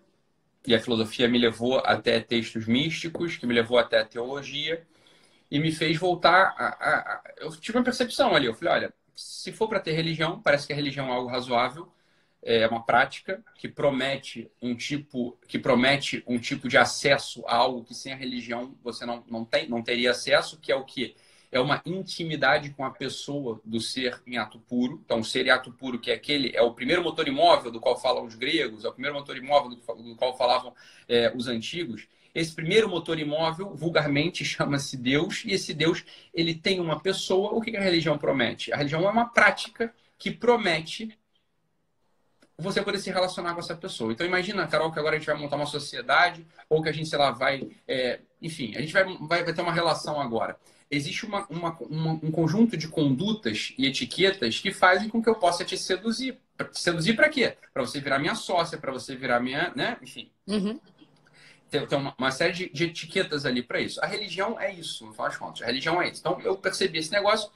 e 0.66 0.76
a 0.76 0.80
filosofia 0.80 1.28
me 1.28 1.38
levou 1.38 1.80
até 1.80 2.20
textos 2.20 2.68
místicos, 2.68 3.38
que 3.38 3.46
me 3.48 3.54
levou 3.54 3.78
até 3.78 4.00
a 4.00 4.06
teologia, 4.06 4.86
e 5.52 5.60
me 5.60 5.72
fez 5.72 5.98
voltar 5.98 6.54
a, 6.58 6.68
a, 6.68 7.00
a... 7.16 7.24
Eu 7.38 7.52
tive 7.58 7.78
uma 7.78 7.84
percepção 7.84 8.36
ali, 8.36 8.46
eu 8.48 8.54
falei, 8.54 8.74
olha, 8.74 8.94
se 9.16 9.52
for 9.52 9.68
para 9.68 9.80
ter 9.80 9.94
religião, 9.94 10.42
parece 10.42 10.68
que 10.68 10.74
a 10.74 10.76
religião 10.76 11.08
é 11.08 11.12
algo 11.12 11.30
razoável, 11.30 11.92
é 12.42 12.68
uma 12.68 12.86
prática 12.86 13.44
que 13.56 13.68
promete 13.68 14.50
um 14.62 14.76
tipo 14.76 15.38
que 15.48 15.60
promete 15.60 16.24
um 16.26 16.40
tipo 16.40 16.70
de 16.70 16.78
acesso 16.78 17.44
a 17.46 17.56
algo 17.56 17.84
que 17.84 17.94
sem 17.94 18.14
a 18.14 18.16
religião 18.16 18.78
você 18.82 19.06
não, 19.06 19.24
não 19.28 19.44
tem 19.44 19.68
não 19.68 19.84
teria 19.84 20.12
acesso 20.12 20.58
que 20.60 20.72
é 20.72 20.76
o 20.76 20.86
que 20.86 21.16
é 21.52 21.60
uma 21.60 21.82
intimidade 21.86 22.70
com 22.72 22.86
a 22.86 22.92
pessoa 22.92 23.60
do 23.66 23.80
ser 23.80 24.22
em 24.26 24.38
ato 24.38 24.60
puro. 24.60 25.02
Então, 25.04 25.20
o 25.20 25.26
ser 25.26 25.48
em 25.48 25.50
ato 25.50 25.72
puro, 25.72 26.00
que 26.00 26.12
é 26.12 26.14
aquele, 26.14 26.56
é 26.56 26.62
o 26.62 26.74
primeiro 26.74 27.04
motor 27.04 27.28
imóvel 27.28 27.72
do 27.72 27.80
qual 27.80 28.00
falam 28.00 28.26
os 28.26 28.36
gregos, 28.36 28.86
é 28.86 28.88
o 28.90 28.94
primeiro 28.94 29.16
motor 29.16 29.36
imóvel 29.36 29.72
do, 29.72 30.16
qual 30.16 30.38
falavam 30.38 30.74
é, 31.08 31.32
os 31.36 31.48
antigos. 31.48 32.08
Esse 32.36 32.54
primeiro 32.54 32.88
motor 32.88 33.18
imóvel, 33.18 33.76
vulgarmente, 33.76 34.46
chama-se 34.46 34.96
Deus, 34.96 35.44
e 35.44 35.52
esse 35.52 35.74
Deus, 35.74 36.04
ele 36.34 36.54
tem 36.54 36.80
uma 36.80 37.00
pessoa. 37.00 37.52
O 37.52 37.62
que 37.62 37.76
a 37.76 37.82
religião 37.82 38.18
promete? 38.18 38.72
A 38.72 38.78
religião 38.78 39.04
é 39.08 39.10
uma 39.10 39.30
prática 39.30 39.94
que 40.18 40.30
promete 40.30 41.18
você 42.56 42.82
poder 42.82 43.00
se 43.00 43.10
relacionar 43.10 43.54
com 43.54 43.62
essa 43.62 43.76
pessoa. 43.76 44.12
Então 44.12 44.28
imagina, 44.28 44.68
Carol, 44.68 44.92
que 44.92 45.00
agora 45.00 45.16
a 45.16 45.18
gente 45.18 45.28
vai 45.28 45.36
montar 45.38 45.56
uma 45.56 45.66
sociedade, 45.66 46.46
ou 46.70 46.84
que 46.84 46.90
a 46.90 46.92
gente, 46.92 47.08
sei 47.08 47.18
lá, 47.18 47.32
vai. 47.32 47.72
É, 47.88 48.20
enfim, 48.42 48.76
a 48.76 48.82
gente 48.82 48.92
vai, 48.92 49.06
vai, 49.06 49.44
vai 49.46 49.54
ter 49.54 49.62
uma 49.62 49.74
relação 49.74 50.20
agora 50.20 50.60
existe 50.90 51.26
uma, 51.26 51.46
uma, 51.48 51.78
uma, 51.82 52.12
um 52.14 52.32
conjunto 52.32 52.76
de 52.76 52.88
condutas 52.88 53.74
e 53.78 53.86
etiquetas 53.86 54.60
que 54.60 54.72
fazem 54.72 55.08
com 55.08 55.22
que 55.22 55.30
eu 55.30 55.36
possa 55.36 55.64
te 55.64 55.78
seduzir. 55.78 56.38
Te 56.58 56.80
seduzir 56.80 57.16
para 57.16 57.30
quê? 57.30 57.56
Para 57.74 57.86
você 57.86 58.00
virar 58.00 58.20
minha 58.20 58.36
sócia, 58.36 58.78
para 58.78 58.92
você 58.92 59.16
virar 59.16 59.40
minha. 59.40 59.72
Né? 59.76 59.98
Enfim. 60.02 60.32
Uhum. 60.48 60.80
Tem, 61.70 61.86
tem 61.86 61.98
uma, 61.98 62.16
uma, 62.18 62.32
série 62.32 62.54
de, 62.54 62.70
de 62.70 62.86
etiquetas 62.86 63.46
ali 63.46 63.62
para 63.62 63.80
isso. 63.80 64.04
A 64.04 64.08
religião 64.08 64.60
é 64.60 64.74
isso, 64.74 65.06
no 65.06 65.14
final 65.14 65.28
das 65.28 65.38
contas. 65.38 65.62
A 65.62 65.68
religião 65.68 66.02
é 66.02 66.10
isso. 66.10 66.20
Então 66.20 66.42
eu 66.42 66.58
percebi 66.58 66.98
esse 66.98 67.12
negócio 67.12 67.52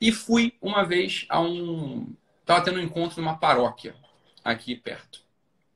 e 0.00 0.12
fui 0.12 0.54
uma 0.60 0.84
vez 0.84 1.24
a 1.28 1.40
um. 1.40 2.14
Estava 2.40 2.62
tendo 2.62 2.78
um 2.78 2.82
encontro 2.82 3.20
numa 3.20 3.38
paróquia 3.38 3.94
aqui 4.44 4.76
perto. 4.76 5.22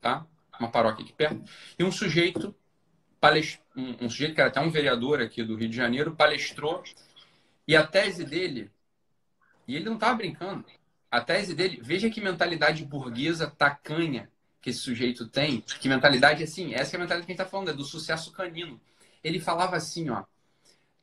Tá? 0.00 0.26
Uma 0.60 0.68
paróquia 0.70 1.02
aqui 1.02 1.14
perto. 1.14 1.42
E 1.78 1.82
um 1.82 1.90
sujeito 1.90 2.54
um, 3.76 4.06
um 4.06 4.10
sujeito 4.10 4.34
que 4.34 4.40
era 4.40 4.50
até 4.50 4.60
um 4.60 4.70
vereador 4.70 5.20
aqui 5.20 5.42
do 5.42 5.56
Rio 5.56 5.68
de 5.68 5.76
Janeiro, 5.76 6.14
palestrou 6.14 6.82
e 7.66 7.76
a 7.76 7.86
tese 7.86 8.24
dele, 8.24 8.70
e 9.66 9.76
ele 9.76 9.84
não 9.84 9.94
estava 9.94 10.14
brincando, 10.14 10.64
a 11.10 11.20
tese 11.20 11.54
dele, 11.54 11.80
veja 11.82 12.08
que 12.08 12.20
mentalidade 12.20 12.84
burguesa 12.84 13.50
tacanha 13.50 14.30
que 14.60 14.70
esse 14.70 14.80
sujeito 14.80 15.26
tem, 15.26 15.60
que 15.60 15.88
mentalidade 15.88 16.42
assim, 16.42 16.74
essa 16.74 16.94
é 16.94 16.96
a 16.96 17.00
mentalidade 17.00 17.26
que 17.26 17.32
a 17.32 17.34
gente 17.34 17.40
está 17.42 17.46
falando, 17.50 17.70
é 17.70 17.74
do 17.74 17.84
sucesso 17.84 18.32
canino. 18.32 18.80
Ele 19.22 19.40
falava 19.40 19.76
assim, 19.76 20.10
ó, 20.10 20.24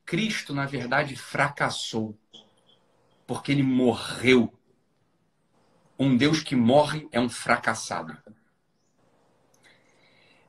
Cristo, 0.05 0.53
na 0.53 0.65
verdade, 0.65 1.15
fracassou, 1.15 2.17
porque 3.25 3.51
ele 3.51 3.63
morreu. 3.63 4.53
Um 5.97 6.15
Deus 6.15 6.41
que 6.41 6.55
morre 6.55 7.07
é 7.11 7.19
um 7.19 7.29
fracassado. 7.29 8.17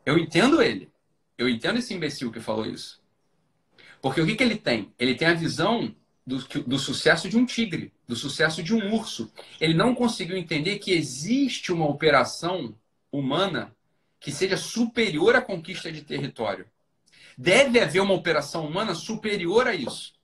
Eu 0.04 0.18
entendo 0.18 0.60
ele. 0.60 0.90
Eu 1.38 1.48
entendo 1.48 1.78
esse 1.78 1.92
imbecil 1.94 2.32
que 2.32 2.40
falou 2.40 2.66
isso. 2.66 3.00
Porque 4.00 4.20
o 4.20 4.26
que, 4.26 4.36
que 4.36 4.42
ele 4.42 4.56
tem? 4.56 4.92
Ele 4.98 5.14
tem 5.14 5.28
a 5.28 5.34
visão 5.34 5.94
do, 6.26 6.38
do 6.66 6.78
sucesso 6.78 7.28
de 7.28 7.36
um 7.36 7.46
tigre, 7.46 7.92
do 8.06 8.16
sucesso 8.16 8.62
de 8.62 8.74
um 8.74 8.94
urso. 8.94 9.32
Ele 9.60 9.74
não 9.74 9.94
conseguiu 9.94 10.36
entender 10.36 10.78
que 10.78 10.92
existe 10.92 11.72
uma 11.72 11.86
operação 11.86 12.74
humana 13.12 13.74
que 14.18 14.32
seja 14.32 14.56
superior 14.56 15.36
à 15.36 15.40
conquista 15.40 15.92
de 15.92 16.02
território. 16.02 16.66
Deve 17.38 17.80
haver 17.80 18.00
uma 18.00 18.14
operação 18.14 18.66
humana 18.66 18.94
superior 18.94 19.68
a 19.68 19.74
isso. 19.74 20.15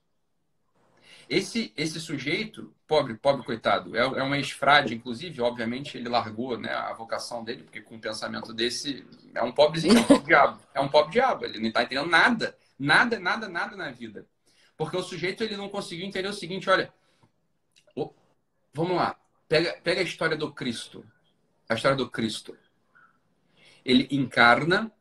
Esse, 1.29 1.73
esse 1.75 1.99
sujeito, 1.99 2.73
pobre, 2.87 3.15
pobre 3.15 3.45
coitado, 3.45 3.95
é, 3.95 4.01
é 4.01 4.23
um 4.23 4.35
ex-frade, 4.35 4.93
inclusive, 4.93 5.41
obviamente 5.41 5.97
ele 5.97 6.09
largou 6.09 6.57
né, 6.57 6.73
a 6.73 6.93
vocação 6.93 7.43
dele, 7.43 7.63
porque 7.63 7.81
com 7.81 7.95
um 7.95 7.99
pensamento 7.99 8.53
desse, 8.53 9.05
é 9.33 9.41
um 9.41 9.51
pobrezinho, 9.51 9.97
é 9.97 10.01
um 10.01 10.03
pobre 10.05 10.25
diabo. 10.25 10.61
É 10.73 10.81
um 10.81 10.89
pobre 10.89 11.11
diabo, 11.11 11.45
ele 11.45 11.59
não 11.59 11.67
está 11.67 11.83
entendendo 11.83 12.09
nada, 12.09 12.57
nada, 12.77 13.19
nada, 13.19 13.47
nada 13.47 13.75
na 13.75 13.91
vida. 13.91 14.25
Porque 14.75 14.97
o 14.97 15.03
sujeito 15.03 15.43
ele 15.43 15.55
não 15.55 15.69
conseguiu 15.69 16.05
entender 16.05 16.27
o 16.27 16.33
seguinte, 16.33 16.69
olha, 16.69 16.93
vamos 18.73 18.97
lá, 18.97 19.15
pega, 19.47 19.79
pega 19.83 20.01
a 20.01 20.03
história 20.03 20.35
do 20.35 20.51
Cristo, 20.51 21.05
a 21.69 21.75
história 21.75 21.95
do 21.95 22.09
Cristo. 22.09 22.57
Ele 23.85 24.07
encarna 24.11 24.91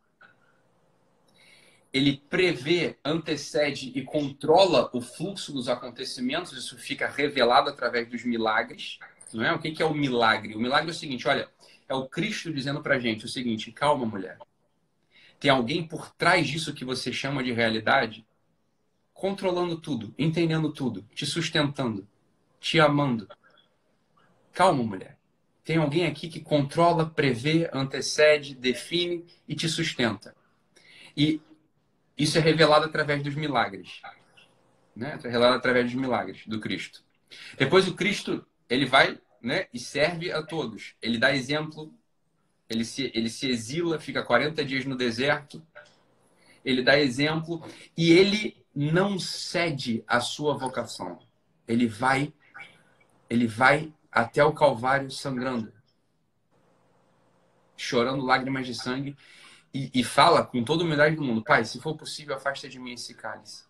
ele 1.93 2.23
prevê, 2.31 2.97
antecede 3.05 3.93
e 3.95 4.03
controla 4.03 4.91
o 4.95 5.01
fluxo 5.01 5.53
dos 5.53 5.69
acontecimentos, 5.69 6.53
isso 6.53 6.79
fica 6.79 7.07
revelado 7.07 7.69
através 7.69 8.09
dos 8.09 8.25
milagres. 8.25 8.99
Não 9.33 9.45
é? 9.45 9.53
O 9.53 9.59
que 9.59 9.83
é 9.83 9.87
o 9.87 9.95
milagre? 9.95 10.55
O 10.55 10.61
milagre 10.61 10.89
é 10.89 10.93
o 10.93 10.97
seguinte: 10.97 11.29
olha, 11.29 11.49
é 11.89 11.95
o 11.95 12.09
Cristo 12.09 12.53
dizendo 12.53 12.83
para 12.83 12.99
gente 12.99 13.27
o 13.27 13.29
seguinte: 13.29 13.71
calma, 13.73 14.07
mulher. 14.07 14.39
Tem 15.39 15.51
alguém 15.51 15.87
por 15.87 16.11
trás 16.15 16.47
disso 16.47 16.73
que 16.73 16.85
você 16.85 17.13
chama 17.13 17.43
de 17.43 17.53
realidade, 17.53 18.25
controlando 19.13 19.77
tudo, 19.77 20.15
entendendo 20.17 20.73
tudo, 20.73 21.03
te 21.15 21.27
sustentando, 21.27 22.09
te 22.61 22.81
amando. 22.81 23.29
Calma, 24.53 24.83
mulher. 24.83 25.19
Tem 25.65 25.77
alguém 25.77 26.07
aqui 26.07 26.29
que 26.29 26.41
controla, 26.41 27.09
prevê, 27.09 27.69
antecede, 27.73 28.55
define 28.55 29.25
e 29.47 29.55
te 29.55 29.69
sustenta. 29.69 30.35
E 31.17 31.41
isso 32.23 32.39
é 32.39 32.41
revelado 32.41 32.87
através 32.87 33.21
dos 33.21 33.35
milagres. 33.35 34.01
Né? 34.95 35.19
É 35.25 35.27
revelado 35.27 35.57
através 35.57 35.87
dos 35.87 36.01
milagres 36.01 36.47
do 36.47 36.61
Cristo. 36.61 37.03
Depois 37.59 37.89
o 37.89 37.95
Cristo, 37.95 38.47
ele 38.69 38.87
vai 38.87 39.19
né, 39.43 39.67
e 39.75 39.79
serve 39.81 40.31
a 40.31 40.41
todos. 40.41 40.95
Ele 41.03 41.19
dá 41.19 41.35
exemplo, 41.35 41.93
ele 42.69 42.85
se, 42.85 43.11
ele 43.13 43.29
se 43.29 43.49
exila, 43.49 43.99
fica 43.99 44.23
40 44.23 44.65
dias 44.65 44.85
no 44.85 44.97
deserto, 44.97 45.61
ele 46.65 46.81
dá 46.81 46.97
exemplo 46.97 47.61
e 47.97 48.13
ele 48.13 48.65
não 48.73 49.19
cede 49.19 50.05
à 50.07 50.21
sua 50.21 50.57
vocação. 50.57 51.19
Ele 51.67 51.89
vai, 51.89 52.33
ele 53.29 53.49
vai 53.49 53.93
até 54.13 54.45
o 54.45 54.53
Calvário 54.53 55.11
sangrando, 55.11 55.73
chorando 57.77 58.25
lágrimas 58.25 58.65
de 58.65 58.77
sangue 58.77 59.17
e, 59.73 59.91
e 59.95 60.05
fala 60.05 60.45
com 60.45 60.63
toda 60.65 60.83
a 60.83 60.87
humildade 60.87 61.17
do 61.17 61.23
mundo: 61.23 61.43
Pai, 61.43 61.65
se 61.65 61.81
for 61.81 61.97
possível, 61.97 62.37
afasta 62.37 62.69
de 62.69 62.79
mim 62.79 62.93
esse 62.93 63.15
cálice. 63.15 63.65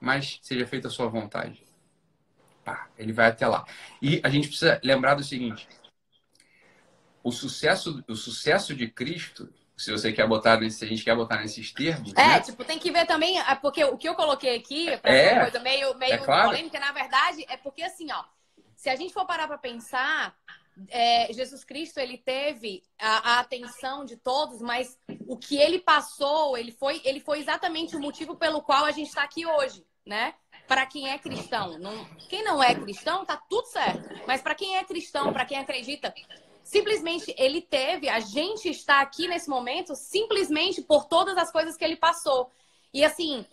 Mas 0.00 0.38
seja 0.42 0.66
feita 0.66 0.88
a 0.88 0.90
sua 0.90 1.08
vontade. 1.08 1.64
Pá, 2.64 2.88
ele 2.98 3.12
vai 3.12 3.28
até 3.28 3.46
lá. 3.46 3.64
E 4.02 4.20
a 4.24 4.28
gente 4.28 4.48
precisa 4.48 4.80
lembrar 4.82 5.14
do 5.14 5.24
seguinte: 5.24 5.68
o 7.22 7.32
sucesso, 7.32 8.04
o 8.08 8.14
sucesso 8.14 8.74
de 8.74 8.88
Cristo 8.88 9.52
se 9.76 9.92
você 9.92 10.10
quer 10.10 10.26
botar 10.26 10.58
nesse, 10.58 10.82
a 10.82 10.88
gente 10.88 11.04
quer 11.04 11.14
botar 11.14 11.36
nesses 11.36 11.70
termos. 11.70 12.12
É, 12.16 12.26
né? 12.26 12.40
tipo, 12.40 12.64
tem 12.64 12.78
que 12.78 12.90
ver 12.90 13.04
também, 13.04 13.38
é 13.38 13.54
porque 13.56 13.84
o 13.84 13.98
que 13.98 14.08
eu 14.08 14.14
coloquei 14.14 14.56
aqui, 14.56 14.96
pra 14.98 15.12
é, 15.12 15.32
uma 15.34 15.42
coisa 15.42 15.60
meio, 15.60 15.94
meio 15.98 16.14
é 16.14 16.18
claro. 16.18 16.48
polêmica, 16.48 16.80
na 16.80 16.92
verdade, 16.92 17.44
é 17.48 17.58
porque 17.58 17.82
assim, 17.82 18.10
ó, 18.10 18.24
se 18.74 18.88
a 18.88 18.96
gente 18.96 19.12
for 19.12 19.26
parar 19.26 19.46
para 19.46 19.58
pensar, 19.58 20.34
é, 20.88 21.32
Jesus 21.32 21.64
Cristo 21.64 21.98
ele 21.98 22.18
teve 22.18 22.82
a, 22.98 23.34
a, 23.34 23.40
atenção 23.40 24.04
de 24.04 24.16
todos, 24.16 24.60
mas 24.60 24.98
o 25.26 25.36
que 25.36 25.56
ele 25.56 25.78
passou, 25.78 26.56
ele 26.56 26.70
foi, 26.70 27.00
ele 27.04 27.20
foi 27.20 27.38
exatamente 27.38 27.96
o 27.96 28.00
motivo 28.00 28.36
pelo 28.36 28.62
qual 28.62 28.84
a 28.84 28.90
gente 28.90 29.08
está 29.08 29.22
aqui 29.22 29.46
hoje, 29.46 29.84
né? 30.04 30.34
Para 30.68 30.84
quem 30.84 31.08
é 31.08 31.18
cristão, 31.18 31.78
não, 31.78 32.04
quem 32.28 32.42
não 32.42 32.62
é 32.62 32.74
cristão 32.74 33.24
tá 33.24 33.36
tudo 33.36 33.66
certo, 33.68 34.08
mas 34.26 34.42
para 34.42 34.54
quem 34.54 34.76
é 34.76 34.84
cristão, 34.84 35.32
para 35.32 35.46
quem 35.46 35.58
acredita, 35.58 36.12
simplesmente 36.62 37.34
ele 37.38 37.62
teve, 37.62 38.08
a 38.08 38.20
gente 38.20 38.68
está 38.68 39.00
aqui 39.00 39.28
nesse 39.28 39.48
momento 39.48 39.94
simplesmente 39.94 40.82
por 40.82 41.06
todas 41.06 41.38
as 41.38 41.50
coisas 41.50 41.76
que 41.76 41.84
ele 41.84 41.96
passou. 41.96 42.50
E 42.92 43.04
assim, 43.04 43.46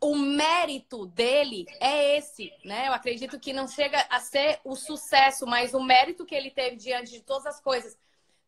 o 0.00 0.16
mérito 0.16 1.06
dele 1.06 1.66
é 1.78 2.16
esse, 2.16 2.52
né? 2.64 2.88
Eu 2.88 2.92
acredito 2.92 3.38
que 3.38 3.52
não 3.52 3.68
chega 3.68 4.04
a 4.08 4.18
ser 4.18 4.58
o 4.64 4.74
sucesso, 4.74 5.46
mas 5.46 5.74
o 5.74 5.82
mérito 5.82 6.24
que 6.24 6.34
ele 6.34 6.50
teve 6.50 6.76
diante 6.76 7.12
de 7.12 7.20
todas 7.20 7.46
as 7.46 7.60
coisas. 7.60 7.98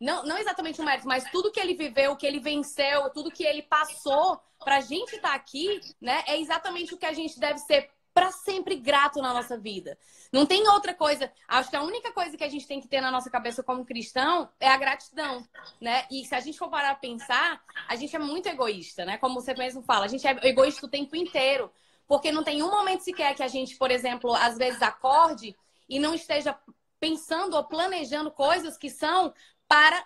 Não, 0.00 0.24
não 0.24 0.38
exatamente 0.38 0.80
o 0.80 0.84
mérito, 0.84 1.06
mas 1.06 1.30
tudo 1.30 1.52
que 1.52 1.60
ele 1.60 1.74
viveu, 1.74 2.16
que 2.16 2.26
ele 2.26 2.40
venceu, 2.40 3.10
tudo 3.10 3.30
que 3.30 3.44
ele 3.44 3.62
passou 3.62 4.40
para 4.64 4.78
a 4.78 4.80
gente 4.80 5.14
estar 5.14 5.30
tá 5.30 5.34
aqui, 5.34 5.80
né? 6.00 6.24
É 6.26 6.40
exatamente 6.40 6.94
o 6.94 6.98
que 6.98 7.06
a 7.06 7.12
gente 7.12 7.38
deve 7.38 7.58
ser 7.58 7.90
para 8.14 8.30
sempre 8.30 8.76
grato 8.76 9.20
na 9.20 9.32
nossa 9.32 9.58
vida. 9.58 9.98
Não 10.32 10.44
tem 10.44 10.68
outra 10.68 10.94
coisa. 10.94 11.32
Acho 11.48 11.70
que 11.70 11.76
a 11.76 11.82
única 11.82 12.12
coisa 12.12 12.36
que 12.36 12.44
a 12.44 12.48
gente 12.48 12.66
tem 12.66 12.80
que 12.80 12.88
ter 12.88 13.00
na 13.00 13.10
nossa 13.10 13.30
cabeça 13.30 13.62
como 13.62 13.84
cristão 13.84 14.48
é 14.60 14.68
a 14.68 14.76
gratidão, 14.76 15.46
né? 15.80 16.06
E 16.10 16.24
se 16.24 16.34
a 16.34 16.40
gente 16.40 16.58
for 16.58 16.68
parar 16.68 16.90
a 16.90 16.94
pensar, 16.94 17.62
a 17.88 17.96
gente 17.96 18.14
é 18.14 18.18
muito 18.18 18.48
egoísta, 18.48 19.04
né? 19.04 19.18
Como 19.18 19.40
você 19.40 19.54
mesmo 19.54 19.82
fala, 19.82 20.04
a 20.04 20.08
gente 20.08 20.26
é 20.26 20.48
egoísta 20.48 20.86
o 20.86 20.90
tempo 20.90 21.16
inteiro. 21.16 21.70
Porque 22.06 22.32
não 22.32 22.44
tem 22.44 22.62
um 22.62 22.70
momento 22.70 23.02
sequer 23.02 23.34
que 23.34 23.42
a 23.42 23.48
gente, 23.48 23.76
por 23.76 23.90
exemplo, 23.90 24.34
às 24.34 24.58
vezes 24.58 24.82
acorde 24.82 25.56
e 25.88 25.98
não 25.98 26.14
esteja 26.14 26.58
pensando 27.00 27.56
ou 27.56 27.64
planejando 27.64 28.30
coisas 28.30 28.76
que 28.76 28.90
são 28.90 29.32
para 29.66 30.04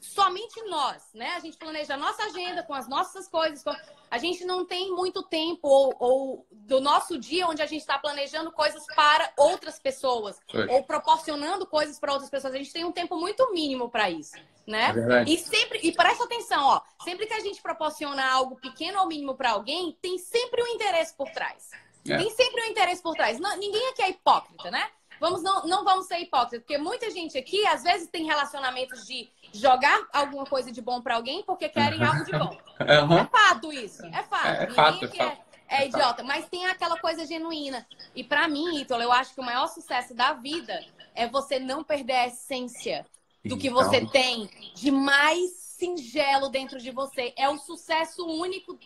somente 0.00 0.62
nós, 0.64 1.02
né? 1.14 1.34
A 1.36 1.40
gente 1.40 1.56
planeja 1.56 1.94
a 1.94 1.96
nossa 1.96 2.22
agenda 2.24 2.62
com 2.62 2.74
as 2.74 2.88
nossas 2.88 3.28
coisas. 3.28 3.62
Com... 3.62 3.74
A 4.10 4.18
gente 4.18 4.44
não 4.44 4.64
tem 4.64 4.90
muito 4.92 5.22
tempo 5.22 5.68
ou, 5.68 5.94
ou 5.98 6.46
do 6.50 6.80
nosso 6.80 7.18
dia 7.18 7.46
onde 7.46 7.62
a 7.62 7.66
gente 7.66 7.80
está 7.80 7.98
planejando 7.98 8.52
coisas 8.52 8.84
para 8.94 9.32
outras 9.36 9.78
pessoas 9.78 10.40
ou 10.70 10.82
proporcionando 10.84 11.66
coisas 11.66 11.98
para 11.98 12.12
outras 12.12 12.30
pessoas. 12.30 12.54
A 12.54 12.58
gente 12.58 12.72
tem 12.72 12.84
um 12.84 12.92
tempo 12.92 13.16
muito 13.16 13.52
mínimo 13.52 13.90
para 13.90 14.10
isso, 14.10 14.36
né? 14.66 14.92
É 15.20 15.30
e 15.30 15.36
sempre 15.38 15.80
e 15.82 15.92
presta 15.92 16.24
atenção, 16.24 16.64
ó, 16.64 16.80
sempre 17.02 17.26
que 17.26 17.34
a 17.34 17.40
gente 17.40 17.60
proporciona 17.60 18.24
algo 18.30 18.56
pequeno 18.56 19.00
ou 19.00 19.06
mínimo 19.06 19.34
para 19.34 19.50
alguém, 19.52 19.96
tem 20.00 20.18
sempre 20.18 20.62
um 20.62 20.66
interesse 20.68 21.14
por 21.14 21.30
trás. 21.30 21.70
É. 22.08 22.16
Tem 22.16 22.30
sempre 22.30 22.62
um 22.62 22.66
interesse 22.66 23.02
por 23.02 23.14
trás. 23.14 23.38
Não, 23.38 23.56
ninguém 23.56 23.88
aqui 23.88 24.02
é 24.02 24.10
hipócrita, 24.10 24.70
né? 24.70 24.88
Vamos, 25.20 25.42
não, 25.42 25.64
não 25.66 25.84
vamos 25.84 26.06
ser 26.06 26.18
hipócritas, 26.18 26.60
porque 26.60 26.78
muita 26.78 27.10
gente 27.10 27.36
aqui, 27.36 27.66
às 27.66 27.82
vezes, 27.82 28.08
tem 28.08 28.24
relacionamentos 28.24 29.06
de 29.06 29.28
jogar 29.52 30.06
alguma 30.12 30.44
coisa 30.44 30.70
de 30.70 30.80
bom 30.80 31.00
para 31.00 31.16
alguém 31.16 31.42
porque 31.42 31.68
querem 31.68 32.02
algo 32.02 32.24
de 32.24 32.32
bom. 32.32 32.56
Uhum. 32.80 33.18
É 33.18 33.24
fato 33.26 33.72
isso. 33.72 34.04
É 34.06 34.22
fato. 34.22 34.46
É, 34.46 34.64
é 34.64 34.66
fato, 34.70 35.04
é, 35.04 35.08
fato. 35.08 35.42
é, 35.68 35.82
é 35.82 35.86
idiota. 35.86 36.22
Mas 36.22 36.48
tem 36.48 36.66
aquela 36.66 36.98
coisa 36.98 37.26
genuína. 37.26 37.86
E 38.14 38.22
para 38.22 38.46
mim, 38.48 38.80
Ítalo, 38.80 39.02
eu 39.02 39.12
acho 39.12 39.34
que 39.34 39.40
o 39.40 39.44
maior 39.44 39.66
sucesso 39.66 40.14
da 40.14 40.32
vida 40.32 40.84
é 41.14 41.26
você 41.26 41.58
não 41.58 41.82
perder 41.82 42.14
a 42.14 42.26
essência 42.28 43.04
do 43.44 43.56
que 43.56 43.70
você 43.70 43.96
então. 43.96 44.10
tem 44.10 44.50
de 44.74 44.90
mais 44.90 45.50
singelo 45.78 46.48
dentro 46.48 46.78
de 46.78 46.90
você. 46.90 47.32
É 47.36 47.48
o 47.48 47.58
sucesso 47.58 48.26
único 48.26 48.78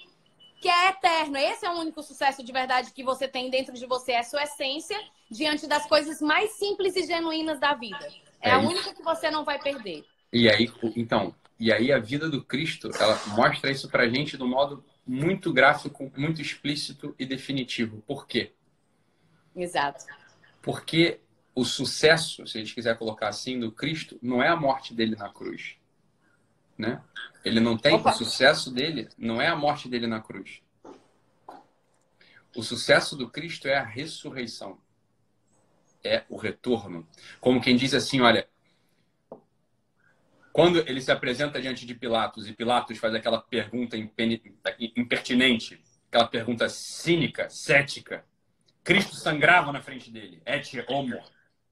que 0.62 0.68
é 0.68 0.90
eterno. 0.90 1.36
Esse 1.36 1.66
é 1.66 1.70
o 1.70 1.80
único 1.80 2.00
sucesso 2.04 2.44
de 2.44 2.52
verdade 2.52 2.92
que 2.92 3.02
você 3.02 3.26
tem 3.26 3.50
dentro 3.50 3.74
de 3.74 3.84
você, 3.84 4.12
é 4.12 4.20
a 4.20 4.22
sua 4.22 4.44
essência 4.44 4.96
diante 5.28 5.66
das 5.66 5.86
coisas 5.86 6.22
mais 6.22 6.52
simples 6.52 6.94
e 6.94 7.04
genuínas 7.04 7.58
da 7.58 7.74
vida. 7.74 8.08
É, 8.40 8.50
é 8.50 8.52
a 8.52 8.60
única 8.60 8.94
que 8.94 9.02
você 9.02 9.28
não 9.28 9.44
vai 9.44 9.60
perder. 9.60 10.04
E 10.32 10.48
aí, 10.48 10.70
então, 10.96 11.34
e 11.58 11.72
aí 11.72 11.90
a 11.90 11.98
vida 11.98 12.30
do 12.30 12.44
Cristo, 12.44 12.90
ela 12.98 13.20
mostra 13.34 13.72
isso 13.72 13.90
pra 13.90 14.08
gente 14.08 14.36
de 14.36 14.42
um 14.44 14.48
modo 14.48 14.84
muito 15.04 15.52
gráfico, 15.52 16.12
muito 16.16 16.40
explícito 16.40 17.12
e 17.18 17.26
definitivo. 17.26 18.00
Por 18.06 18.24
quê? 18.28 18.52
Exato. 19.56 20.04
Porque 20.62 21.18
o 21.56 21.64
sucesso, 21.64 22.46
se 22.46 22.56
a 22.56 22.60
gente 22.60 22.74
quiser 22.74 22.96
colocar 22.96 23.28
assim, 23.28 23.58
do 23.58 23.72
Cristo, 23.72 24.16
não 24.22 24.40
é 24.40 24.48
a 24.48 24.56
morte 24.56 24.94
dele 24.94 25.16
na 25.16 25.28
cruz. 25.28 25.76
Né? 26.82 27.00
Ele 27.44 27.60
não 27.60 27.78
tem 27.78 27.94
Opa. 27.94 28.10
o 28.10 28.12
sucesso 28.12 28.68
dele, 28.72 29.08
não 29.16 29.40
é 29.40 29.46
a 29.46 29.54
morte 29.54 29.88
dele 29.88 30.08
na 30.08 30.20
cruz. 30.20 30.60
O 32.56 32.62
sucesso 32.62 33.16
do 33.16 33.30
Cristo 33.30 33.68
é 33.68 33.76
a 33.76 33.84
ressurreição. 33.84 34.80
É 36.02 36.24
o 36.28 36.36
retorno. 36.36 37.06
Como 37.40 37.60
quem 37.60 37.76
diz 37.76 37.94
assim, 37.94 38.20
olha, 38.20 38.48
quando 40.52 40.80
ele 40.80 41.00
se 41.00 41.12
apresenta 41.12 41.62
diante 41.62 41.86
de 41.86 41.94
Pilatos 41.94 42.48
e 42.48 42.52
Pilatos 42.52 42.98
faz 42.98 43.14
aquela 43.14 43.40
pergunta 43.40 43.96
impertinente, 43.96 45.80
aquela 46.08 46.26
pergunta 46.26 46.68
cínica, 46.68 47.48
cética, 47.48 48.24
Cristo 48.82 49.14
sangrava 49.14 49.70
na 49.70 49.80
frente 49.80 50.10
dele, 50.10 50.42
et 50.44 50.84
homo. 50.88 51.22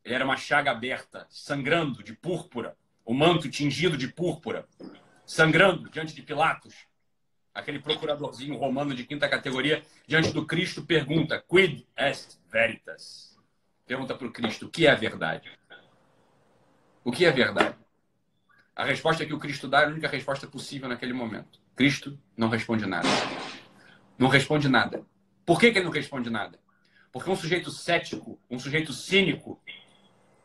Ele 0.04 0.14
era 0.14 0.24
uma 0.24 0.36
chaga 0.36 0.70
aberta, 0.70 1.26
sangrando 1.28 2.00
de 2.00 2.14
púrpura, 2.14 2.76
o 3.04 3.12
manto 3.12 3.50
tingido 3.50 3.96
de 3.96 4.06
púrpura 4.06 4.68
sangrando 5.30 5.88
diante 5.88 6.12
de 6.12 6.22
Pilatos, 6.22 6.74
aquele 7.54 7.78
procuradorzinho 7.78 8.56
romano 8.56 8.92
de 8.92 9.04
quinta 9.04 9.28
categoria, 9.28 9.80
diante 10.04 10.32
do 10.32 10.44
Cristo, 10.44 10.84
pergunta: 10.84 11.40
Quid 11.48 11.86
est 11.96 12.40
veritas? 12.50 13.38
Pergunta 13.86 14.16
para 14.16 14.26
o 14.26 14.32
Cristo: 14.32 14.66
o 14.66 14.68
que 14.68 14.88
é 14.88 14.90
a 14.90 14.96
verdade? 14.96 15.48
O 17.04 17.12
que 17.12 17.24
é 17.24 17.30
verdade? 17.30 17.76
A 18.74 18.84
resposta 18.84 19.24
que 19.24 19.32
o 19.32 19.38
Cristo 19.38 19.68
dá 19.68 19.82
é 19.82 19.84
a 19.84 19.88
única 19.88 20.08
resposta 20.08 20.48
possível 20.48 20.88
naquele 20.88 21.12
momento. 21.12 21.60
Cristo 21.76 22.18
não 22.36 22.48
responde 22.48 22.84
nada. 22.86 23.08
Não 24.18 24.26
responde 24.26 24.68
nada. 24.68 25.06
Por 25.46 25.60
que, 25.60 25.70
que 25.70 25.78
ele 25.78 25.86
não 25.86 25.92
responde 25.92 26.28
nada? 26.28 26.58
Porque 27.12 27.30
um 27.30 27.36
sujeito 27.36 27.70
cético, 27.70 28.40
um 28.50 28.58
sujeito 28.58 28.92
cínico, 28.92 29.62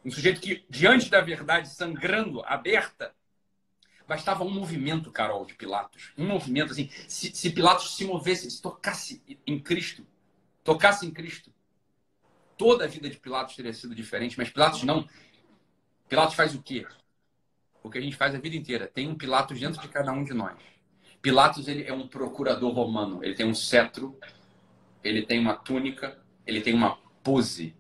um 0.04 0.12
sujeito 0.12 0.40
que, 0.40 0.64
diante 0.70 1.10
da 1.10 1.22
verdade 1.22 1.70
sangrando, 1.70 2.44
aberta, 2.46 3.16
Bastava 4.08 4.43
um 4.43 4.49
movimento, 4.49 5.12
Carol, 5.12 5.45
de 5.45 5.56
Pilatos. 5.56 6.14
Um 6.18 6.28
movimento, 6.28 6.72
assim. 6.72 6.89
Se, 7.08 7.36
se 7.36 7.49
Pilatos 7.49 7.95
se 7.95 8.06
movesse, 8.06 8.49
se 8.49 8.62
tocasse 8.62 9.22
em 9.47 9.60
Cristo, 9.60 10.06
tocasse 10.64 11.06
em 11.06 11.12
Cristo, 11.12 11.51
toda 12.58 12.86
a 12.86 12.88
vida 12.88 13.10
de 13.10 13.18
Pilatos 13.18 13.56
teria 13.56 13.74
sido 13.74 13.95
diferente, 13.95 14.38
mas 14.38 14.49
Pilatos 14.49 14.84
não. 14.84 15.08
Pilatos 16.08 16.36
faz 16.36 16.53
o 16.53 16.62
quê? 16.62 16.86
O 17.82 17.89
que 17.89 17.97
a 17.97 18.01
gente 18.01 18.16
faz 18.16 18.36
a 18.36 18.39
vida 18.39 18.56
inteira. 18.56 18.88
Tem 18.88 19.08
um 19.08 19.16
Pilatos 19.16 19.60
dentro 19.60 19.82
de 19.82 19.88
cada 19.88 20.12
um 20.12 20.24
de 20.24 20.34
nós. 20.34 20.56
Pilatos 21.22 21.68
ele 21.68 21.84
é 21.84 21.93
um 21.93 22.08
procurador 22.08 22.72
romano. 22.72 23.24
Ele 23.24 23.34
tem 23.34 23.47
um 23.47 23.56
cetro, 23.56 24.20
ele 25.03 25.26
tem 25.26 25.39
uma 25.39 25.56
túnica, 25.56 26.20
ele 26.45 26.62
tem 26.62 26.76
uma 26.76 26.97
pose. 27.24 27.76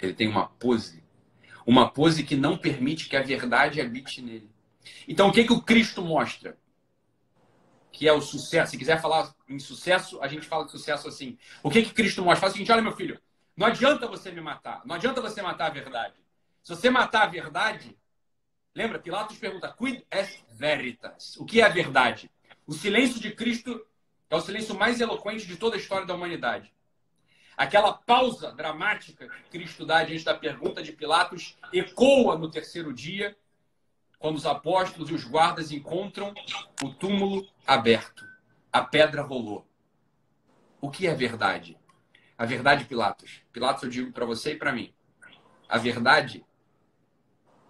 Ele 0.00 0.14
tem 0.14 0.26
uma 0.26 0.46
pose. 0.46 1.04
Uma 1.66 1.90
pose 1.90 2.22
que 2.24 2.36
não 2.36 2.56
permite 2.56 3.08
que 3.08 3.16
a 3.16 3.22
verdade 3.22 3.80
habite 3.80 4.22
nele. 4.22 4.53
Então, 5.08 5.28
o 5.28 5.32
que, 5.32 5.44
que 5.44 5.52
o 5.52 5.60
Cristo 5.60 6.02
mostra? 6.02 6.58
Que 7.92 8.08
é 8.08 8.12
o 8.12 8.20
sucesso. 8.20 8.72
Se 8.72 8.78
quiser 8.78 9.00
falar 9.00 9.34
em 9.48 9.58
sucesso, 9.58 10.20
a 10.22 10.28
gente 10.28 10.46
fala 10.46 10.64
de 10.64 10.70
sucesso 10.70 11.08
assim. 11.08 11.38
O 11.62 11.70
que, 11.70 11.82
que 11.82 11.92
Cristo 11.92 12.22
mostra? 12.22 12.40
Fala 12.40 12.50
o 12.50 12.52
seguinte: 12.52 12.72
olha, 12.72 12.82
meu 12.82 12.92
filho, 12.92 13.20
não 13.56 13.66
adianta 13.66 14.06
você 14.06 14.30
me 14.30 14.40
matar. 14.40 14.82
Não 14.84 14.96
adianta 14.96 15.20
você 15.20 15.40
matar 15.40 15.66
a 15.66 15.70
verdade. 15.70 16.14
Se 16.62 16.74
você 16.74 16.90
matar 16.90 17.22
a 17.22 17.26
verdade, 17.26 17.96
lembra, 18.74 18.98
Pilatos 18.98 19.38
pergunta: 19.38 19.74
quid 19.78 20.04
est 20.10 20.44
veritas? 20.50 21.36
O 21.36 21.44
que 21.44 21.60
é 21.60 21.64
a 21.64 21.68
verdade? 21.68 22.30
O 22.66 22.72
silêncio 22.72 23.20
de 23.20 23.30
Cristo 23.32 23.86
é 24.30 24.36
o 24.36 24.40
silêncio 24.40 24.74
mais 24.74 25.00
eloquente 25.00 25.46
de 25.46 25.56
toda 25.56 25.76
a 25.76 25.78
história 25.78 26.06
da 26.06 26.14
humanidade. 26.14 26.74
Aquela 27.56 27.92
pausa 27.92 28.52
dramática 28.52 29.28
que 29.28 29.50
Cristo 29.50 29.86
dá 29.86 30.02
diante 30.02 30.24
da 30.24 30.34
pergunta 30.34 30.82
de 30.82 30.92
Pilatos 30.92 31.56
ecoa 31.72 32.36
no 32.36 32.50
terceiro 32.50 32.92
dia 32.92 33.36
quando 34.24 34.36
os 34.36 34.46
apóstolos 34.46 35.10
e 35.10 35.12
os 35.12 35.22
guardas 35.22 35.70
encontram 35.70 36.32
o 36.82 36.88
túmulo 36.88 37.46
aberto. 37.66 38.24
A 38.72 38.80
pedra 38.80 39.20
rolou. 39.20 39.66
O 40.80 40.90
que 40.90 41.06
é 41.06 41.14
verdade? 41.14 41.78
A 42.38 42.46
verdade, 42.46 42.86
Pilatos. 42.86 43.42
Pilatos, 43.52 43.82
eu 43.82 43.90
digo 43.90 44.12
para 44.12 44.24
você 44.24 44.52
e 44.52 44.56
para 44.56 44.72
mim. 44.72 44.94
A 45.68 45.76
verdade 45.76 46.42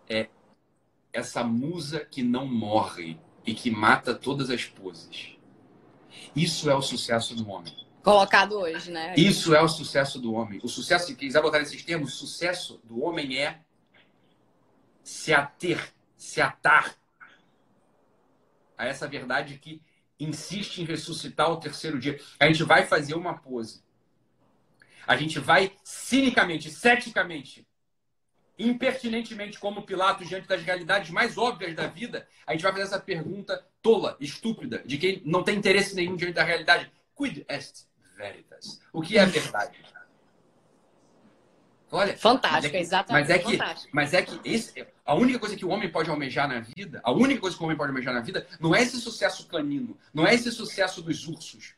é 0.09 0.29
essa 1.13 1.43
musa 1.43 2.05
que 2.05 2.23
não 2.23 2.47
morre 2.47 3.19
e 3.45 3.53
que 3.53 3.69
mata 3.69 4.15
todas 4.15 4.49
as 4.49 4.65
poses. 4.65 5.37
Isso 6.37 6.71
é 6.71 6.75
o 6.77 6.83
sucesso 6.83 7.35
do 7.35 7.51
homem. 7.51 7.77
Colocado 8.01 8.61
hoje, 8.61 8.93
né? 8.93 9.13
Isso 9.17 9.57
é 9.57 9.61
o 9.61 9.69
sucesso 9.69 10.21
do 10.21 10.33
homem. 10.35 10.61
O 10.63 10.69
sucesso, 10.69 11.09
se 11.09 11.17
quiser 11.17 11.43
botar 11.43 11.59
nesses 11.59 11.83
termos, 11.83 12.15
o 12.15 12.17
sucesso 12.17 12.81
do 12.85 13.03
homem 13.03 13.39
é 13.39 13.59
se 15.03 15.35
ater 15.35 15.94
se 16.25 16.41
atar 16.41 16.97
a 18.77 18.87
essa 18.87 19.07
verdade 19.07 19.59
que 19.59 19.83
insiste 20.19 20.79
em 20.79 20.85
ressuscitar 20.85 21.51
o 21.51 21.61
terceiro 21.61 21.99
dia. 21.99 22.19
A 22.41 22.47
gente 22.47 22.65
vai 22.65 22.87
fazer 22.87 23.15
uma 23.15 23.37
pose. 23.39 23.85
A 25.07 25.17
gente 25.17 25.39
vai 25.39 25.77
cinicamente, 25.85 26.71
ceticamente 26.71 27.67
impertinentemente 28.59 29.59
como 29.59 29.83
Pilatos 29.83 30.29
diante 30.29 30.47
das 30.47 30.63
realidades 30.63 31.11
mais 31.11 31.37
óbvias 31.37 31.75
da 31.75 31.89
vida, 31.89 32.27
a 32.47 32.53
gente 32.53 32.63
vai 32.63 32.71
fazer 32.71 32.85
essa 32.85 33.01
pergunta 33.01 33.67
tola, 33.83 34.17
estúpida, 34.21 34.83
de 34.87 34.97
quem 34.97 35.21
não 35.25 35.43
tem 35.43 35.57
interesse 35.57 35.95
nenhum 35.95 36.17
diante 36.17 36.35
da 36.35 36.45
realidade. 36.45 36.91
Quid 37.17 37.45
est 37.49 37.89
veritas? 38.17 38.81
O 38.93 39.03
que 39.03 39.19
é 39.19 39.23
a 39.23 39.27
verdade? 39.27 39.79
Olha, 41.95 42.19
fantástico, 42.19 42.75
é 42.75 42.81
exatamente. 42.81 43.29
Mas 43.29 43.31
é 43.31 43.39
que, 43.39 43.89
mas 43.93 44.15
é 44.15 44.23
que 44.23 44.41
esse, 44.45 44.87
a 45.05 45.15
única 45.15 45.39
coisa 45.39 45.55
que 45.55 45.65
o 45.65 45.69
homem 45.69 45.89
pode 45.89 46.11
almejar 46.11 46.49
na 46.49 46.59
vida, 46.59 47.01
a 47.05 47.13
única 47.13 47.41
coisa 47.41 47.57
que 47.57 47.63
o 47.63 47.67
homem 47.67 47.77
pode 47.77 47.91
almejar 47.91 48.13
na 48.13 48.21
vida, 48.21 48.45
não 48.59 48.75
é 48.75 48.83
esse 48.83 49.01
sucesso 49.01 49.47
canino, 49.47 49.97
não 50.13 50.27
é 50.27 50.35
esse 50.35 50.51
sucesso 50.51 51.01
dos 51.01 51.29
ursos. 51.29 51.77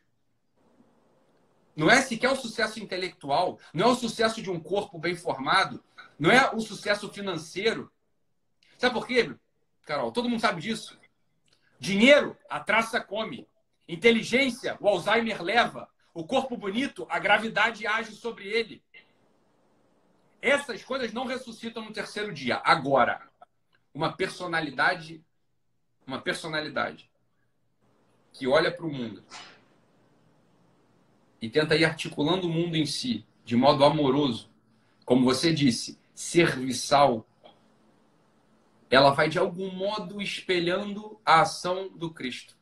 Não 1.76 1.90
é 1.90 2.00
sequer 2.00 2.30
o 2.30 2.36
sucesso 2.36 2.80
intelectual, 2.80 3.58
não 3.74 3.88
é 3.88 3.92
o 3.92 3.94
sucesso 3.94 4.40
de 4.40 4.50
um 4.50 4.58
corpo 4.58 4.98
bem 4.98 5.14
formado, 5.14 5.84
não 6.18 6.30
é 6.30 6.50
o 6.50 6.60
sucesso 6.62 7.10
financeiro. 7.10 7.92
Sabe 8.78 8.94
por 8.94 9.06
quê, 9.06 9.34
Carol? 9.84 10.10
Todo 10.12 10.30
mundo 10.30 10.40
sabe 10.40 10.62
disso. 10.62 10.98
Dinheiro, 11.78 12.34
a 12.48 12.58
traça 12.58 13.02
come. 13.02 13.46
Inteligência, 13.86 14.78
o 14.80 14.88
Alzheimer 14.88 15.42
leva. 15.42 15.90
O 16.14 16.24
corpo 16.24 16.56
bonito, 16.56 17.06
a 17.10 17.18
gravidade 17.18 17.86
age 17.86 18.12
sobre 18.12 18.48
ele. 18.48 18.82
Essas 20.40 20.82
coisas 20.84 21.12
não 21.12 21.26
ressuscitam 21.26 21.84
no 21.84 21.92
terceiro 21.92 22.32
dia. 22.32 22.60
Agora, 22.64 23.28
uma 23.92 24.12
personalidade, 24.12 25.24
uma 26.06 26.20
personalidade 26.20 27.10
que 28.32 28.46
olha 28.46 28.70
para 28.70 28.86
o 28.86 28.92
mundo 28.92 29.24
e 31.40 31.48
tenta 31.48 31.74
ir 31.74 31.84
articulando 31.84 32.46
o 32.46 32.52
mundo 32.52 32.76
em 32.76 32.86
si 32.86 33.26
de 33.44 33.56
modo 33.56 33.84
amoroso, 33.84 34.50
como 35.04 35.24
você 35.24 35.52
disse, 35.52 35.98
serviçal, 36.12 37.26
ela 38.90 39.10
vai 39.10 39.28
de 39.28 39.38
algum 39.38 39.70
modo 39.70 40.20
espelhando 40.20 41.20
a 41.24 41.42
ação 41.42 41.88
do 41.88 42.10
Cristo. 42.10 42.56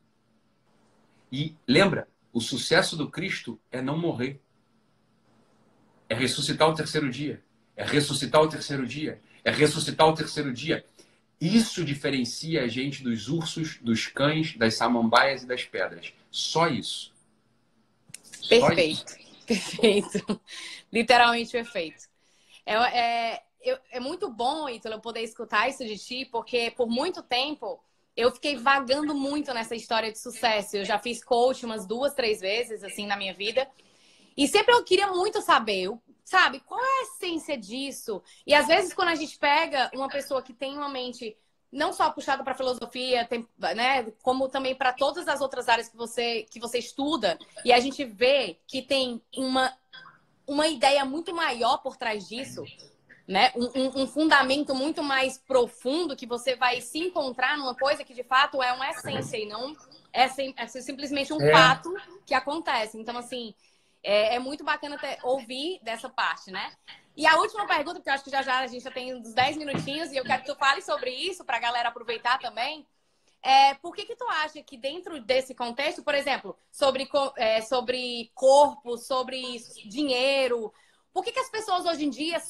E 1.31 1.57
lembra, 1.67 2.09
o 2.33 2.41
sucesso 2.41 2.97
do 2.97 3.11
Cristo 3.11 3.61
é 3.71 3.81
não 3.81 3.99
morrer. 3.99 4.41
É 6.09 6.15
ressuscitar 6.15 6.69
o 6.69 6.75
terceiro 6.75 7.11
dia. 7.11 7.44
É 7.77 7.85
ressuscitar 7.85 8.41
o 8.43 8.49
terceiro 8.49 8.87
dia. 8.87 9.21
É 9.45 9.51
ressuscitar 9.51 10.09
o 10.09 10.15
terceiro 10.15 10.53
dia. 10.53 10.85
Isso 11.41 11.85
diferencia 11.85 12.63
a 12.63 12.69
gente 12.69 13.03
dos 13.03 13.29
ursos, 13.29 13.79
dos 13.79 14.07
cães, 14.07 14.57
das 14.57 14.75
samambaias 14.75 15.43
e 15.43 15.47
das 15.47 15.65
pedras. 15.65 16.13
Só 16.31 16.69
isso. 16.69 17.13
Perfeito. 18.49 19.11
Só 19.11 19.17
isso. 19.17 19.25
Perfeito. 19.47 20.41
Literalmente 20.93 21.51
perfeito. 21.51 22.05
É, 22.65 22.75
é, 22.75 23.43
é 23.91 24.01
muito 24.01 24.31
bom, 24.31 24.69
Ítalo, 24.69 24.95
eu 24.95 25.01
poder 25.01 25.21
escutar 25.21 25.69
isso 25.69 25.85
de 25.85 25.99
ti, 25.99 26.25
porque 26.31 26.71
por 26.71 26.89
muito 26.89 27.23
tempo 27.23 27.83
eu 28.17 28.31
fiquei 28.31 28.57
vagando 28.57 29.15
muito 29.15 29.53
nessa 29.53 29.75
história 29.75 30.11
de 30.11 30.19
sucesso. 30.19 30.77
Eu 30.77 30.85
já 30.85 30.99
fiz 30.99 31.23
coach 31.23 31.67
umas 31.67 31.87
duas, 31.87 32.15
três 32.15 32.41
vezes, 32.41 32.83
assim, 32.85 33.07
na 33.07 33.17
minha 33.17 33.35
vida. 33.35 33.69
E 34.37 34.47
sempre 34.49 34.75
eu 34.75 34.85
queria 34.85 35.09
muito 35.09 35.41
saber 35.43 35.91
sabe? 36.25 36.61
Qual 36.61 36.81
é 36.81 37.01
a 37.01 37.03
essência 37.03 37.57
disso? 37.57 38.23
E 38.47 38.55
às 38.55 38.67
vezes, 38.67 38.95
quando 38.95 39.09
a 39.09 39.15
gente 39.15 39.39
pega 39.39 39.91
uma 39.95 40.09
pessoa 40.09 40.43
que 40.43 40.53
tem 40.53 40.77
uma 40.77 40.89
mente 40.89 41.37
não 41.71 41.93
só 41.93 42.09
puxada 42.11 42.45
para 42.45 42.55
filosofia, 42.55 43.27
tem, 43.27 43.47
né, 43.75 44.05
como 44.23 44.49
também 44.49 44.77
para 44.77 44.93
todas 44.93 45.27
as 45.27 45.41
outras 45.41 45.69
áreas 45.69 45.89
que 45.89 45.97
você 45.97 46.45
que 46.45 46.61
você 46.61 46.79
estuda, 46.79 47.37
e 47.65 47.73
a 47.73 47.81
gente 47.81 48.05
vê 48.05 48.59
que 48.67 48.81
tem 48.81 49.21
uma 49.37 49.77
uma 50.47 50.69
ideia 50.69 51.05
muito 51.05 51.35
maior 51.35 51.79
por 51.79 51.97
trás 51.97 52.29
disso, 52.29 52.63
né? 53.27 53.51
Um, 53.57 54.03
um, 54.03 54.07
fundamento 54.07 54.75
muito 54.75 55.03
mais 55.03 55.39
profundo 55.39 56.15
que 56.15 56.27
você 56.27 56.55
vai 56.55 56.83
se 56.83 56.99
encontrar 56.99 57.57
numa 57.57 57.75
coisa 57.75 58.05
que 58.05 58.13
de 58.13 58.23
fato 58.23 58.63
é 58.63 58.71
uma 58.73 58.91
essência 58.91 59.39
e 59.39 59.47
não 59.47 59.75
é, 60.13 60.29
sim, 60.29 60.53
é 60.57 60.67
simplesmente 60.67 61.33
um 61.33 61.41
é. 61.41 61.51
fato 61.51 61.95
que 62.27 62.35
acontece. 62.35 62.99
Então, 62.99 63.17
assim, 63.17 63.55
é, 64.05 64.37
é 64.37 64.39
muito 64.39 64.63
bacana 64.63 64.99
ter, 64.99 65.19
ouvir 65.23 65.81
dessa 65.83 66.09
parte, 66.09 66.51
né? 66.51 66.73
E 67.17 67.27
a 67.27 67.37
última 67.39 67.67
pergunta, 67.67 67.95
porque 67.95 68.11
eu 68.11 68.15
acho 68.15 68.25
que 68.25 68.31
já 68.31 68.43
já 68.43 68.59
a 68.59 68.67
gente 68.67 68.85
já 68.85 68.91
tem 68.91 69.15
uns 69.15 69.33
10 69.33 69.57
minutinhos 69.57 70.13
e 70.13 70.17
eu 70.17 70.25
quero 70.25 70.43
que 70.43 70.53
tu 70.53 70.57
fale 70.57 70.83
sobre 70.83 71.11
isso 71.11 71.45
para 71.45 71.57
a 71.57 71.61
galera 71.61 71.89
aproveitar 71.89 72.39
também. 72.39 72.87
É, 73.43 73.75
por 73.75 73.95
que 73.95 74.05
que 74.05 74.17
tu 74.17 74.27
acha 74.29 74.63
que 74.63 74.77
dentro 74.77 75.21
desse 75.21 75.55
contexto, 75.55 76.03
por 76.03 76.15
exemplo, 76.15 76.57
sobre, 76.71 77.09
é, 77.37 77.61
sobre 77.61 78.31
corpo, 78.35 78.97
sobre 78.97 79.59
dinheiro, 79.87 80.73
por 81.13 81.23
que, 81.23 81.31
que 81.31 81.39
as 81.39 81.51
pessoas 81.51 81.85
hoje 81.87 82.05
em 82.05 82.11
dia 82.11 82.43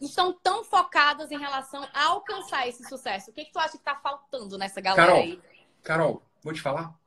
estão 0.00 0.32
tão 0.32 0.64
focadas 0.64 1.30
em 1.30 1.38
relação 1.38 1.86
a 1.94 2.06
alcançar 2.06 2.66
esse 2.66 2.82
sucesso? 2.88 3.30
O 3.30 3.34
que, 3.34 3.44
que 3.44 3.52
tu 3.52 3.58
acha 3.60 3.72
que 3.72 3.76
está 3.76 3.94
faltando 3.94 4.58
nessa 4.58 4.80
galera 4.80 5.06
Carol, 5.06 5.22
aí? 5.22 5.42
Carol, 5.84 6.22
vou 6.42 6.52
te 6.52 6.60
falar. 6.60 6.98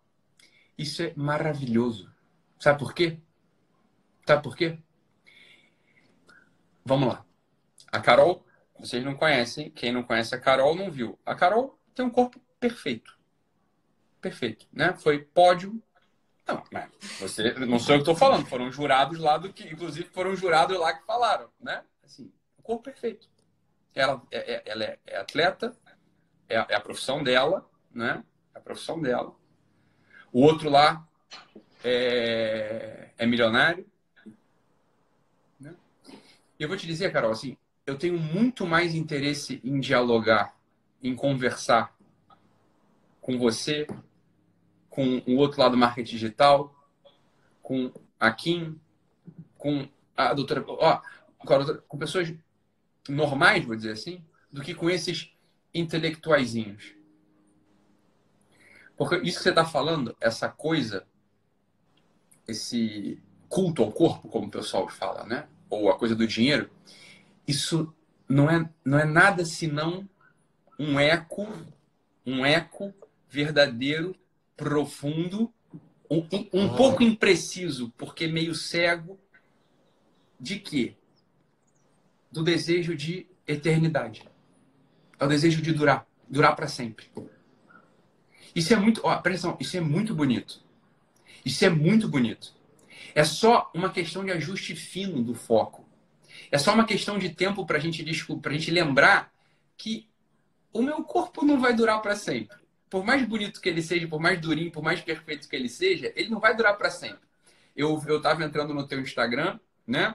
Isso 0.77 1.03
é 1.03 1.13
maravilhoso. 1.17 2.09
Sabe 2.57 2.79
por 2.79 2.93
quê? 2.93 3.19
Sabe 4.31 4.43
por 4.43 4.55
quê? 4.55 4.79
Vamos 6.85 7.09
lá. 7.09 7.25
A 7.91 7.99
Carol, 7.99 8.47
vocês 8.79 9.03
não 9.03 9.13
conhecem. 9.13 9.69
Quem 9.69 9.91
não 9.91 10.03
conhece 10.03 10.33
a 10.33 10.39
Carol 10.39 10.73
não 10.73 10.89
viu. 10.89 11.19
A 11.25 11.35
Carol 11.35 11.77
tem 11.93 12.05
um 12.05 12.09
corpo 12.09 12.39
perfeito. 12.57 13.19
Perfeito, 14.21 14.65
né? 14.71 14.93
Foi 14.93 15.19
pódio. 15.19 15.83
Não, 16.47 16.63
mas 16.71 16.89
você, 17.19 17.51
não 17.55 17.77
sou 17.77 17.95
eu 17.95 17.99
que 17.99 18.03
estou 18.03 18.15
falando. 18.15 18.45
Foram 18.45 18.71
jurados 18.71 19.19
lá 19.19 19.37
do 19.37 19.51
que, 19.51 19.67
inclusive, 19.67 20.07
foram 20.13 20.33
jurados 20.33 20.79
lá 20.79 20.93
que 20.93 21.05
falaram, 21.05 21.49
né? 21.59 21.83
Assim, 22.01 22.31
o 22.57 22.61
corpo 22.61 22.83
perfeito. 22.83 23.29
Ela, 23.93 24.21
é, 24.31 24.53
é 24.53 24.63
ela 24.65 24.83
é, 24.85 24.99
é 25.07 25.17
atleta, 25.17 25.77
é, 26.47 26.55
é, 26.55 26.75
a 26.75 26.79
profissão 26.79 27.21
dela, 27.21 27.69
né? 27.93 28.23
É 28.55 28.59
a 28.59 28.61
profissão 28.61 29.01
dela. 29.01 29.35
O 30.31 30.41
outro 30.41 30.69
lá 30.69 31.05
é, 31.83 33.09
é 33.17 33.25
milionário, 33.25 33.90
eu 36.61 36.67
vou 36.67 36.77
te 36.77 36.85
dizer, 36.85 37.11
Carol, 37.11 37.31
assim, 37.31 37.57
eu 37.85 37.97
tenho 37.97 38.17
muito 38.19 38.65
mais 38.65 38.93
interesse 38.93 39.59
em 39.63 39.79
dialogar, 39.79 40.55
em 41.01 41.15
conversar 41.15 41.95
com 43.19 43.37
você, 43.37 43.87
com 44.89 45.23
o 45.25 45.37
outro 45.37 45.59
lado 45.59 45.71
do 45.71 45.77
marketing 45.77 46.11
digital, 46.11 46.75
com 47.61 47.91
a 48.19 48.31
Kim, 48.31 48.79
com 49.57 49.87
a 50.15 50.33
doutora, 50.33 50.63
ó, 50.67 51.01
com, 51.37 51.53
a 51.53 51.57
doutora, 51.57 51.83
com 51.87 51.97
pessoas 51.97 52.33
normais, 53.09 53.65
vou 53.65 53.75
dizer 53.75 53.93
assim, 53.93 54.23
do 54.51 54.61
que 54.61 54.75
com 54.75 54.89
esses 54.89 55.33
intelectuaizinhos. 55.73 56.93
Porque 58.95 59.15
isso 59.17 59.37
que 59.37 59.43
você 59.43 59.49
está 59.49 59.65
falando, 59.65 60.15
essa 60.21 60.47
coisa, 60.47 61.07
esse 62.47 63.19
culto 63.49 63.81
ao 63.81 63.91
corpo, 63.91 64.29
como 64.29 64.47
o 64.47 64.51
pessoal 64.51 64.87
fala, 64.87 65.25
né? 65.25 65.47
Ou 65.71 65.89
a 65.89 65.97
coisa 65.97 66.15
do 66.15 66.27
dinheiro, 66.27 66.69
isso 67.47 67.91
não 68.29 68.49
é, 68.49 68.69
não 68.85 68.99
é 68.99 69.05
nada 69.05 69.43
senão 69.45 70.07
um 70.77 70.99
eco, 70.99 71.47
um 72.25 72.45
eco 72.45 72.93
verdadeiro, 73.29 74.15
profundo, 74.55 75.51
um, 76.09 76.27
um 76.53 76.65
ah. 76.67 76.75
pouco 76.75 77.01
impreciso, 77.01 77.91
porque 77.97 78.27
meio 78.27 78.53
cego, 78.53 79.17
de 80.39 80.59
quê? 80.59 80.95
Do 82.31 82.43
desejo 82.43 82.95
de 82.95 83.27
eternidade. 83.47 84.23
É 85.19 85.25
o 85.25 85.27
desejo 85.27 85.61
de 85.61 85.71
durar, 85.71 86.05
durar 86.29 86.55
para 86.55 86.67
sempre. 86.67 87.05
Isso 88.55 88.73
é 88.73 88.75
muito, 88.75 89.01
ó, 89.03 89.15
presta 89.17 89.55
isso 89.59 89.77
é 89.77 89.81
muito 89.81 90.13
bonito. 90.13 90.61
Isso 91.45 91.63
é 91.63 91.69
muito 91.69 92.07
bonito. 92.07 92.53
É 93.13 93.23
só 93.23 93.71
uma 93.73 93.89
questão 93.89 94.23
de 94.23 94.31
ajuste 94.31 94.75
fino 94.75 95.21
do 95.23 95.33
foco. 95.33 95.87
É 96.51 96.57
só 96.57 96.73
uma 96.73 96.85
questão 96.85 97.17
de 97.17 97.29
tempo 97.29 97.65
para 97.65 97.79
gente, 97.79 98.01
a 98.01 98.51
gente 98.51 98.71
lembrar 98.71 99.31
que 99.77 100.09
o 100.73 100.81
meu 100.81 101.03
corpo 101.03 101.45
não 101.45 101.59
vai 101.59 101.73
durar 101.73 102.01
para 102.01 102.15
sempre. 102.15 102.57
Por 102.89 103.05
mais 103.05 103.25
bonito 103.25 103.61
que 103.61 103.69
ele 103.69 103.81
seja, 103.81 104.07
por 104.07 104.19
mais 104.19 104.39
durinho, 104.39 104.71
por 104.71 104.83
mais 104.83 104.99
perfeito 105.01 105.47
que 105.47 105.55
ele 105.55 105.69
seja, 105.69 106.11
ele 106.15 106.29
não 106.29 106.39
vai 106.39 106.55
durar 106.55 106.77
para 106.77 106.89
sempre. 106.89 107.21
Eu, 107.75 108.01
eu 108.05 108.21
tava 108.21 108.43
entrando 108.43 108.73
no 108.73 108.85
teu 108.85 108.99
Instagram, 108.99 109.59
né? 109.87 110.13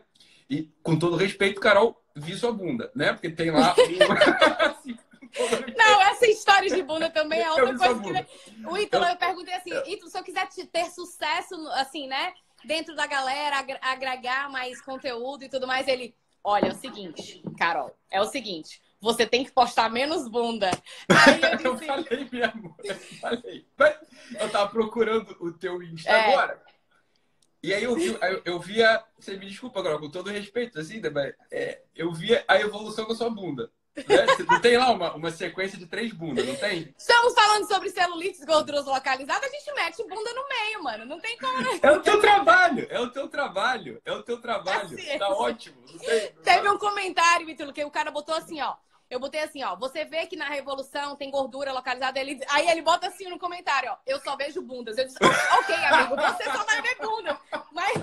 E 0.48 0.70
com 0.82 0.98
todo 0.98 1.16
respeito, 1.16 1.60
Carol, 1.60 2.00
vi 2.14 2.36
sua 2.36 2.52
bunda, 2.52 2.90
né? 2.94 3.12
Porque 3.12 3.30
tem 3.30 3.50
lá. 3.50 3.74
assim, 4.60 4.96
não, 5.76 6.02
essa 6.02 6.26
história 6.26 6.68
de 6.68 6.82
bunda 6.82 7.10
também 7.10 7.40
é 7.40 7.50
outra 7.50 7.76
coisa 7.76 8.00
que. 8.00 8.66
O 8.68 8.76
Ítalo, 8.76 9.04
eu... 9.04 9.10
eu 9.10 9.16
perguntei 9.16 9.54
assim, 9.54 9.70
Ítalo, 9.86 10.10
se 10.10 10.18
eu 10.18 10.22
quiser 10.22 10.48
ter 10.70 10.84
sucesso, 10.86 11.54
assim, 11.72 12.06
né? 12.06 12.34
Dentro 12.64 12.94
da 12.94 13.06
galera, 13.06 13.64
agregar 13.82 14.50
mais 14.50 14.80
conteúdo 14.80 15.44
e 15.44 15.48
tudo 15.48 15.66
mais. 15.66 15.86
Ele, 15.88 16.14
olha, 16.42 16.68
é 16.68 16.72
o 16.72 16.74
seguinte, 16.74 17.42
Carol, 17.58 17.96
é 18.10 18.20
o 18.20 18.26
seguinte. 18.26 18.80
Você 19.00 19.26
tem 19.26 19.44
que 19.44 19.52
postar 19.52 19.90
menos 19.90 20.28
bunda. 20.28 20.70
Aí 21.08 21.40
eu, 21.42 21.74
disse... 21.74 21.88
eu 21.88 22.04
falei 22.04 22.28
mesmo, 22.30 22.76
eu 22.82 22.94
falei. 22.94 23.66
Eu 24.40 24.50
tava 24.50 24.70
procurando 24.70 25.36
o 25.40 25.52
teu 25.52 25.82
Insta 25.82 26.10
é. 26.10 26.32
agora. 26.32 26.62
E 27.62 27.74
aí 27.74 27.82
eu, 27.82 27.96
vi, 27.96 28.16
eu 28.44 28.60
via, 28.60 29.02
você 29.18 29.36
me 29.36 29.46
desculpa 29.46 29.80
agora, 29.80 29.98
com 29.98 30.08
todo 30.08 30.30
respeito, 30.30 30.78
assim, 30.78 31.00
né, 31.00 31.10
mas 31.10 31.34
é, 31.50 31.82
eu 31.96 32.12
via 32.12 32.44
a 32.46 32.60
evolução 32.60 33.08
da 33.08 33.14
sua 33.14 33.28
bunda. 33.28 33.72
Né? 33.96 34.26
Não 34.48 34.60
tem 34.60 34.76
lá 34.76 34.90
uma, 34.90 35.14
uma 35.14 35.30
sequência 35.30 35.78
de 35.78 35.86
três 35.86 36.12
bundas, 36.12 36.46
não 36.46 36.56
tem? 36.56 36.94
Estamos 36.96 37.34
falando 37.34 37.66
sobre 37.66 37.90
celulites 37.90 38.44
gorduras 38.44 38.84
localizadas, 38.84 39.50
a 39.50 39.56
gente 39.56 39.72
mete 39.74 40.02
bunda 40.02 40.32
no 40.34 40.48
meio, 40.48 40.82
mano. 40.82 41.04
Não 41.06 41.18
tem 41.18 41.36
como. 41.38 41.62
Né? 41.62 41.80
É 41.82 41.90
o 41.90 42.00
teu 42.00 42.20
trabalho, 42.20 42.86
é 42.90 43.00
o 43.00 43.10
teu 43.10 43.28
trabalho, 43.28 44.00
é 44.04 44.12
o 44.12 44.22
teu 44.22 44.40
trabalho. 44.40 44.98
É 44.98 45.18
tá 45.18 45.28
ótimo. 45.30 45.76
Tem, 45.98 46.32
Teve 46.42 46.68
um 46.68 46.78
comentário, 46.78 47.46
Vitor, 47.46 47.72
que 47.72 47.84
o 47.84 47.90
cara 47.90 48.10
botou 48.10 48.34
assim, 48.34 48.60
ó. 48.60 48.74
Eu 49.08 49.20
botei 49.20 49.40
assim, 49.40 49.62
ó. 49.62 49.76
Você 49.76 50.04
vê 50.04 50.26
que 50.26 50.34
na 50.34 50.48
Revolução 50.48 51.14
tem 51.14 51.30
gordura 51.30 51.72
localizada. 51.72 52.18
Ele... 52.18 52.40
Aí 52.48 52.68
ele 52.68 52.82
bota 52.82 53.06
assim 53.06 53.28
no 53.28 53.38
comentário, 53.38 53.92
ó. 53.92 53.96
Eu 54.04 54.18
só 54.20 54.36
vejo 54.36 54.60
bundas. 54.60 54.98
Eu 54.98 55.04
disse, 55.04 55.18
ok, 55.22 55.74
amigo, 55.74 56.16
você 56.16 56.44
só 56.44 56.64
vai 56.64 56.82
ver 56.82 56.96
bunda. 57.00 57.38
Mas. 57.70 57.94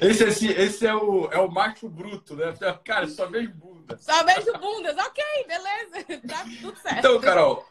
Esse, 0.00 0.24
esse, 0.24 0.46
esse 0.48 0.86
é, 0.86 0.94
o, 0.94 1.28
é 1.30 1.38
o 1.38 1.50
macho 1.50 1.88
bruto, 1.88 2.36
né? 2.36 2.54
Cara, 2.84 3.06
só 3.08 3.26
vejo 3.26 3.52
bundas. 3.52 4.04
Só 4.04 4.24
vejo 4.24 4.52
bundas. 4.58 4.96
Ok, 4.96 5.24
beleza. 5.46 6.22
Tá 6.28 6.44
tudo 6.60 6.78
certo. 6.78 6.98
Então, 6.98 7.20
Carol, 7.20 7.66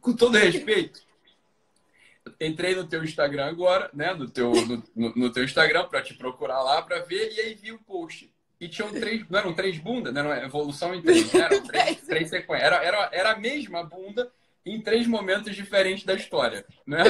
com 0.00 0.14
todo 0.14 0.36
respeito, 0.36 1.00
entrei 2.40 2.74
no 2.74 2.86
teu 2.86 3.04
Instagram 3.04 3.46
agora, 3.46 3.90
né? 3.92 4.12
No 4.14 4.28
teu, 4.28 4.52
no, 4.52 4.82
no, 4.94 5.14
no 5.14 5.32
teu 5.32 5.44
Instagram 5.44 5.86
para 5.88 6.02
te 6.02 6.14
procurar 6.14 6.62
lá 6.62 6.82
para 6.82 7.00
ver 7.00 7.32
e 7.32 7.40
aí 7.40 7.54
vi 7.54 7.72
o 7.72 7.78
post. 7.78 8.32
E 8.60 8.68
tinham 8.68 8.92
três, 8.92 9.26
não 9.30 9.38
eram 9.38 9.54
três 9.54 9.78
bundas, 9.78 10.12
né? 10.12 10.22
Não, 10.22 10.32
evolução 10.34 10.94
em 10.94 11.00
três, 11.00 11.32
né? 11.32 11.40
eram 11.40 11.62
três, 11.62 12.00
três 12.06 12.28
sequências. 12.28 12.66
Era, 12.66 12.84
era, 12.84 13.08
era 13.12 13.32
a 13.32 13.38
mesma 13.38 13.82
bunda 13.82 14.30
em 14.66 14.80
três 14.80 15.06
momentos 15.06 15.56
diferentes 15.56 16.04
da 16.04 16.14
história, 16.14 16.66
né? 16.86 17.02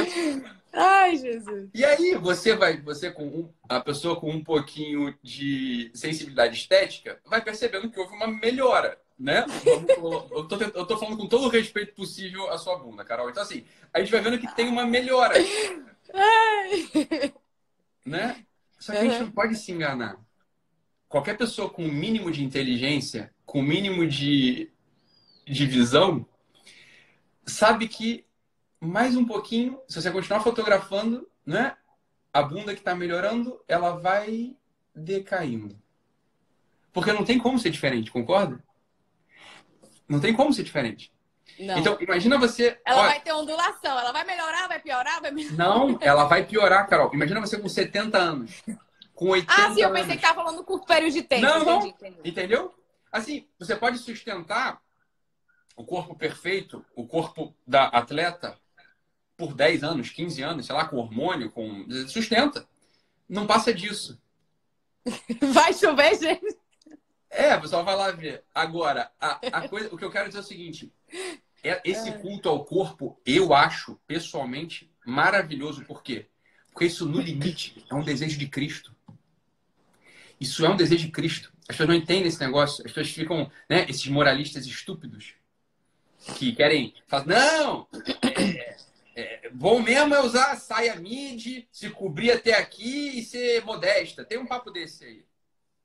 Ai, 0.73 1.17
Jesus. 1.17 1.71
E 1.75 1.85
aí, 1.85 2.15
você 2.15 2.55
vai, 2.55 2.81
você 2.81 3.11
com 3.11 3.27
um, 3.27 3.53
a 3.69 3.81
pessoa 3.81 4.19
com 4.19 4.31
um 4.31 4.43
pouquinho 4.43 5.15
de 5.23 5.91
sensibilidade 5.95 6.57
estética, 6.57 7.21
vai 7.27 7.43
percebendo 7.43 7.91
que 7.91 7.99
houve 7.99 8.15
uma 8.15 8.29
melhora, 8.29 8.99
né? 9.19 9.45
Eu 10.31 10.49
tô, 10.49 10.57
eu 10.57 10.87
tô 10.87 10.97
falando 10.97 11.19
com 11.19 11.27
todo 11.27 11.45
o 11.45 11.51
respeito 11.51 11.95
possível 11.95 12.49
à 12.51 12.57
sua 12.57 12.79
bunda, 12.79 13.05
Carol. 13.05 13.29
Então, 13.29 13.43
assim, 13.43 13.65
a 13.93 14.01
gente 14.01 14.11
vai 14.11 14.21
vendo 14.21 14.39
que 14.39 14.55
tem 14.55 14.69
uma 14.69 14.87
melhora. 14.87 15.35
Ai. 16.15 17.33
Né? 18.07 18.45
Só 18.79 18.93
que 18.93 18.99
a 18.99 19.05
gente 19.05 19.21
não 19.21 19.31
pode 19.31 19.57
se 19.57 19.71
enganar. 19.71 20.19
Qualquer 21.07 21.37
pessoa 21.37 21.69
com 21.69 21.83
o 21.83 21.87
um 21.87 21.93
mínimo 21.93 22.31
de 22.31 22.43
inteligência, 22.43 23.33
com 23.45 23.59
o 23.59 23.63
um 23.63 23.67
mínimo 23.67 24.07
de, 24.07 24.73
de 25.45 25.67
visão, 25.67 26.27
sabe 27.45 27.89
que 27.89 28.25
mais 28.81 29.15
um 29.15 29.27
pouquinho, 29.27 29.81
se 29.87 30.01
você 30.01 30.11
continuar 30.11 30.41
fotografando, 30.41 31.29
né? 31.45 31.77
A 32.33 32.43
bunda 32.43 32.73
que 32.73 32.81
está 32.81 32.95
melhorando, 32.95 33.63
ela 33.69 33.91
vai 33.99 34.57
decaindo. 34.95 35.79
Porque 36.93 37.13
não 37.13 37.25
tem 37.25 37.39
como 37.39 37.59
ser 37.59 37.71
diferente, 37.71 38.11
concorda? 38.11 38.63
Não 40.09 40.21
tem 40.21 40.35
como 40.35 40.53
ser 40.53 40.63
diferente. 40.63 41.13
Não. 41.59 41.79
Então, 41.79 41.97
imagina 42.01 42.39
você. 42.39 42.81
Ela 42.85 43.07
vai 43.07 43.21
ter 43.21 43.33
ondulação, 43.33 43.99
ela 43.99 44.13
vai 44.13 44.25
melhorar, 44.25 44.67
vai 44.67 44.81
piorar, 44.81 45.21
vai 45.21 45.31
melhorar. 45.31 45.57
Não, 45.57 45.99
ela 46.01 46.25
vai 46.25 46.45
piorar, 46.45 46.89
Carol. 46.89 47.11
Imagina 47.13 47.41
você 47.41 47.59
com 47.59 47.69
70 47.69 48.17
anos. 48.17 48.63
Com 49.15 49.29
80 49.29 49.53
Ah, 49.53 49.75
sim, 49.75 49.83
eu 49.83 49.89
pensei 49.89 50.03
anos. 50.03 50.07
que 50.07 50.13
estava 50.15 50.43
falando 50.43 50.65
curto 50.65 50.87
período 50.87 51.13
de 51.13 51.23
tempo. 51.23 51.43
Não, 51.43 51.65
não. 51.65 51.87
Entendi. 51.87 52.19
Entendeu? 52.25 52.75
Assim, 53.13 53.47
você 53.59 53.77
pode 53.77 53.99
sustentar 53.99 54.81
o 55.77 55.85
corpo 55.85 56.15
perfeito, 56.15 56.85
o 56.95 57.07
corpo 57.07 57.55
da 57.67 57.87
atleta, 57.89 58.59
por 59.41 59.55
10 59.55 59.83
anos, 59.83 60.11
15 60.11 60.43
anos, 60.43 60.67
sei 60.67 60.75
lá, 60.75 60.85
com 60.85 60.99
hormônio, 60.99 61.51
com. 61.51 61.87
Sustenta. 62.07 62.69
Não 63.27 63.47
passa 63.47 63.73
disso. 63.73 64.21
Vai 65.55 65.73
chover, 65.73 66.19
gente. 66.21 66.57
É, 67.31 67.57
o 67.57 67.61
pessoal 67.61 67.85
vai 67.85 67.95
lá 67.95 68.11
ver. 68.11 68.43
Agora, 68.53 69.11
a, 69.21 69.39
a 69.53 69.67
coisa, 69.71 69.89
o 69.95 69.97
que 69.97 70.05
eu 70.05 70.11
quero 70.11 70.27
dizer 70.27 70.41
é 70.41 70.43
o 70.43 70.45
seguinte: 70.45 70.93
é, 71.65 71.81
esse 71.85 72.13
culto 72.19 72.49
ao 72.49 72.65
corpo, 72.65 73.19
eu 73.25 73.55
acho, 73.55 73.99
pessoalmente, 74.07 74.93
maravilhoso. 75.07 75.85
Por 75.85 76.03
quê? 76.03 76.27
Porque 76.73 76.87
isso, 76.87 77.07
no 77.07 77.21
limite, 77.21 77.85
é 77.89 77.95
um 77.95 78.03
desejo 78.03 78.39
de 78.39 78.49
Cristo. 78.49 78.95
Isso 80.41 80.67
é 80.67 80.69
um 80.69 80.77
desejo 80.77 81.07
de 81.07 81.13
Cristo. 81.13 81.53
As 81.63 81.77
pessoas 81.77 81.89
não 81.89 81.95
entendem 81.95 82.27
esse 82.27 82.41
negócio. 82.41 82.85
As 82.85 82.93
pessoas 82.93 83.11
ficam, 83.11 83.51
né, 83.69 83.87
esses 83.89 84.07
moralistas 84.09 84.67
estúpidos 84.67 85.35
que 86.37 86.53
querem 86.53 86.95
falar, 87.07 87.27
não, 87.27 87.87
bom 89.53 89.81
mesmo 89.81 90.15
é 90.15 90.21
usar 90.21 90.57
saia 90.57 90.97
mid, 90.97 91.67
se 91.71 91.91
cobrir 91.91 92.33
até 92.33 92.55
aqui 92.55 93.19
e 93.19 93.25
ser 93.25 93.65
modesta. 93.65 94.25
Tem 94.25 94.39
um 94.39 94.47
papo 94.47 94.71
desse 94.71 95.05
aí. 95.05 95.31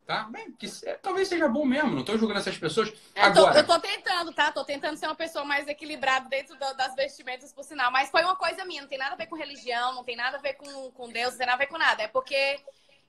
Tá? 0.06 0.26
Bem, 0.26 0.52
que, 0.52 0.70
é, 0.84 0.94
talvez 0.94 1.28
seja 1.28 1.48
bom 1.48 1.66
mesmo, 1.66 1.90
não 1.90 2.02
estou 2.02 2.16
julgando 2.16 2.40
essas 2.40 2.58
pessoas. 2.58 2.90
Eu 2.90 3.34
tô, 3.34 3.40
Agora... 3.40 3.58
eu 3.58 3.66
tô 3.66 3.80
tentando, 3.80 4.32
tá? 4.32 4.52
Tô 4.52 4.64
tentando 4.64 4.98
ser 4.98 5.08
uma 5.08 5.16
pessoa 5.16 5.44
mais 5.44 5.68
equilibrada 5.68 6.30
dentro 6.30 6.56
do, 6.60 6.74
das 6.76 6.94
vestimentas, 6.94 7.52
por 7.52 7.64
sinal. 7.64 7.92
Mas 7.92 8.12
foi 8.12 8.24
uma 8.24 8.36
coisa 8.36 8.64
minha, 8.66 8.84
não 8.84 8.88
tem 8.88 9.00
nada 9.00 9.14
a 9.14 9.18
ver 9.18 9.26
com 9.26 9.36
religião, 9.36 9.96
não 9.96 10.04
tem 10.04 10.16
nada 10.16 10.38
a 10.38 10.42
ver 10.42 10.54
com, 10.54 10.92
com 10.92 11.10
Deus, 11.10 11.32
não 11.32 11.38
tem 11.40 11.48
nada 11.48 11.56
a 11.56 11.66
ver 11.66 11.72
com 11.72 11.78
nada. 11.80 12.04
É 12.04 12.08
porque 12.08 12.60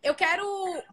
eu 0.06 0.14
quero 0.14 0.46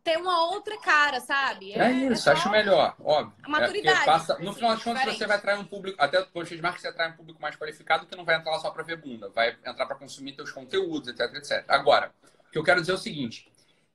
ter 0.04 0.18
uma 0.18 0.50
outra 0.50 0.76
cara, 0.80 1.20
sabe? 1.20 1.72
É, 1.74 1.80
é 1.80 1.92
isso, 1.92 2.28
é 2.28 2.34
acho 2.34 2.50
melhor, 2.50 2.96
óbvio. 3.00 3.34
A 3.44 3.50
maturidade. 3.50 4.02
É 4.02 4.06
passa, 4.06 4.40
no 4.40 4.54
final 4.54 4.72
das 4.72 4.84
contas, 4.84 5.18
você 5.18 5.28
vai 5.28 5.38
atrair 5.38 5.60
um 5.60 5.66
público, 5.66 6.02
até 6.02 6.20
o 6.20 6.26
post 6.26 6.56
de 6.56 6.62
marca, 6.62 6.80
você 6.80 6.88
atrai 6.88 7.12
um 7.12 7.16
público 7.16 7.40
mais 7.40 7.56
qualificado 7.56 8.08
que 8.08 8.16
não 8.16 8.26
vai 8.26 8.38
entrar 8.38 8.52
lá 8.52 8.60
só 8.60 8.72
para 8.72 8.82
ver 8.82 8.98
bunda, 8.98 9.30
vai 9.30 9.56
entrar 9.66 9.86
para 9.86 9.96
consumir 9.96 10.34
teus 10.34 10.52
conteúdos, 10.52 11.10
etc, 11.10 11.32
etc. 11.36 11.64
Agora, 11.68 12.12
o 12.48 12.52
que 12.52 12.58
eu 12.58 12.64
quero 12.64 12.82
dizer 12.82 12.94
é 12.94 12.96
o 12.96 12.98
seguinte: 12.98 13.52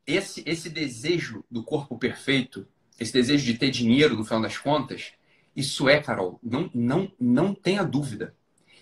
esse, 0.07 0.45
esse 0.47 0.71
desejo 0.71 1.45
do 1.51 1.65
corpo 1.65 1.99
perfeito, 1.99 2.67
esse 2.99 3.13
desejo 3.13 3.45
de 3.45 3.59
ter 3.59 3.71
dinheiro, 3.71 4.17
no 4.17 4.25
final 4.25 4.41
das 4.41 4.57
contas, 4.57 5.13
isso 5.55 5.89
é, 5.89 6.01
Carol, 6.01 6.39
não, 6.41 6.71
não, 6.73 7.13
não 7.19 7.53
tenha 7.53 7.83
dúvida. 7.83 8.37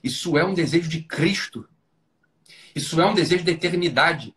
Isso 0.05 0.37
é 0.37 0.45
um 0.45 0.53
desejo 0.53 0.91
de 0.91 1.03
Cristo. 1.03 1.67
Isso 2.75 3.01
é 3.01 3.07
um 3.07 3.15
desejo 3.15 3.43
de 3.43 3.53
eternidade. 3.53 4.36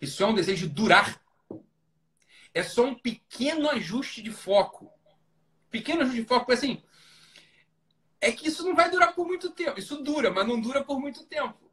Isso 0.00 0.22
é 0.22 0.26
um 0.26 0.34
desejo 0.34 0.68
de 0.68 0.74
durar. 0.74 1.20
É 2.52 2.62
só 2.62 2.84
um 2.84 2.94
pequeno 2.94 3.68
ajuste 3.68 4.22
de 4.22 4.30
foco. 4.30 4.90
Pequeno 5.70 6.02
ajuste 6.02 6.22
de 6.22 6.26
foco, 6.26 6.52
assim. 6.52 6.82
É 8.20 8.32
que 8.32 8.48
isso 8.48 8.64
não 8.64 8.74
vai 8.74 8.90
durar 8.90 9.14
por 9.14 9.26
muito 9.26 9.50
tempo. 9.50 9.78
Isso 9.78 10.02
dura, 10.02 10.30
mas 10.30 10.46
não 10.46 10.60
dura 10.60 10.82
por 10.82 11.00
muito 11.00 11.24
tempo. 11.24 11.70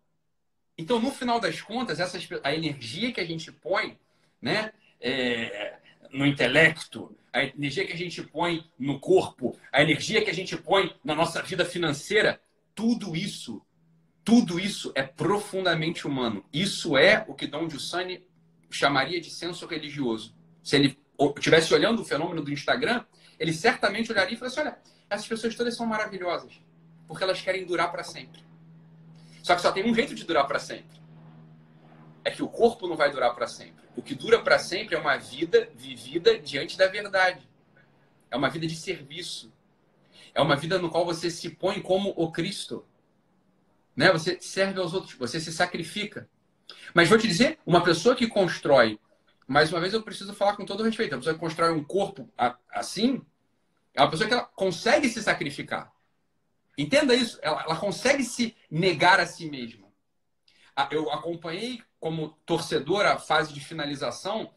Então, 0.77 0.99
no 0.99 1.11
final 1.11 1.39
das 1.39 1.61
contas, 1.61 1.99
essa, 1.99 2.19
a 2.43 2.53
energia 2.53 3.11
que 3.11 3.19
a 3.19 3.25
gente 3.25 3.51
põe 3.51 3.97
né, 4.39 4.71
é, 5.01 5.77
no 6.11 6.25
intelecto, 6.25 7.17
a 7.33 7.43
energia 7.43 7.85
que 7.85 7.93
a 7.93 7.97
gente 7.97 8.21
põe 8.21 8.63
no 8.77 8.99
corpo, 8.99 9.57
a 9.71 9.81
energia 9.81 10.23
que 10.23 10.29
a 10.29 10.33
gente 10.33 10.55
põe 10.55 10.95
na 11.03 11.15
nossa 11.15 11.41
vida 11.41 11.65
financeira, 11.65 12.39
tudo 12.75 13.15
isso 13.15 13.61
tudo 14.27 14.59
isso 14.59 14.91
é 14.93 15.03
profundamente 15.03 16.05
humano. 16.05 16.43
Isso 16.51 16.97
é 16.97 17.23
o 17.29 17.33
que 17.33 17.47
Dom 17.47 17.69
Giussani 17.69 18.27
chamaria 18.69 19.21
de 19.21 19.29
senso 19.29 19.65
religioso. 19.65 20.35
Se 20.61 20.75
ele 20.75 20.99
estivesse 21.37 21.73
olhando 21.73 22.01
o 22.01 22.05
fenômeno 22.05 22.43
do 22.43 22.51
Instagram, 22.51 23.05
ele 23.39 23.53
certamente 23.53 24.11
olharia 24.11 24.35
e 24.35 24.37
falaria 24.37 24.59
assim: 24.59 24.67
olha, 24.67 24.79
essas 25.09 25.25
pessoas 25.25 25.55
todas 25.55 25.77
são 25.77 25.85
maravilhosas, 25.85 26.59
porque 27.07 27.23
elas 27.23 27.39
querem 27.39 27.65
durar 27.65 27.89
para 27.89 28.03
sempre. 28.03 28.43
Só 29.41 29.55
que 29.55 29.61
só 29.61 29.71
tem 29.71 29.89
um 29.89 29.95
jeito 29.95 30.13
de 30.13 30.25
durar 30.25 30.45
para 30.45 30.59
sempre. 30.59 30.99
É 32.21 32.29
que 32.29 32.43
o 32.43 32.49
corpo 32.49 32.85
não 32.85 32.97
vai 32.97 33.09
durar 33.09 33.33
para 33.33 33.47
sempre. 33.47 33.85
O 33.95 34.01
que 34.01 34.13
dura 34.13 34.41
para 34.41 34.59
sempre 34.59 34.93
é 34.93 34.99
uma 34.99 35.15
vida 35.15 35.69
vivida 35.73 36.37
diante 36.37 36.77
da 36.77 36.87
verdade. 36.87 37.47
É 38.29 38.35
uma 38.35 38.49
vida 38.49 38.67
de 38.67 38.75
serviço. 38.75 39.53
É 40.35 40.41
uma 40.41 40.57
vida 40.57 40.77
no 40.79 40.89
qual 40.89 41.05
você 41.05 41.31
se 41.31 41.49
põe 41.49 41.81
como 41.81 42.13
o 42.17 42.29
Cristo. 42.29 42.85
Né? 43.97 44.11
Você 44.11 44.39
serve 44.39 44.79
aos 44.79 44.93
outros, 44.93 45.15
você 45.15 45.39
se 45.39 45.51
sacrifica. 45.51 46.29
Mas 46.93 47.09
vou 47.09 47.17
te 47.17 47.27
dizer, 47.27 47.57
uma 47.65 47.83
pessoa 47.83 48.15
que 48.15 48.27
constrói, 48.27 48.99
mais 49.47 49.71
uma 49.71 49.81
vez 49.81 49.93
eu 49.93 50.03
preciso 50.03 50.35
falar 50.35 50.55
com 50.55 50.65
todo 50.65 50.83
respeito, 50.83 51.15
a 51.15 51.17
pessoa 51.17 51.33
que 51.33 51.39
constrói 51.39 51.71
um 51.71 51.83
corpo 51.83 52.29
assim, 52.69 53.21
é 53.95 54.01
uma 54.01 54.11
pessoa 54.11 54.27
que 54.27 54.33
ela 54.35 54.45
consegue 54.45 55.09
se 55.09 55.23
sacrificar. 55.23 55.91
Entenda 56.77 57.15
isso, 57.15 57.39
ela, 57.41 57.63
ela 57.63 57.75
consegue 57.75 58.23
se 58.23 58.55
negar 58.69 59.19
a 59.19 59.25
si 59.25 59.49
mesma. 59.49 59.87
Eu 60.91 61.11
acompanhei 61.11 61.81
como 61.99 62.37
torcedor 62.45 63.03
a 63.03 63.17
fase 63.17 63.51
de 63.51 63.59
finalização, 63.59 64.53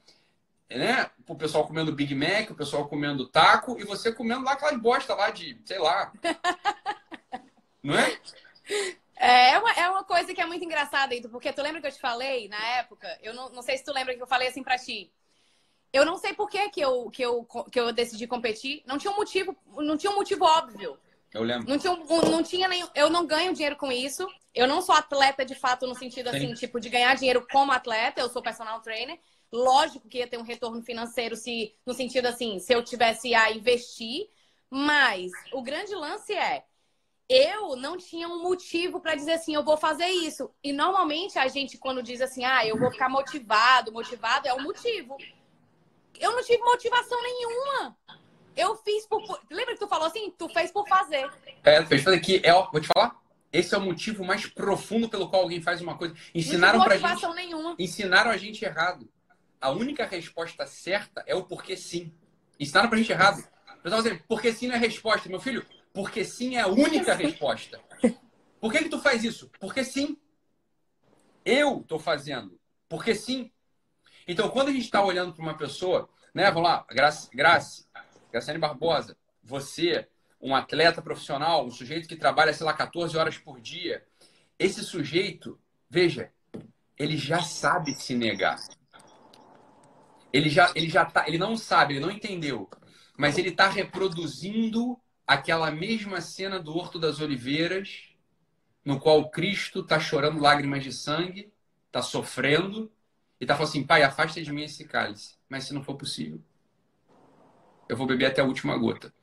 né? 0.69 1.11
O 1.27 1.35
pessoal 1.35 1.67
comendo 1.67 1.95
Big 1.95 2.15
Mac, 2.15 2.51
o 2.51 2.55
pessoal 2.55 2.87
comendo 2.87 3.27
taco 3.27 3.81
e 3.81 3.85
você 3.85 4.13
comendo 4.13 4.45
lá 4.45 4.53
aquelas 4.53 4.79
bosta 4.79 5.15
lá 5.15 5.31
de, 5.31 5.59
sei 5.65 5.79
lá. 5.79 6.13
Não 7.83 7.95
é? 7.99 8.21
É 9.23 9.59
uma, 9.59 9.71
é 9.73 9.89
uma 9.91 10.03
coisa 10.03 10.33
que 10.33 10.41
é 10.41 10.47
muito 10.47 10.65
engraçada, 10.65 11.15
Ito, 11.15 11.29
porque 11.29 11.53
tu 11.53 11.61
lembra 11.61 11.79
que 11.79 11.87
eu 11.87 11.93
te 11.93 12.01
falei 12.01 12.49
na 12.49 12.57
época? 12.79 13.07
Eu 13.23 13.35
não, 13.35 13.51
não 13.51 13.61
sei 13.61 13.77
se 13.77 13.85
tu 13.85 13.93
lembra 13.93 14.15
que 14.15 14.23
eu 14.23 14.27
falei 14.27 14.49
assim 14.49 14.63
pra 14.63 14.79
ti. 14.79 15.13
Eu 15.93 16.07
não 16.07 16.17
sei 16.17 16.33
por 16.33 16.49
que, 16.49 16.71
que, 16.71 16.81
eu, 16.81 17.11
que, 17.11 17.23
eu, 17.23 17.45
que 17.71 17.79
eu 17.79 17.93
decidi 17.93 18.27
competir. 18.27 18.83
Não 18.87 18.97
tinha 18.97 19.13
um 19.13 19.17
motivo, 19.17 19.55
não 19.77 19.99
tinha 19.99 20.11
um 20.11 20.15
motivo 20.15 20.47
óbvio. 20.47 20.99
Eu 21.35 21.43
lembro. 21.43 21.69
Não 21.69 21.79
tinha, 21.79 21.95
não 22.31 22.43
tinha 22.43 22.67
nem. 22.67 22.83
Eu 22.95 23.11
não 23.11 23.27
ganho 23.27 23.53
dinheiro 23.53 23.77
com 23.77 23.93
isso. 23.93 24.27
Eu 24.55 24.67
não 24.67 24.81
sou 24.81 24.95
atleta 24.95 25.45
de 25.45 25.55
fato, 25.55 25.87
no 25.87 25.95
sentido 25.95 26.31
Sim. 26.31 26.37
assim, 26.37 26.55
tipo, 26.55 26.81
de 26.81 26.89
ganhar 26.89 27.15
dinheiro 27.15 27.47
como 27.53 27.73
atleta. 27.73 28.23
Eu 28.23 28.31
sou 28.31 28.41
personal 28.41 28.81
trainer. 28.81 29.21
Lógico 29.53 30.09
que 30.09 30.19
ia 30.19 30.27
ter 30.27 30.39
um 30.39 30.43
retorno 30.45 30.83
financeiro 30.83 31.37
se, 31.37 31.75
no 31.85 31.93
sentido 31.93 32.27
assim, 32.27 32.59
se 32.59 32.73
eu 32.73 32.83
tivesse 32.83 33.35
a 33.35 33.53
investir. 33.53 34.31
Mas 34.71 35.31
o 35.53 35.61
grande 35.61 35.95
lance 35.95 36.33
é, 36.33 36.65
eu 37.31 37.77
não 37.77 37.97
tinha 37.97 38.29
um 38.29 38.43
motivo 38.43 39.01
para 39.01 39.15
dizer 39.15 39.35
assim, 39.35 39.55
eu 39.55 39.63
vou 39.63 39.77
fazer 39.77 40.09
isso. 40.09 40.51
E 40.65 40.73
normalmente 40.73 41.39
a 41.39 41.47
gente, 41.47 41.79
quando 41.79 42.03
diz 42.03 42.21
assim, 42.21 42.45
ah, 42.45 42.67
eu 42.67 42.77
vou 42.77 42.91
ficar 42.91 43.09
motivado, 43.09 43.93
motivado 43.93 44.49
é 44.49 44.53
o 44.53 44.61
motivo. 44.61 45.17
Eu 46.19 46.33
não 46.33 46.43
tive 46.43 46.59
motivação 46.59 47.23
nenhuma. 47.23 47.97
Eu 48.57 48.75
fiz 48.79 49.07
por. 49.07 49.23
Lembra 49.49 49.75
que 49.75 49.81
tu 49.81 49.87
falou 49.87 50.09
assim? 50.09 50.35
Tu 50.37 50.49
fez 50.49 50.73
por 50.73 50.89
fazer. 50.89 51.31
É, 51.63 51.87
fez 51.87 52.03
fazer 52.03 52.19
que 52.19 52.43
é, 52.45 52.53
vou 52.53 52.81
te 52.81 52.89
falar. 52.93 53.15
Esse 53.53 53.77
é 53.77 53.79
o 53.79 53.81
motivo 53.81 54.25
mais 54.25 54.47
profundo 54.47 55.09
pelo 55.09 55.29
qual 55.29 55.43
alguém 55.43 55.63
faz 55.63 55.81
uma 55.81 55.97
coisa. 55.97 56.15
Ensinaram 56.35 56.83
pra 56.83 56.97
gente. 56.97 57.29
Nenhuma. 57.29 57.77
Ensinaram 57.79 58.31
a 58.33 58.37
gente 58.37 58.65
errado. 58.65 59.09
A 59.61 59.71
única 59.71 60.05
resposta 60.05 60.67
certa 60.67 61.23
é 61.29 61.35
o 61.35 61.45
porque 61.45 61.77
sim. 61.77 62.13
Ensinaram 62.59 62.89
pra 62.89 62.99
gente 62.99 63.13
errado. 63.13 63.39
O 63.79 63.83
pessoal 63.83 64.03
dizendo, 64.03 64.21
porque 64.29 64.53
sim 64.53 64.67
não 64.67 64.75
é 64.75 64.79
resposta. 64.79 65.29
Meu 65.29 65.41
filho, 65.41 65.65
porque 65.93 66.25
sim 66.25 66.57
é 66.57 66.61
a 66.61 66.69
única 66.69 67.15
resposta. 67.15 67.81
Por 68.61 68.71
que, 68.73 68.85
que 68.85 68.89
tu 68.89 69.01
faz 69.01 69.25
isso? 69.25 69.51
Porque 69.59 69.83
sim. 69.83 70.17
Eu 71.45 71.83
tô 71.87 71.99
fazendo. 71.99 72.61
Porque 72.89 73.15
sim. 73.15 73.51
Então, 74.29 74.49
quando 74.51 74.69
a 74.69 74.73
gente 74.73 74.85
está 74.85 75.03
olhando 75.03 75.33
para 75.33 75.43
uma 75.43 75.57
pessoa, 75.57 76.09
né? 76.35 76.51
Vamos 76.51 76.69
lá, 76.69 76.87
Graça, 76.91 77.29
Graça, 77.33 77.87
Graciane 78.31 78.59
Barbosa, 78.59 79.17
você, 79.43 80.09
um 80.41 80.55
atleta 80.55 81.03
profissional, 81.03 81.67
um 81.67 81.71
sujeito 81.71 82.09
que 82.09 82.17
trabalha, 82.17 82.53
sei 82.53 82.67
lá, 82.67 82.73
14 82.73 83.17
horas 83.17 83.39
por 83.39 83.61
dia, 83.61 84.05
esse 84.59 84.85
sujeito, 84.85 85.59
veja, 85.89 86.31
ele 86.97 87.17
já 87.17 87.43
sabe 87.43 87.95
se 87.95 88.15
negar. 88.15 88.59
Ele 90.33 90.49
já, 90.49 90.71
ele 90.77 90.89
já 90.89 91.05
tá, 91.05 91.27
ele 91.27 91.39
não 91.39 91.57
sabe, 91.57 91.95
ele 91.95 92.01
não 92.01 92.11
entendeu, 92.11 92.69
mas 93.17 93.37
ele 93.37 93.49
está 93.49 93.69
reproduzindo 93.69 95.01
aquela 95.31 95.71
mesma 95.71 96.21
cena 96.21 96.59
do 96.59 96.77
Horto 96.77 96.99
das 96.99 97.21
Oliveiras, 97.21 98.09
no 98.85 98.99
qual 98.99 99.31
Cristo 99.31 99.79
está 99.79 100.01
chorando 100.01 100.41
lágrimas 100.41 100.83
de 100.83 100.93
sangue, 100.93 101.53
está 101.87 102.03
sofrendo, 102.03 102.91
e 103.41 103.45
está 103.45 103.55
falando 103.55 103.69
assim: 103.69 103.85
Pai, 103.85 104.03
afasta 104.03 104.43
de 104.43 104.53
mim 104.53 104.65
esse 104.65 104.85
cálice, 104.85 105.37
mas 105.49 105.63
se 105.63 105.73
não 105.73 105.85
for 105.85 105.95
possível, 105.95 106.41
eu 107.89 107.97
vou 107.97 108.09
beber 108.09 108.27
até 108.27 108.41
a 108.41 108.45
última 108.45 108.77
gota. 108.77 109.15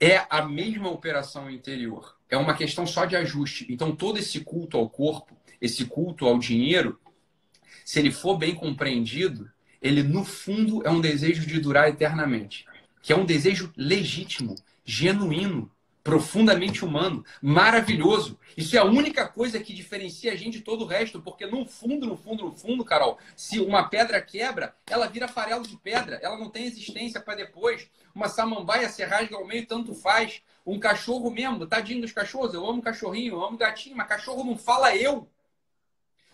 É 0.00 0.24
a 0.30 0.40
mesma 0.40 0.88
operação 0.88 1.50
interior. 1.50 2.16
É 2.30 2.38
uma 2.38 2.54
questão 2.54 2.86
só 2.86 3.04
de 3.04 3.14
ajuste. 3.14 3.66
Então, 3.68 3.94
todo 3.94 4.18
esse 4.18 4.40
culto 4.40 4.78
ao 4.78 4.88
corpo, 4.88 5.36
esse 5.60 5.84
culto 5.84 6.26
ao 6.26 6.38
dinheiro, 6.38 6.98
se 7.84 7.98
ele 7.98 8.10
for 8.10 8.38
bem 8.38 8.54
compreendido, 8.54 9.50
ele, 9.82 10.02
no 10.02 10.24
fundo, 10.24 10.82
é 10.86 10.90
um 10.90 11.00
desejo 11.00 11.44
de 11.44 11.60
durar 11.60 11.90
eternamente. 11.90 12.64
Que 13.02 13.12
é 13.12 13.16
um 13.16 13.26
desejo 13.26 13.70
legítimo, 13.76 14.54
genuíno, 14.90 15.70
profundamente 16.02 16.84
humano, 16.84 17.24
maravilhoso. 17.40 18.36
Isso 18.56 18.74
é 18.76 18.80
a 18.80 18.84
única 18.84 19.28
coisa 19.28 19.60
que 19.60 19.72
diferencia 19.72 20.32
a 20.32 20.36
gente 20.36 20.58
de 20.58 20.64
todo 20.64 20.82
o 20.82 20.86
resto, 20.86 21.22
porque 21.22 21.46
no 21.46 21.64
fundo, 21.64 22.06
no 22.06 22.16
fundo, 22.16 22.44
no 22.46 22.56
fundo, 22.56 22.84
Carol, 22.84 23.16
se 23.36 23.60
uma 23.60 23.88
pedra 23.88 24.20
quebra, 24.20 24.74
ela 24.88 25.06
vira 25.06 25.28
farelo 25.28 25.64
de 25.64 25.76
pedra, 25.76 26.18
ela 26.22 26.36
não 26.36 26.50
tem 26.50 26.64
existência 26.64 27.20
para 27.20 27.36
depois. 27.36 27.88
Uma 28.12 28.28
samambaia 28.28 28.88
se 28.88 29.04
rasga 29.04 29.36
ao 29.36 29.46
meio, 29.46 29.64
tanto 29.66 29.94
faz. 29.94 30.42
Um 30.66 30.80
cachorro 30.80 31.30
mesmo, 31.30 31.66
tadinho 31.66 32.00
dos 32.00 32.12
cachorros, 32.12 32.52
eu 32.52 32.68
amo 32.68 32.82
cachorrinho, 32.82 33.34
eu 33.34 33.44
amo 33.44 33.56
gatinho, 33.56 33.96
mas 33.96 34.08
cachorro 34.08 34.42
não 34.42 34.56
fala 34.56 34.96
eu. 34.96 35.28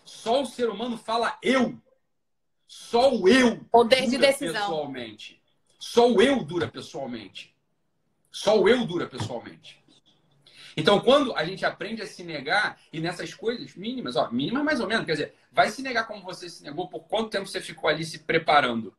Só 0.03 0.41
o 0.41 0.45
ser 0.45 0.69
humano 0.69 0.97
fala 0.97 1.37
eu. 1.43 1.77
Só 2.65 3.13
o 3.13 3.27
eu. 3.27 3.63
Poder 3.71 4.09
de 4.09 4.17
decisão. 4.17 4.61
Pessoalmente. 4.61 5.41
Só 5.77 6.09
o 6.11 6.21
eu 6.21 6.43
dura 6.43 6.67
pessoalmente. 6.67 7.56
Só 8.37 8.61
o 8.61 8.69
eu 8.69 8.85
dura 8.85 9.07
pessoalmente. 9.07 9.83
Então, 10.75 10.99
quando 10.99 11.35
a 11.35 11.43
gente 11.43 11.65
aprende 11.65 12.03
a 12.03 12.05
se 12.05 12.23
negar, 12.23 12.79
e 12.93 12.99
nessas 12.99 13.33
coisas 13.33 13.73
mínimas, 13.73 14.15
ó, 14.15 14.29
mínimas 14.29 14.63
mais 14.63 14.79
ou 14.79 14.85
menos, 14.85 15.07
quer 15.07 15.13
dizer, 15.13 15.33
vai 15.51 15.71
se 15.71 15.81
negar 15.81 16.05
como 16.05 16.21
você 16.21 16.47
se 16.47 16.61
negou, 16.63 16.87
por 16.87 16.99
quanto 17.07 17.31
tempo 17.31 17.47
você 17.47 17.59
ficou 17.59 17.89
ali 17.89 18.05
se 18.05 18.19
preparando? 18.19 18.95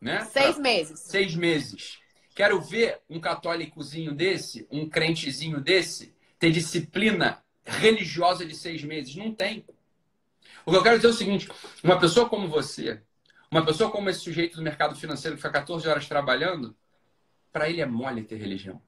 Né? 0.00 0.24
Seis 0.26 0.54
pra... 0.54 0.62
meses. 0.62 1.00
Seis 1.00 1.34
meses. 1.34 1.98
Quero 2.32 2.60
ver 2.60 3.00
um 3.10 3.18
católicozinho 3.18 4.12
desse, 4.12 4.68
um 4.70 4.88
crentezinho 4.88 5.60
desse, 5.60 6.14
ter 6.38 6.52
disciplina 6.52 7.42
religiosa 7.64 8.46
de 8.46 8.54
seis 8.54 8.84
meses. 8.84 9.16
Não 9.16 9.34
tem. 9.34 9.66
O 10.64 10.70
que 10.70 10.76
eu 10.76 10.82
quero 10.82 10.96
dizer 10.96 11.08
é 11.08 11.10
o 11.10 11.14
seguinte: 11.14 11.48
uma 11.82 11.98
pessoa 11.98 12.28
como 12.28 12.46
você, 12.46 13.02
uma 13.50 13.66
pessoa 13.66 13.90
como 13.90 14.08
esse 14.08 14.20
sujeito 14.20 14.54
do 14.54 14.62
mercado 14.62 14.94
financeiro 14.94 15.36
que 15.36 15.42
fica 15.42 15.58
14 15.58 15.88
horas 15.88 16.06
trabalhando, 16.06 16.76
para 17.56 17.70
ele 17.70 17.80
é 17.80 17.86
mole 17.86 18.22
ter 18.22 18.36
religião. 18.36 18.82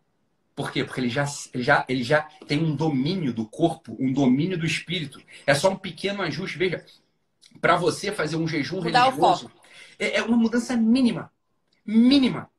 Por 0.54 0.70
quê? 0.70 0.84
Porque 0.84 1.00
ele 1.00 1.08
já, 1.08 1.24
ele, 1.54 1.62
já, 1.62 1.86
ele 1.88 2.02
já 2.02 2.20
tem 2.46 2.62
um 2.62 2.76
domínio 2.76 3.32
do 3.32 3.46
corpo, 3.46 3.96
um 3.98 4.12
domínio 4.12 4.58
do 4.58 4.66
espírito. 4.66 5.22
É 5.46 5.54
só 5.54 5.70
um 5.70 5.76
pequeno 5.76 6.20
ajuste. 6.20 6.58
Veja, 6.58 6.84
para 7.62 7.76
você 7.76 8.12
fazer 8.12 8.36
um 8.36 8.46
jejum 8.46 8.82
Mudar 8.82 9.04
religioso, 9.04 9.50
é, 9.98 10.18
é 10.18 10.22
uma 10.22 10.36
mudança 10.36 10.76
mínima. 10.76 11.32
Mínima. 11.82 12.50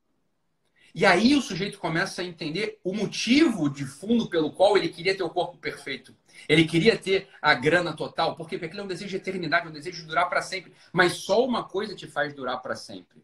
E 0.95 1.05
aí 1.05 1.35
o 1.35 1.43
sujeito 1.43 1.77
começa 1.77 2.23
a 2.23 2.25
entender 2.25 2.79
o 2.83 2.91
motivo 2.91 3.69
de 3.69 3.85
fundo 3.85 4.27
pelo 4.27 4.51
qual 4.51 4.75
ele 4.75 4.89
queria 4.89 5.15
ter 5.15 5.21
o 5.21 5.29
corpo 5.29 5.59
perfeito. 5.59 6.15
Ele 6.47 6.65
queria 6.65 6.97
ter 6.97 7.29
a 7.39 7.53
grana 7.53 7.95
total. 7.95 8.35
Por 8.35 8.49
quê? 8.49 8.57
Porque 8.57 8.65
aquilo 8.65 8.81
é 8.81 8.85
um 8.85 8.87
desejo 8.87 9.11
de 9.11 9.17
eternidade, 9.17 9.67
um 9.67 9.71
desejo 9.71 10.01
de 10.01 10.07
durar 10.07 10.27
para 10.27 10.41
sempre. 10.41 10.73
Mas 10.91 11.17
só 11.17 11.45
uma 11.45 11.65
coisa 11.65 11.93
te 11.93 12.07
faz 12.07 12.33
durar 12.33 12.59
para 12.63 12.75
sempre. 12.75 13.21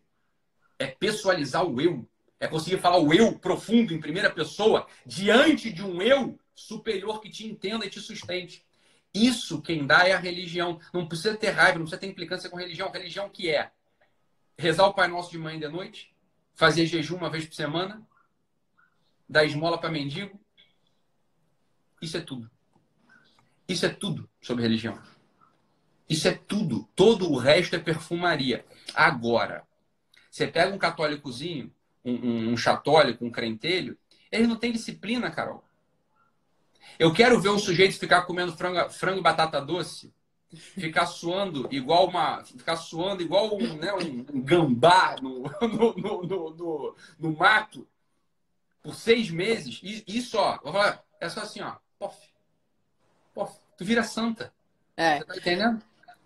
É 0.78 0.86
pessoalizar 0.86 1.66
o 1.66 1.82
eu. 1.82 2.08
É 2.46 2.48
conseguir 2.48 2.78
falar 2.78 3.00
o 3.00 3.12
eu 3.12 3.40
profundo 3.40 3.92
em 3.92 4.00
primeira 4.00 4.30
pessoa 4.30 4.86
diante 5.04 5.74
de 5.74 5.84
um 5.84 6.00
eu 6.00 6.40
superior 6.54 7.20
que 7.20 7.28
te 7.28 7.48
entenda 7.48 7.84
e 7.88 7.90
te 7.90 8.00
sustente. 8.00 8.64
Isso 9.12 9.64
quem 9.64 9.88
dá 9.88 10.08
é 10.08 10.14
a 10.14 10.20
religião. 10.20 10.80
Não 10.94 11.08
precisa 11.08 11.36
ter 11.36 11.50
raiva, 11.50 11.80
não 11.80 11.86
precisa 11.86 12.00
ter 12.00 12.06
implicância 12.06 12.48
com 12.48 12.56
religião. 12.56 12.92
Religião 12.92 13.28
que 13.30 13.50
é 13.50 13.72
rezar 14.56 14.86
o 14.86 14.94
Pai 14.94 15.08
Nosso 15.08 15.32
de 15.32 15.40
manhã 15.40 15.58
e 15.58 15.60
de 15.62 15.68
noite, 15.68 16.16
fazer 16.54 16.86
jejum 16.86 17.18
uma 17.18 17.32
vez 17.32 17.48
por 17.48 17.56
semana, 17.56 18.08
dar 19.28 19.44
esmola 19.44 19.80
para 19.80 19.90
mendigo. 19.90 20.40
Isso 22.00 22.16
é 22.16 22.22
tudo. 22.22 22.50
Isso 23.68 23.88
é 23.88 23.90
tudo 23.90 24.30
sobre 24.40 24.62
religião. 24.62 25.02
Isso 26.08 26.28
é 26.28 26.34
tudo. 26.36 26.88
Todo 26.96 27.32
o 27.32 27.38
resto 27.38 27.76
é 27.76 27.80
perfumaria. 27.80 28.64
Agora, 28.94 29.68
você 30.30 30.46
pega 30.46 30.72
um 30.72 30.78
católicozinho 30.78 31.74
um, 32.06 32.52
um, 32.52 32.58
chatólico, 32.58 33.26
um 33.26 33.32
crentelho, 33.32 33.98
ele 34.32 34.48
não 34.48 34.56
tem 34.56 34.72
disciplina, 34.72 35.32
Carol. 35.32 35.64
Eu 37.00 37.14
quero 37.14 37.42
ver 37.42 37.50
um 37.50 37.60
sujeito 37.60 38.00
ficar 38.00 38.24
comendo 38.24 38.56
frango, 38.56 38.90
frango 38.90 39.20
e 39.20 39.24
batata 39.24 39.60
doce, 39.60 40.14
ficar 40.54 41.08
suando 41.08 41.68
igual 41.72 42.08
uma. 42.08 42.44
Ficar 42.46 42.78
suando 42.78 43.22
igual 43.22 43.56
um, 43.56 43.76
né, 43.76 43.92
um, 43.94 44.42
gambá 44.42 45.16
no, 45.22 45.44
no, 45.62 45.94
no, 45.96 46.54
no, 46.54 46.96
no, 47.20 47.36
mato 47.36 47.88
por 48.82 48.96
seis 48.96 49.30
meses. 49.30 49.82
E 49.84 50.04
isso, 50.08 50.38
ó, 50.38 50.60
é 51.20 51.28
só 51.28 51.42
assim, 51.42 51.62
ó. 51.62 51.76
Pof. 51.98 52.18
Pof. 53.34 53.60
Tu 53.78 53.84
vira 53.84 54.04
santa. 54.04 54.54
É. 54.96 55.20
Você 55.20 55.26
tá 55.26 55.38
entendendo? 55.38 55.84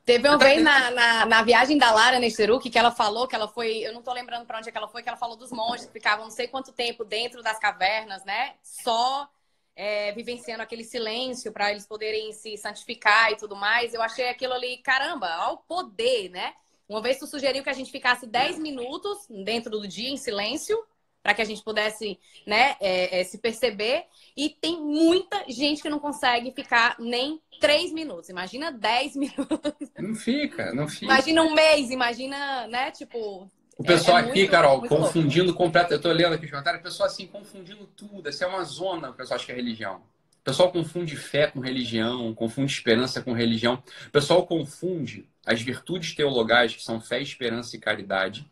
Teve 0.09 0.27
uma 0.27 0.39
vez 0.39 0.63
na, 0.63 0.89
na, 0.89 1.25
na, 1.27 1.43
viagem 1.43 1.77
da 1.77 1.91
Lara 1.91 2.17
Nesteruk 2.17 2.67
que 2.67 2.79
ela 2.79 2.89
falou 2.89 3.27
que 3.27 3.35
ela 3.35 3.47
foi, 3.47 3.77
eu 3.77 3.93
não 3.93 4.01
tô 4.01 4.11
lembrando 4.11 4.43
para 4.43 4.57
onde 4.57 4.67
é 4.67 4.71
que 4.71 4.77
ela 4.77 4.87
foi, 4.87 5.03
que 5.03 5.07
ela 5.07 5.19
falou 5.19 5.37
dos 5.37 5.51
monges 5.51 5.85
que 5.85 5.93
ficavam 5.93 6.25
não 6.25 6.31
sei 6.31 6.47
quanto 6.47 6.71
tempo 6.71 7.05
dentro 7.05 7.43
das 7.43 7.59
cavernas, 7.59 8.25
né? 8.25 8.55
Só 8.63 9.29
é, 9.75 10.11
vivenciando 10.13 10.63
aquele 10.63 10.83
silêncio 10.83 11.51
para 11.51 11.69
eles 11.69 11.85
poderem 11.85 12.33
se 12.33 12.57
santificar 12.57 13.31
e 13.31 13.35
tudo 13.35 13.55
mais. 13.55 13.93
Eu 13.93 14.01
achei 14.01 14.27
aquilo 14.29 14.53
ali, 14.53 14.77
caramba, 14.77 15.27
ao 15.27 15.57
poder, 15.59 16.29
né? 16.29 16.55
Uma 16.87 17.03
vez 17.03 17.19
tu 17.19 17.27
sugeriu 17.27 17.61
que 17.61 17.69
a 17.69 17.73
gente 17.73 17.91
ficasse 17.91 18.25
10 18.25 18.57
minutos 18.57 19.27
dentro 19.29 19.69
do 19.69 19.87
dia 19.87 20.09
em 20.09 20.17
silêncio 20.17 20.75
para 21.21 21.33
que 21.33 21.41
a 21.41 21.45
gente 21.45 21.63
pudesse 21.63 22.19
né, 22.45 22.75
é, 22.79 23.19
é, 23.19 23.23
se 23.23 23.37
perceber. 23.37 24.05
E 24.35 24.49
tem 24.49 24.79
muita 24.79 25.43
gente 25.49 25.81
que 25.81 25.89
não 25.89 25.99
consegue 25.99 26.51
ficar 26.51 26.95
nem 26.99 27.41
três 27.59 27.91
minutos. 27.91 28.29
Imagina 28.29 28.71
dez 28.71 29.15
minutos. 29.17 29.89
Não 29.97 30.15
fica, 30.15 30.73
não 30.73 30.87
fica. 30.87 31.05
Imagina 31.05 31.43
um 31.43 31.53
mês, 31.53 31.91
imagina, 31.91 32.67
né? 32.67 32.91
Tipo. 32.91 33.49
O 33.77 33.83
pessoal 33.83 34.17
é, 34.17 34.21
é 34.21 34.23
aqui, 34.25 34.39
muito, 34.39 34.51
Carol, 34.51 34.79
muito 34.79 34.95
confundindo 34.95 35.53
completamente. 35.53 35.91
Eu 35.93 35.97
estou 35.97 36.11
lendo 36.11 36.33
aqui 36.33 36.45
os 36.45 36.51
comentários, 36.51 36.81
o 36.81 36.83
pessoal 36.83 37.07
assim, 37.07 37.27
confundindo 37.27 37.85
tudo. 37.95 38.27
Essa 38.27 38.43
é 38.43 38.47
uma 38.47 38.63
zona, 38.63 39.09
o 39.09 39.13
pessoal 39.13 39.37
acha 39.37 39.45
que 39.45 39.51
é 39.53 39.55
religião. 39.55 40.01
O 40.41 40.43
pessoal 40.43 40.71
confunde 40.71 41.15
fé 41.15 41.47
com 41.47 41.59
religião, 41.59 42.33
confunde 42.33 42.71
esperança 42.71 43.21
com 43.21 43.33
religião. 43.33 43.81
O 44.07 44.11
pessoal 44.11 44.45
confunde 44.45 45.27
as 45.45 45.61
virtudes 45.61 46.13
teologais, 46.15 46.75
que 46.75 46.83
são 46.83 46.99
fé, 46.99 47.21
esperança 47.21 47.75
e 47.75 47.79
caridade, 47.79 48.49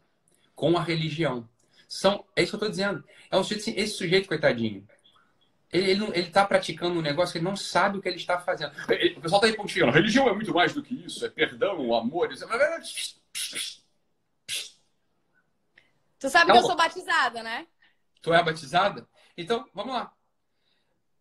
com 0.55 0.77
a 0.77 0.81
religião. 0.81 1.47
São, 1.87 2.25
é 2.35 2.43
isso 2.43 2.51
que 2.51 2.55
eu 2.55 2.67
estou 2.67 2.69
dizendo. 2.69 3.03
É 3.31 3.37
um 3.37 3.43
sujeito, 3.43 3.61
assim, 3.61 3.73
esse 3.77 3.93
sujeito, 3.93 4.27
coitadinho, 4.27 4.87
ele, 5.71 5.91
ele, 5.91 6.05
ele 6.13 6.29
tá 6.29 6.45
praticando 6.45 6.99
um 6.99 7.01
negócio 7.01 7.33
que 7.33 7.37
ele 7.39 7.45
não 7.45 7.55
sabe 7.55 7.97
o 7.97 8.01
que 8.01 8.07
ele 8.07 8.17
está 8.17 8.39
fazendo. 8.39 8.71
O 8.71 9.21
pessoal 9.21 9.41
está 9.41 9.47
aí 9.47 9.55
pontilhando. 9.55 9.91
Religião 9.91 10.27
é 10.27 10.33
muito 10.33 10.53
mais 10.53 10.73
do 10.73 10.81
que 10.81 10.95
isso. 11.05 11.25
É 11.25 11.29
perdão, 11.29 11.93
amor. 11.93 12.31
Isso. 12.31 12.47
Tu 16.19 16.29
sabe 16.29 16.51
que 16.51 16.57
eu 16.57 16.63
sou 16.63 16.75
batizada, 16.75 17.43
né? 17.43 17.67
Tu 18.21 18.33
é 18.33 18.43
batizada? 18.43 19.07
Então, 19.37 19.67
vamos 19.73 19.93
lá. 19.93 20.11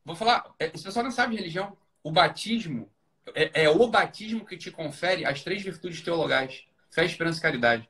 Vou 0.04 0.14
falar, 0.14 0.54
é, 0.58 0.70
esse 0.72 0.84
pessoal 0.84 1.04
não 1.04 1.10
sabe 1.10 1.32
de 1.32 1.38
religião. 1.38 1.76
O 2.02 2.12
batismo 2.12 2.90
é, 3.34 3.64
é, 3.64 3.68
o 3.68 3.88
batismo 3.88 4.44
que 4.44 4.56
te 4.56 4.70
confere 4.70 5.24
as 5.24 5.42
três 5.42 5.62
virtudes 5.62 6.00
teologais: 6.00 6.64
fé, 6.90 7.04
esperança 7.04 7.38
e 7.38 7.42
caridade. 7.42 7.88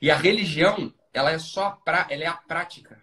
E 0.00 0.10
a 0.10 0.16
religião, 0.16 0.92
ela 1.16 1.30
é 1.30 1.38
só 1.38 1.70
pra, 1.82 2.06
ela 2.10 2.24
é 2.24 2.26
a 2.26 2.34
prática. 2.34 3.00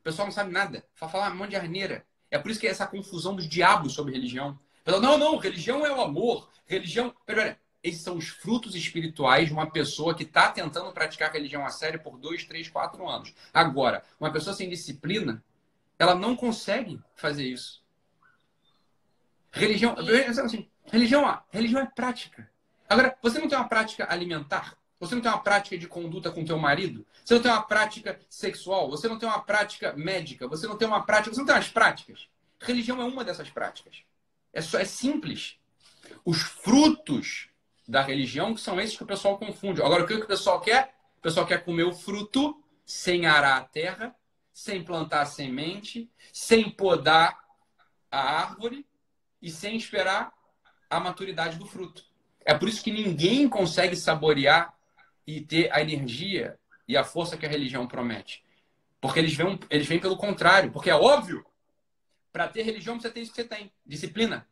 O 0.00 0.02
pessoal 0.02 0.26
não 0.26 0.32
sabe 0.32 0.50
nada. 0.50 0.84
Fala, 0.92 1.12
falar 1.12 1.32
um 1.32 1.36
monte 1.36 1.50
de 1.50 1.56
arneira. 1.56 2.04
É 2.28 2.36
por 2.36 2.50
isso 2.50 2.58
que 2.58 2.66
é 2.66 2.70
essa 2.70 2.84
confusão 2.84 3.36
dos 3.36 3.48
diabos 3.48 3.94
sobre 3.94 4.12
religião. 4.12 4.58
Fala, 4.84 5.00
não, 5.00 5.16
não, 5.16 5.36
religião 5.36 5.86
é 5.86 5.92
o 5.92 6.00
amor. 6.00 6.50
Religião. 6.66 7.14
Pera, 7.24 7.42
pera. 7.42 7.60
Esses 7.80 8.02
são 8.02 8.16
os 8.16 8.26
frutos 8.26 8.74
espirituais 8.74 9.46
de 9.46 9.52
uma 9.52 9.70
pessoa 9.70 10.16
que 10.16 10.24
está 10.24 10.50
tentando 10.50 10.90
praticar 10.90 11.30
religião 11.30 11.64
a 11.64 11.70
sério 11.70 12.02
por 12.02 12.18
dois, 12.18 12.44
três, 12.44 12.68
quatro 12.68 13.06
anos. 13.08 13.32
Agora, 13.52 14.02
uma 14.18 14.32
pessoa 14.32 14.56
sem 14.56 14.68
disciplina, 14.68 15.44
ela 15.96 16.14
não 16.14 16.34
consegue 16.34 17.00
fazer 17.14 17.44
isso. 17.44 17.84
Religião, 19.52 19.94
assim, 20.44 20.68
religião, 20.90 21.40
religião 21.50 21.82
é 21.82 21.86
prática. 21.86 22.50
Agora, 22.88 23.16
você 23.22 23.38
não 23.38 23.48
tem 23.48 23.56
uma 23.56 23.68
prática 23.68 24.10
alimentar? 24.10 24.76
Você 25.06 25.14
não 25.14 25.22
tem 25.22 25.30
uma 25.30 25.42
prática 25.42 25.76
de 25.76 25.86
conduta 25.86 26.30
com 26.30 26.44
teu 26.44 26.58
marido? 26.58 27.06
Você 27.24 27.34
não 27.34 27.42
tem 27.42 27.50
uma 27.50 27.62
prática 27.62 28.20
sexual? 28.28 28.90
Você 28.90 29.08
não 29.08 29.18
tem 29.18 29.28
uma 29.28 29.40
prática 29.40 29.92
médica? 29.94 30.48
Você 30.48 30.66
não 30.66 30.76
tem 30.76 30.86
uma 30.88 31.04
prática? 31.04 31.34
Você 31.34 31.40
não 31.40 31.46
tem 31.46 31.54
umas 31.54 31.68
práticas? 31.68 32.28
Religião 32.60 33.00
é 33.00 33.04
uma 33.04 33.24
dessas 33.24 33.50
práticas. 33.50 34.02
É 34.52 34.60
só 34.60 34.78
é 34.78 34.84
simples. 34.84 35.56
Os 36.24 36.42
frutos 36.42 37.48
da 37.86 38.02
religião 38.02 38.54
que 38.54 38.60
são 38.60 38.80
esses 38.80 38.96
que 38.96 39.02
o 39.02 39.06
pessoal 39.06 39.38
confunde. 39.38 39.82
Agora, 39.82 40.04
o 40.04 40.06
que 40.06 40.14
o 40.14 40.26
pessoal 40.26 40.60
quer? 40.60 40.94
O 41.18 41.20
pessoal 41.20 41.46
quer 41.46 41.64
comer 41.64 41.84
o 41.84 41.92
fruto 41.92 42.62
sem 42.84 43.26
arar 43.26 43.58
a 43.58 43.64
terra, 43.64 44.14
sem 44.52 44.82
plantar 44.82 45.22
a 45.22 45.26
semente, 45.26 46.10
sem 46.32 46.70
podar 46.70 47.38
a 48.10 48.20
árvore 48.20 48.86
e 49.40 49.50
sem 49.50 49.76
esperar 49.76 50.32
a 50.88 51.00
maturidade 51.00 51.58
do 51.58 51.66
fruto. 51.66 52.04
É 52.44 52.54
por 52.54 52.68
isso 52.68 52.82
que 52.82 52.92
ninguém 52.92 53.48
consegue 53.48 53.96
saborear 53.96 54.74
e 55.26 55.40
ter 55.40 55.72
a 55.72 55.80
energia 55.80 56.58
e 56.86 56.96
a 56.96 57.04
força 57.04 57.36
que 57.36 57.46
a 57.46 57.48
religião 57.48 57.86
promete. 57.86 58.44
Porque 59.00 59.18
eles 59.18 59.34
vêm, 59.34 59.58
eles 59.70 59.86
vêm 59.86 60.00
pelo 60.00 60.16
contrário. 60.16 60.70
Porque 60.70 60.90
é 60.90 60.94
óbvio, 60.94 61.44
para 62.32 62.48
ter 62.48 62.62
religião 62.62 62.98
você 62.98 63.10
tem 63.10 63.22
isso 63.22 63.32
que 63.32 63.42
você 63.42 63.48
tem: 63.48 63.72
disciplina. 63.84 64.46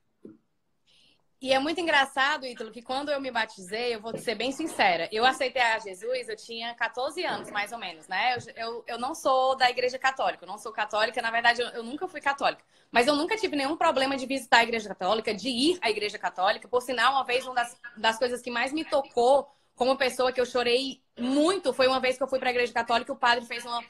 E 1.43 1.53
é 1.53 1.59
muito 1.59 1.81
engraçado, 1.81 2.47
Ítalo, 2.47 2.71
que 2.71 2.81
quando 2.81 3.11
eu 3.11 3.21
me 3.21 3.29
batizei, 3.29 3.97
eu 3.97 4.01
vou 4.01 4.17
ser 4.17 4.37
bem 4.37 4.53
sincera, 4.53 5.09
eu 5.11 5.25
aceitei 5.25 5.61
a 5.61 5.77
Jesus, 5.77 6.29
eu 6.29 6.37
tinha 6.37 6.73
14 6.73 7.25
anos, 7.25 7.51
mais 7.51 7.73
ou 7.73 7.79
menos, 7.79 8.07
né? 8.07 8.37
Eu, 8.37 8.53
eu, 8.55 8.85
eu 8.87 8.99
não 8.99 9.13
sou 9.13 9.57
da 9.57 9.69
igreja 9.69 9.99
católica, 9.99 10.45
eu 10.45 10.49
não 10.49 10.57
sou 10.57 10.71
católica, 10.71 11.21
na 11.21 11.33
verdade, 11.33 11.61
eu, 11.61 11.67
eu, 11.71 11.83
nunca 11.83 12.07
fui 12.07 12.21
católica. 12.21 12.63
Mas 12.93 13.09
eu 13.09 13.17
nunca 13.17 13.37
tive 13.37 13.57
nenhum 13.57 13.77
problema 13.77 14.17
de 14.17 14.25
visitar 14.25 14.59
a 14.59 14.63
igreja 14.63 14.89
católica, 14.89 15.35
de 15.35 15.49
ir 15.49 15.79
à 15.83 15.91
igreja 15.91 16.17
católica. 16.17 16.69
Por 16.69 16.81
sinal, 16.81 17.15
uma 17.15 17.25
vez, 17.25 17.45
uma 17.45 17.57
das, 17.57 17.77
das 17.97 18.19
coisas 18.19 18.41
que 18.41 18.51
mais 18.51 18.73
me 18.73 18.85
tocou 18.85 19.51
como 19.75 19.97
pessoa 19.97 20.33
que 20.33 20.41
eu 20.41 20.47
chorei 20.47 21.03
muito 21.19 21.73
foi 21.73 21.87
uma 21.87 22.01
vez 22.01 22.17
que 22.17 22.23
eu 22.23 22.29
fui 22.29 22.39
para 22.39 22.49
a 22.49 22.53
igreja 22.53 22.73
católica, 22.73 23.13
o 23.13 23.17
padre 23.17 23.45
fez 23.45 23.65
uma. 23.65 23.83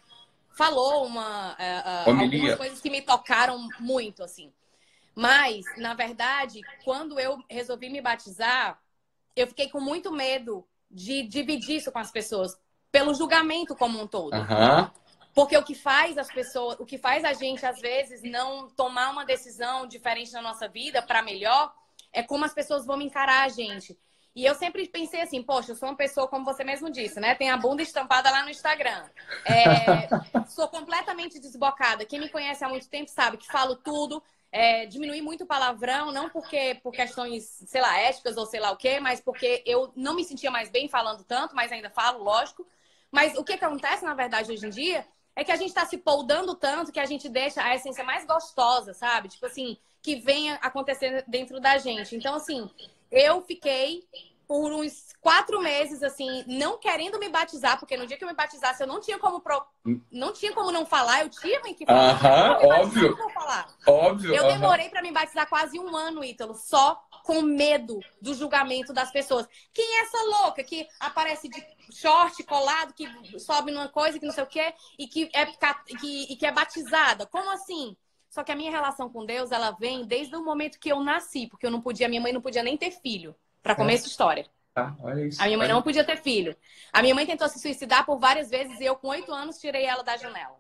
falou 0.51 1.07
uma. 1.07 1.53
Uh, 1.53 2.11
uh, 2.11 2.23
algumas 2.23 2.57
coisas 2.57 2.81
que 2.81 2.91
me 2.91 3.03
tocaram 3.03 3.69
muito, 3.79 4.23
assim. 4.23 4.53
Mas, 5.15 5.65
na 5.77 5.95
verdade, 5.95 6.61
quando 6.85 7.21
eu 7.21 7.43
resolvi 7.49 7.91
me 7.91 8.01
batizar, 8.01 8.81
eu 9.37 9.47
fiquei 9.47 9.69
com 9.69 9.81
muito 9.81 10.11
medo 10.11 10.67
de 10.91 11.23
dividir 11.23 11.77
isso 11.77 11.93
com 11.93 11.99
as 11.99 12.11
pessoas, 12.11 12.59
pelo 12.91 13.15
julgamento 13.15 13.75
como 13.77 14.01
um 14.01 14.07
todo. 14.07 14.35
Uhum. 14.35 14.91
Porque 15.35 15.57
o 15.57 15.63
que 15.63 15.75
faz 15.75 16.19
as 16.19 16.29
pessoas, 16.29 16.79
o 16.79 16.85
que 16.85 16.99
faz 16.99 17.25
a 17.25 17.33
gente, 17.33 17.65
às 17.65 17.81
vezes, 17.81 18.23
não 18.23 18.69
tomar 18.71 19.11
uma 19.11 19.25
decisão 19.25 19.87
diferente 19.87 20.33
na 20.33 20.43
nossa 20.43 20.69
vida 20.69 21.01
para 21.03 21.23
melhor, 21.23 21.75
é 22.13 22.23
como 22.23 22.45
as 22.45 22.53
pessoas 22.53 22.85
vão 22.85 23.01
encarar 23.01 23.45
a 23.45 23.49
gente. 23.49 23.99
E 24.35 24.47
eu 24.47 24.55
sempre 24.55 24.89
pensei 24.89 25.21
assim, 25.21 25.43
poxa, 25.43 25.73
eu 25.73 25.77
sou 25.77 25.89
uma 25.89 25.97
pessoa, 25.97 26.27
como 26.27 26.45
você 26.45 26.65
mesmo 26.65 26.91
disse, 26.91 27.21
né? 27.21 27.35
Tem 27.35 27.51
a 27.51 27.57
bunda 27.57 27.83
estampada 27.83 28.31
lá 28.31 28.43
no 28.43 28.51
Instagram. 28.51 29.05
É, 29.45 30.09
sou 30.49 30.67
completamente 30.69 31.39
desbocada. 31.39 32.07
Quem 32.07 32.19
me 32.19 32.31
conhece 32.31 32.65
há 32.65 32.69
muito 32.69 32.89
tempo 32.89 33.11
sabe 33.11 33.37
que 33.37 33.47
falo 33.47 33.77
tudo, 33.77 34.23
é, 34.51 34.87
diminuir 34.87 35.21
muito 35.21 35.45
o 35.45 35.47
palavrão, 35.47 36.11
não 36.11 36.31
porque 36.31 36.79
por 36.83 36.93
questões, 36.93 37.45
sei 37.67 37.81
lá, 37.83 37.99
éticas 37.99 38.37
ou 38.39 38.47
sei 38.47 38.61
lá 38.61 38.71
o 38.71 38.77
quê, 38.77 39.01
mas 39.01 39.21
porque 39.21 39.63
eu 39.67 39.93
não 39.95 40.15
me 40.15 40.25
sentia 40.25 40.51
mais 40.51 40.71
bem 40.71 40.89
falando 40.89 41.25
tanto, 41.25 41.55
mas 41.55 41.71
ainda 41.71 41.91
falo, 41.91 42.25
lógico. 42.25 42.67
Mas 43.11 43.37
o 43.37 43.45
que 43.45 43.53
acontece, 43.53 44.03
na 44.03 44.15
verdade, 44.15 44.51
hoje 44.51 44.67
em 44.67 44.71
dia, 44.71 45.07
é 45.37 45.45
que 45.45 45.53
a 45.53 45.57
gente 45.57 45.69
está 45.69 45.85
se 45.85 45.99
poldando 45.99 46.55
tanto 46.55 46.91
que 46.91 47.01
a 47.01 47.05
gente 47.05 47.29
deixa 47.29 47.63
a 47.63 47.75
essência 47.75 48.03
mais 48.03 48.25
gostosa, 48.27 48.95
sabe? 48.95 49.29
Tipo 49.29 49.45
assim, 49.45 49.77
que 50.01 50.17
venha 50.17 50.55
acontecer 50.57 51.23
dentro 51.29 51.61
da 51.61 51.77
gente. 51.77 52.17
Então, 52.17 52.35
assim, 52.35 52.71
eu 53.13 53.43
fiquei 53.43 54.03
por 54.49 54.73
uns 54.73 55.13
quatro 55.21 55.63
meses, 55.63 56.03
assim, 56.03 56.45
não 56.47 56.79
querendo 56.79 57.19
me 57.19 57.29
batizar, 57.29 57.79
porque 57.79 57.97
no 57.97 58.07
dia 58.07 58.19
que 58.19 58.25
eu 58.25 58.29
me 58.29 58.35
batizasse, 58.35 58.83
eu 58.83 58.87
não 58.87 59.01
tinha 59.01 59.19
como 59.19 59.41
pro... 59.41 59.65
não 60.11 60.33
tinha 60.33 60.53
como 60.53 60.71
não 60.71 60.85
falar, 60.85 61.23
eu 61.23 61.31
tinha 61.31 61.61
que 61.75 61.87
falar. 61.87 62.11
Aham, 62.11 62.51
uh 62.51 62.61
-huh, 62.61 62.81
óbvio. 62.81 63.17
Óbvio. 63.87 64.35
Eu 64.35 64.49
demorei 64.49 64.87
uh 64.87 64.89
-huh. 64.89 64.93
para 64.93 65.03
me 65.03 65.13
batizar 65.13 65.49
quase 65.49 65.79
um 65.79 65.97
ano, 65.97 66.25
Ítalo, 66.25 66.55
só 66.55 67.01
com 67.25 67.41
medo 67.41 68.01
do 68.21 68.35
julgamento 68.35 68.93
das 68.93 69.11
pessoas. 69.11 69.47
Quem 69.73 69.99
é 69.99 70.03
essa 70.03 70.19
louca 70.25 70.63
que 70.65 70.87
aparece 71.01 71.49
de 71.49 71.65
short 71.93 72.43
colado, 72.45 72.93
que 72.93 73.09
sobe 73.39 73.71
numa 73.71 73.89
coisa 73.89 74.19
que 74.19 74.27
não 74.27 74.35
sei 74.35 74.45
o 74.45 74.49
quê, 74.49 74.75
e 74.99 75.07
que 75.07 75.31
é, 75.33 75.47
que, 75.47 76.33
e 76.33 76.37
que 76.37 76.47
é 76.47 76.53
batizada? 76.53 77.27
Como 77.27 77.49
assim? 77.51 77.97
Só 78.33 78.43
que 78.43 78.51
a 78.51 78.57
minha 78.57 78.71
relação 78.71 79.11
com 79.11 79.27
Deus, 79.27 79.53
ela 79.53 79.73
vem 79.73 80.07
desde 80.07 80.35
o 80.35 80.43
momento 80.43 80.81
que 80.81 80.91
eu 80.91 81.01
nasci, 81.01 81.47
porque 81.49 81.67
eu 81.67 81.71
não 81.71 81.83
podia, 81.83 82.09
minha 82.09 82.21
mãe 82.21 82.33
não 82.33 82.41
podia 82.41 82.63
nem 82.63 82.79
ter 82.79 82.91
filho 82.91 83.37
para 83.63 83.75
começo 83.75 84.05
de 84.05 84.11
história. 84.11 84.47
Ah, 84.75 84.95
olha 85.01 85.27
isso. 85.27 85.43
A 85.43 85.45
minha 85.45 85.59
mãe 85.59 85.69
não 85.69 85.83
podia 85.83 86.03
ter 86.03 86.17
filho. 86.17 86.57
A 86.91 87.03
minha 87.03 87.15
mãe 87.15 87.27
tentou 87.27 87.47
se 87.47 87.59
suicidar 87.59 88.07
por 88.07 88.19
várias 88.19 88.49
vezes 88.49 88.81
e 88.81 88.87
eu, 88.87 88.97
com 88.97 89.09
oito 89.09 89.31
anos, 89.35 89.59
tirei 89.59 89.85
ela 89.85 90.03
da 90.03 90.17
janela. 90.17 90.57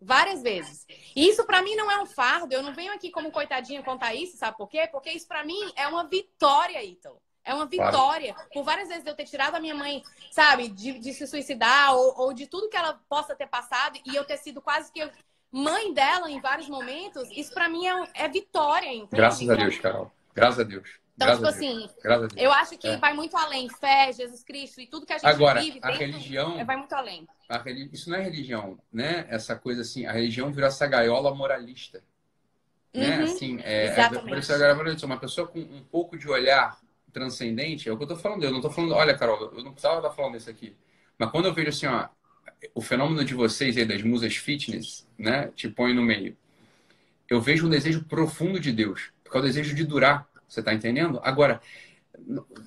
Várias 0.00 0.40
vezes. 0.40 0.86
E 1.14 1.28
isso 1.28 1.44
para 1.44 1.60
mim 1.60 1.76
não 1.76 1.90
é 1.90 2.02
um 2.02 2.06
fardo. 2.06 2.54
Eu 2.54 2.62
não 2.62 2.72
venho 2.72 2.94
aqui 2.94 3.10
como 3.10 3.30
coitadinha 3.30 3.82
contar 3.82 4.14
isso, 4.14 4.38
sabe 4.38 4.56
por 4.56 4.70
quê? 4.70 4.88
Porque 4.90 5.10
isso 5.10 5.28
para 5.28 5.44
mim 5.44 5.60
é 5.76 5.86
uma 5.86 6.04
vitória, 6.08 6.82
Ítalo. 6.82 7.20
É 7.44 7.52
uma 7.52 7.66
vitória. 7.66 8.32
Claro. 8.32 8.48
Por 8.50 8.64
várias 8.64 8.88
vezes 8.88 9.04
eu 9.04 9.14
ter 9.14 9.26
tirado 9.26 9.56
a 9.56 9.60
minha 9.60 9.74
mãe, 9.74 10.02
sabe, 10.32 10.68
de, 10.68 10.98
de 10.98 11.12
se 11.12 11.26
suicidar 11.26 11.94
ou, 11.94 12.18
ou, 12.18 12.32
de 12.32 12.46
tudo 12.46 12.70
que 12.70 12.76
ela 12.78 12.98
possa 13.10 13.36
ter 13.36 13.46
passado 13.46 14.00
e 14.06 14.16
eu 14.16 14.24
ter 14.24 14.38
sido 14.38 14.62
quase 14.62 14.90
que 14.90 15.06
mãe 15.54 15.94
dela 15.94 16.28
em 16.28 16.40
vários 16.40 16.68
momentos, 16.68 17.30
isso 17.30 17.54
para 17.54 17.68
mim 17.68 17.86
é, 17.86 18.08
é 18.14 18.28
vitória. 18.28 18.92
Entende? 18.92 19.08
Graças 19.12 19.48
a 19.48 19.54
Deus, 19.54 19.78
Carol. 19.78 20.12
Graças 20.34 20.58
a 20.58 20.64
Deus. 20.64 20.88
Então, 21.14 21.28
Graças 21.28 21.54
tipo 21.54 21.88
assim, 22.04 22.34
eu 22.36 22.52
acho 22.52 22.76
que 22.76 22.88
é. 22.88 22.96
vai 22.96 23.14
muito 23.14 23.36
além. 23.36 23.68
Fé, 23.68 24.12
Jesus 24.12 24.42
Cristo 24.42 24.80
e 24.80 24.86
tudo 24.88 25.06
que 25.06 25.12
a 25.12 25.18
gente 25.18 25.28
Agora, 25.28 25.60
vive. 25.60 25.78
a 25.80 25.92
religião. 25.92 26.58
É, 26.58 26.64
vai 26.64 26.76
muito 26.76 26.92
além. 26.92 27.24
Religi... 27.64 27.90
Isso 27.92 28.10
não 28.10 28.16
é 28.16 28.22
religião, 28.22 28.80
né? 28.92 29.26
Essa 29.28 29.54
coisa 29.54 29.82
assim, 29.82 30.06
a 30.06 30.12
religião 30.12 30.50
virou 30.50 30.66
essa 30.66 30.88
gaiola 30.88 31.32
moralista. 31.32 32.02
Né? 32.92 33.18
Uhum, 33.18 33.24
assim, 33.24 33.60
é, 33.62 33.86
exatamente. 33.86 35.04
É, 35.04 35.06
uma 35.06 35.18
pessoa 35.18 35.46
com 35.46 35.60
um 35.60 35.84
pouco 35.84 36.18
de 36.18 36.28
olhar 36.28 36.76
transcendente, 37.12 37.88
é 37.88 37.92
o 37.92 37.96
que 37.96 38.02
eu 38.02 38.08
tô 38.08 38.16
falando. 38.16 38.42
Eu 38.42 38.50
não 38.50 38.60
tô 38.60 38.70
falando, 38.70 38.94
olha, 38.94 39.16
Carol, 39.16 39.52
eu 39.54 39.62
não 39.62 39.70
precisava 39.70 39.98
estar 39.98 40.10
falando 40.10 40.36
isso 40.36 40.50
aqui. 40.50 40.76
Mas 41.16 41.30
quando 41.30 41.46
eu 41.46 41.54
vejo 41.54 41.68
assim, 41.68 41.86
ó, 41.86 42.08
o 42.74 42.80
fenômeno 42.80 43.24
de 43.24 43.34
vocês 43.34 43.76
aí, 43.76 43.84
das 43.84 44.02
musas 44.02 44.36
fitness, 44.36 45.06
né? 45.18 45.50
Te 45.54 45.68
põe 45.68 45.92
no 45.92 46.02
meio. 46.02 46.36
Eu 47.28 47.40
vejo 47.40 47.66
um 47.66 47.70
desejo 47.70 48.04
profundo 48.04 48.60
de 48.60 48.70
Deus, 48.70 49.10
porque 49.22 49.36
é 49.36 49.40
o 49.40 49.42
desejo 49.42 49.74
de 49.74 49.84
durar 49.84 50.28
você 50.54 50.60
está 50.60 50.72
entendendo? 50.72 51.20
Agora, 51.22 51.60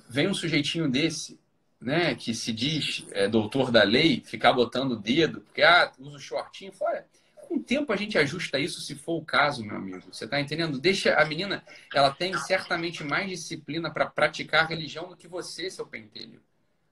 vem 0.08 0.28
um 0.28 0.34
sujeitinho 0.34 0.88
desse, 0.88 1.40
né, 1.80 2.14
que 2.14 2.34
se 2.34 2.52
diz 2.52 3.06
é, 3.12 3.28
doutor 3.28 3.70
da 3.70 3.82
lei, 3.82 4.22
ficar 4.24 4.52
botando 4.52 4.92
o 4.92 4.96
dedo, 4.96 5.40
porque 5.40 5.62
ah, 5.62 5.90
usa 5.98 6.16
o 6.16 6.20
shortinho, 6.20 6.72
fora. 6.72 7.06
Com 7.34 7.56
o 7.56 7.62
tempo 7.62 7.90
a 7.92 7.96
gente 7.96 8.18
ajusta 8.18 8.58
isso 8.58 8.80
se 8.82 8.94
for 8.94 9.14
o 9.14 9.24
caso, 9.24 9.64
meu 9.64 9.76
amigo. 9.76 10.02
Você 10.12 10.26
está 10.26 10.38
entendendo? 10.38 10.78
Deixa 10.78 11.14
a 11.14 11.24
menina, 11.24 11.64
ela 11.94 12.10
tem 12.10 12.36
certamente 12.36 13.02
mais 13.02 13.30
disciplina 13.30 13.90
para 13.90 14.04
praticar 14.04 14.64
a 14.64 14.68
religião 14.68 15.08
do 15.08 15.16
que 15.16 15.26
você, 15.26 15.70
seu 15.70 15.86
pentelho. 15.86 16.42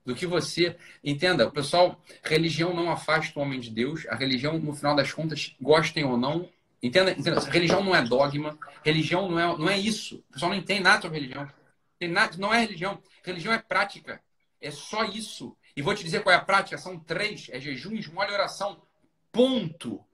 Do 0.07 0.15
que 0.15 0.25
você. 0.25 0.77
Entenda, 1.03 1.45
o 1.45 1.51
pessoal, 1.51 2.01
religião 2.23 2.73
não 2.73 2.89
afasta 2.89 3.37
o 3.37 3.41
homem 3.41 3.59
de 3.59 3.69
Deus. 3.69 4.07
A 4.07 4.15
religião, 4.15 4.57
no 4.57 4.73
final 4.73 4.95
das 4.95 5.11
contas, 5.11 5.53
gostem 5.59 6.05
ou 6.05 6.15
não, 6.15 6.49
Entenda, 6.81 7.11
entenda, 7.11 7.39
religião 7.39 7.83
não 7.83 7.95
é 7.95 8.03
dogma, 8.03 8.57
religião 8.83 9.27
não 9.27 9.39
é, 9.39 9.57
não 9.57 9.69
é 9.69 9.77
isso. 9.77 10.23
O 10.29 10.33
pessoal 10.33 10.51
não 10.51 10.57
entende 10.57 10.81
nada 10.81 11.01
sobre 11.01 11.19
religião. 11.19 11.51
Tem 11.99 12.07
nada, 12.07 12.37
não 12.37 12.53
é 12.53 12.59
religião. 12.59 13.01
Religião 13.23 13.53
é 13.53 13.57
prática. 13.57 14.21
É 14.61 14.69
só 14.69 15.03
isso. 15.03 15.57
E 15.75 15.81
vou 15.81 15.95
te 15.95 16.03
dizer 16.03 16.21
qual 16.21 16.33
é 16.33 16.37
a 16.37 16.41
prática. 16.41 16.77
São 16.77 16.99
três. 16.99 17.49
É 17.51 17.59
jejum, 17.59 17.93
esmola 17.93 18.29
e 18.29 18.33
oração. 18.33 18.81
Ponto. 19.31 20.05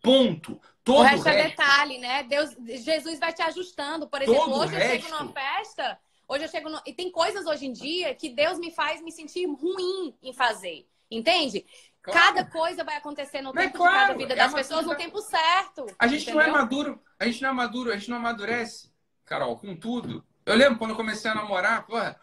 Ponto. 0.00 0.60
Todo 0.84 1.00
o 1.00 1.02
resto, 1.02 1.28
é 1.28 1.32
resto 1.32 1.46
é 1.46 1.48
detalhe, 1.50 1.98
né? 1.98 2.22
Deus, 2.22 2.56
Jesus 2.84 3.18
vai 3.18 3.32
te 3.32 3.42
ajustando. 3.42 4.06
Por 4.06 4.22
exemplo, 4.22 4.54
hoje 4.54 4.74
resto... 4.74 4.94
eu 4.94 5.02
chego 5.02 5.18
numa 5.18 5.32
festa, 5.32 5.98
hoje 6.28 6.44
eu 6.44 6.48
chego 6.48 6.68
no... 6.68 6.80
e 6.86 6.92
tem 6.92 7.10
coisas 7.10 7.46
hoje 7.46 7.66
em 7.66 7.72
dia 7.72 8.14
que 8.14 8.28
Deus 8.30 8.58
me 8.58 8.70
faz 8.70 9.00
me 9.02 9.12
sentir 9.12 9.46
ruim 9.46 10.16
em 10.22 10.32
fazer. 10.32 10.88
Entende? 11.10 11.66
Claro. 12.02 12.20
Cada 12.20 12.44
coisa 12.44 12.84
vai 12.84 12.96
acontecer 12.96 13.40
no 13.40 13.52
Mas 13.54 13.66
tempo 13.66 13.78
claro, 13.78 13.94
de 13.94 14.00
cada 14.00 14.14
vida 14.18 14.32
é 14.34 14.36
das 14.36 14.52
uma 14.52 14.58
pessoas, 14.58 14.84
no 14.84 14.94
tempo 14.94 15.20
certo. 15.22 15.86
A 15.98 16.06
gente 16.06 16.30
não 16.30 16.40
é 16.40 16.44
entendeu? 16.44 16.60
maduro, 16.60 17.02
a 17.18 17.24
gente 17.24 17.42
não 17.42 17.48
é 17.48 17.52
maduro, 17.52 17.90
a 17.90 17.96
gente 17.96 18.10
não 18.10 18.16
amadurece, 18.18 18.92
Carol, 19.24 19.56
com 19.58 19.74
tudo. 19.74 20.24
Eu 20.44 20.54
lembro 20.54 20.78
quando 20.78 20.90
eu 20.90 20.96
comecei 20.96 21.30
a 21.30 21.34
namorar, 21.34 21.86
porra, 21.86 22.20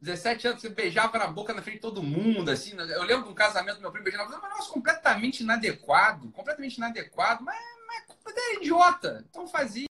17 0.00 0.46
anos, 0.46 0.60
você 0.60 0.68
beijava 0.68 1.18
na 1.18 1.26
boca 1.26 1.52
na 1.52 1.62
frente 1.62 1.76
de 1.76 1.80
todo 1.80 2.02
mundo, 2.02 2.50
assim. 2.50 2.76
Eu 2.78 3.02
lembro 3.02 3.24
de 3.24 3.30
um 3.30 3.34
casamento 3.34 3.76
do 3.76 3.80
meu 3.80 3.90
primo 3.90 4.04
beijando 4.04 4.24
na 4.24 4.36
boca, 4.36 4.46
um 4.46 4.50
negócio 4.50 4.72
completamente 4.72 5.42
inadequado, 5.42 6.30
completamente 6.30 6.76
inadequado, 6.76 7.42
mas, 7.42 7.58
mas 7.88 8.36
é 8.36 8.54
idiota. 8.56 9.24
Então 9.28 9.48
fazia. 9.48 9.86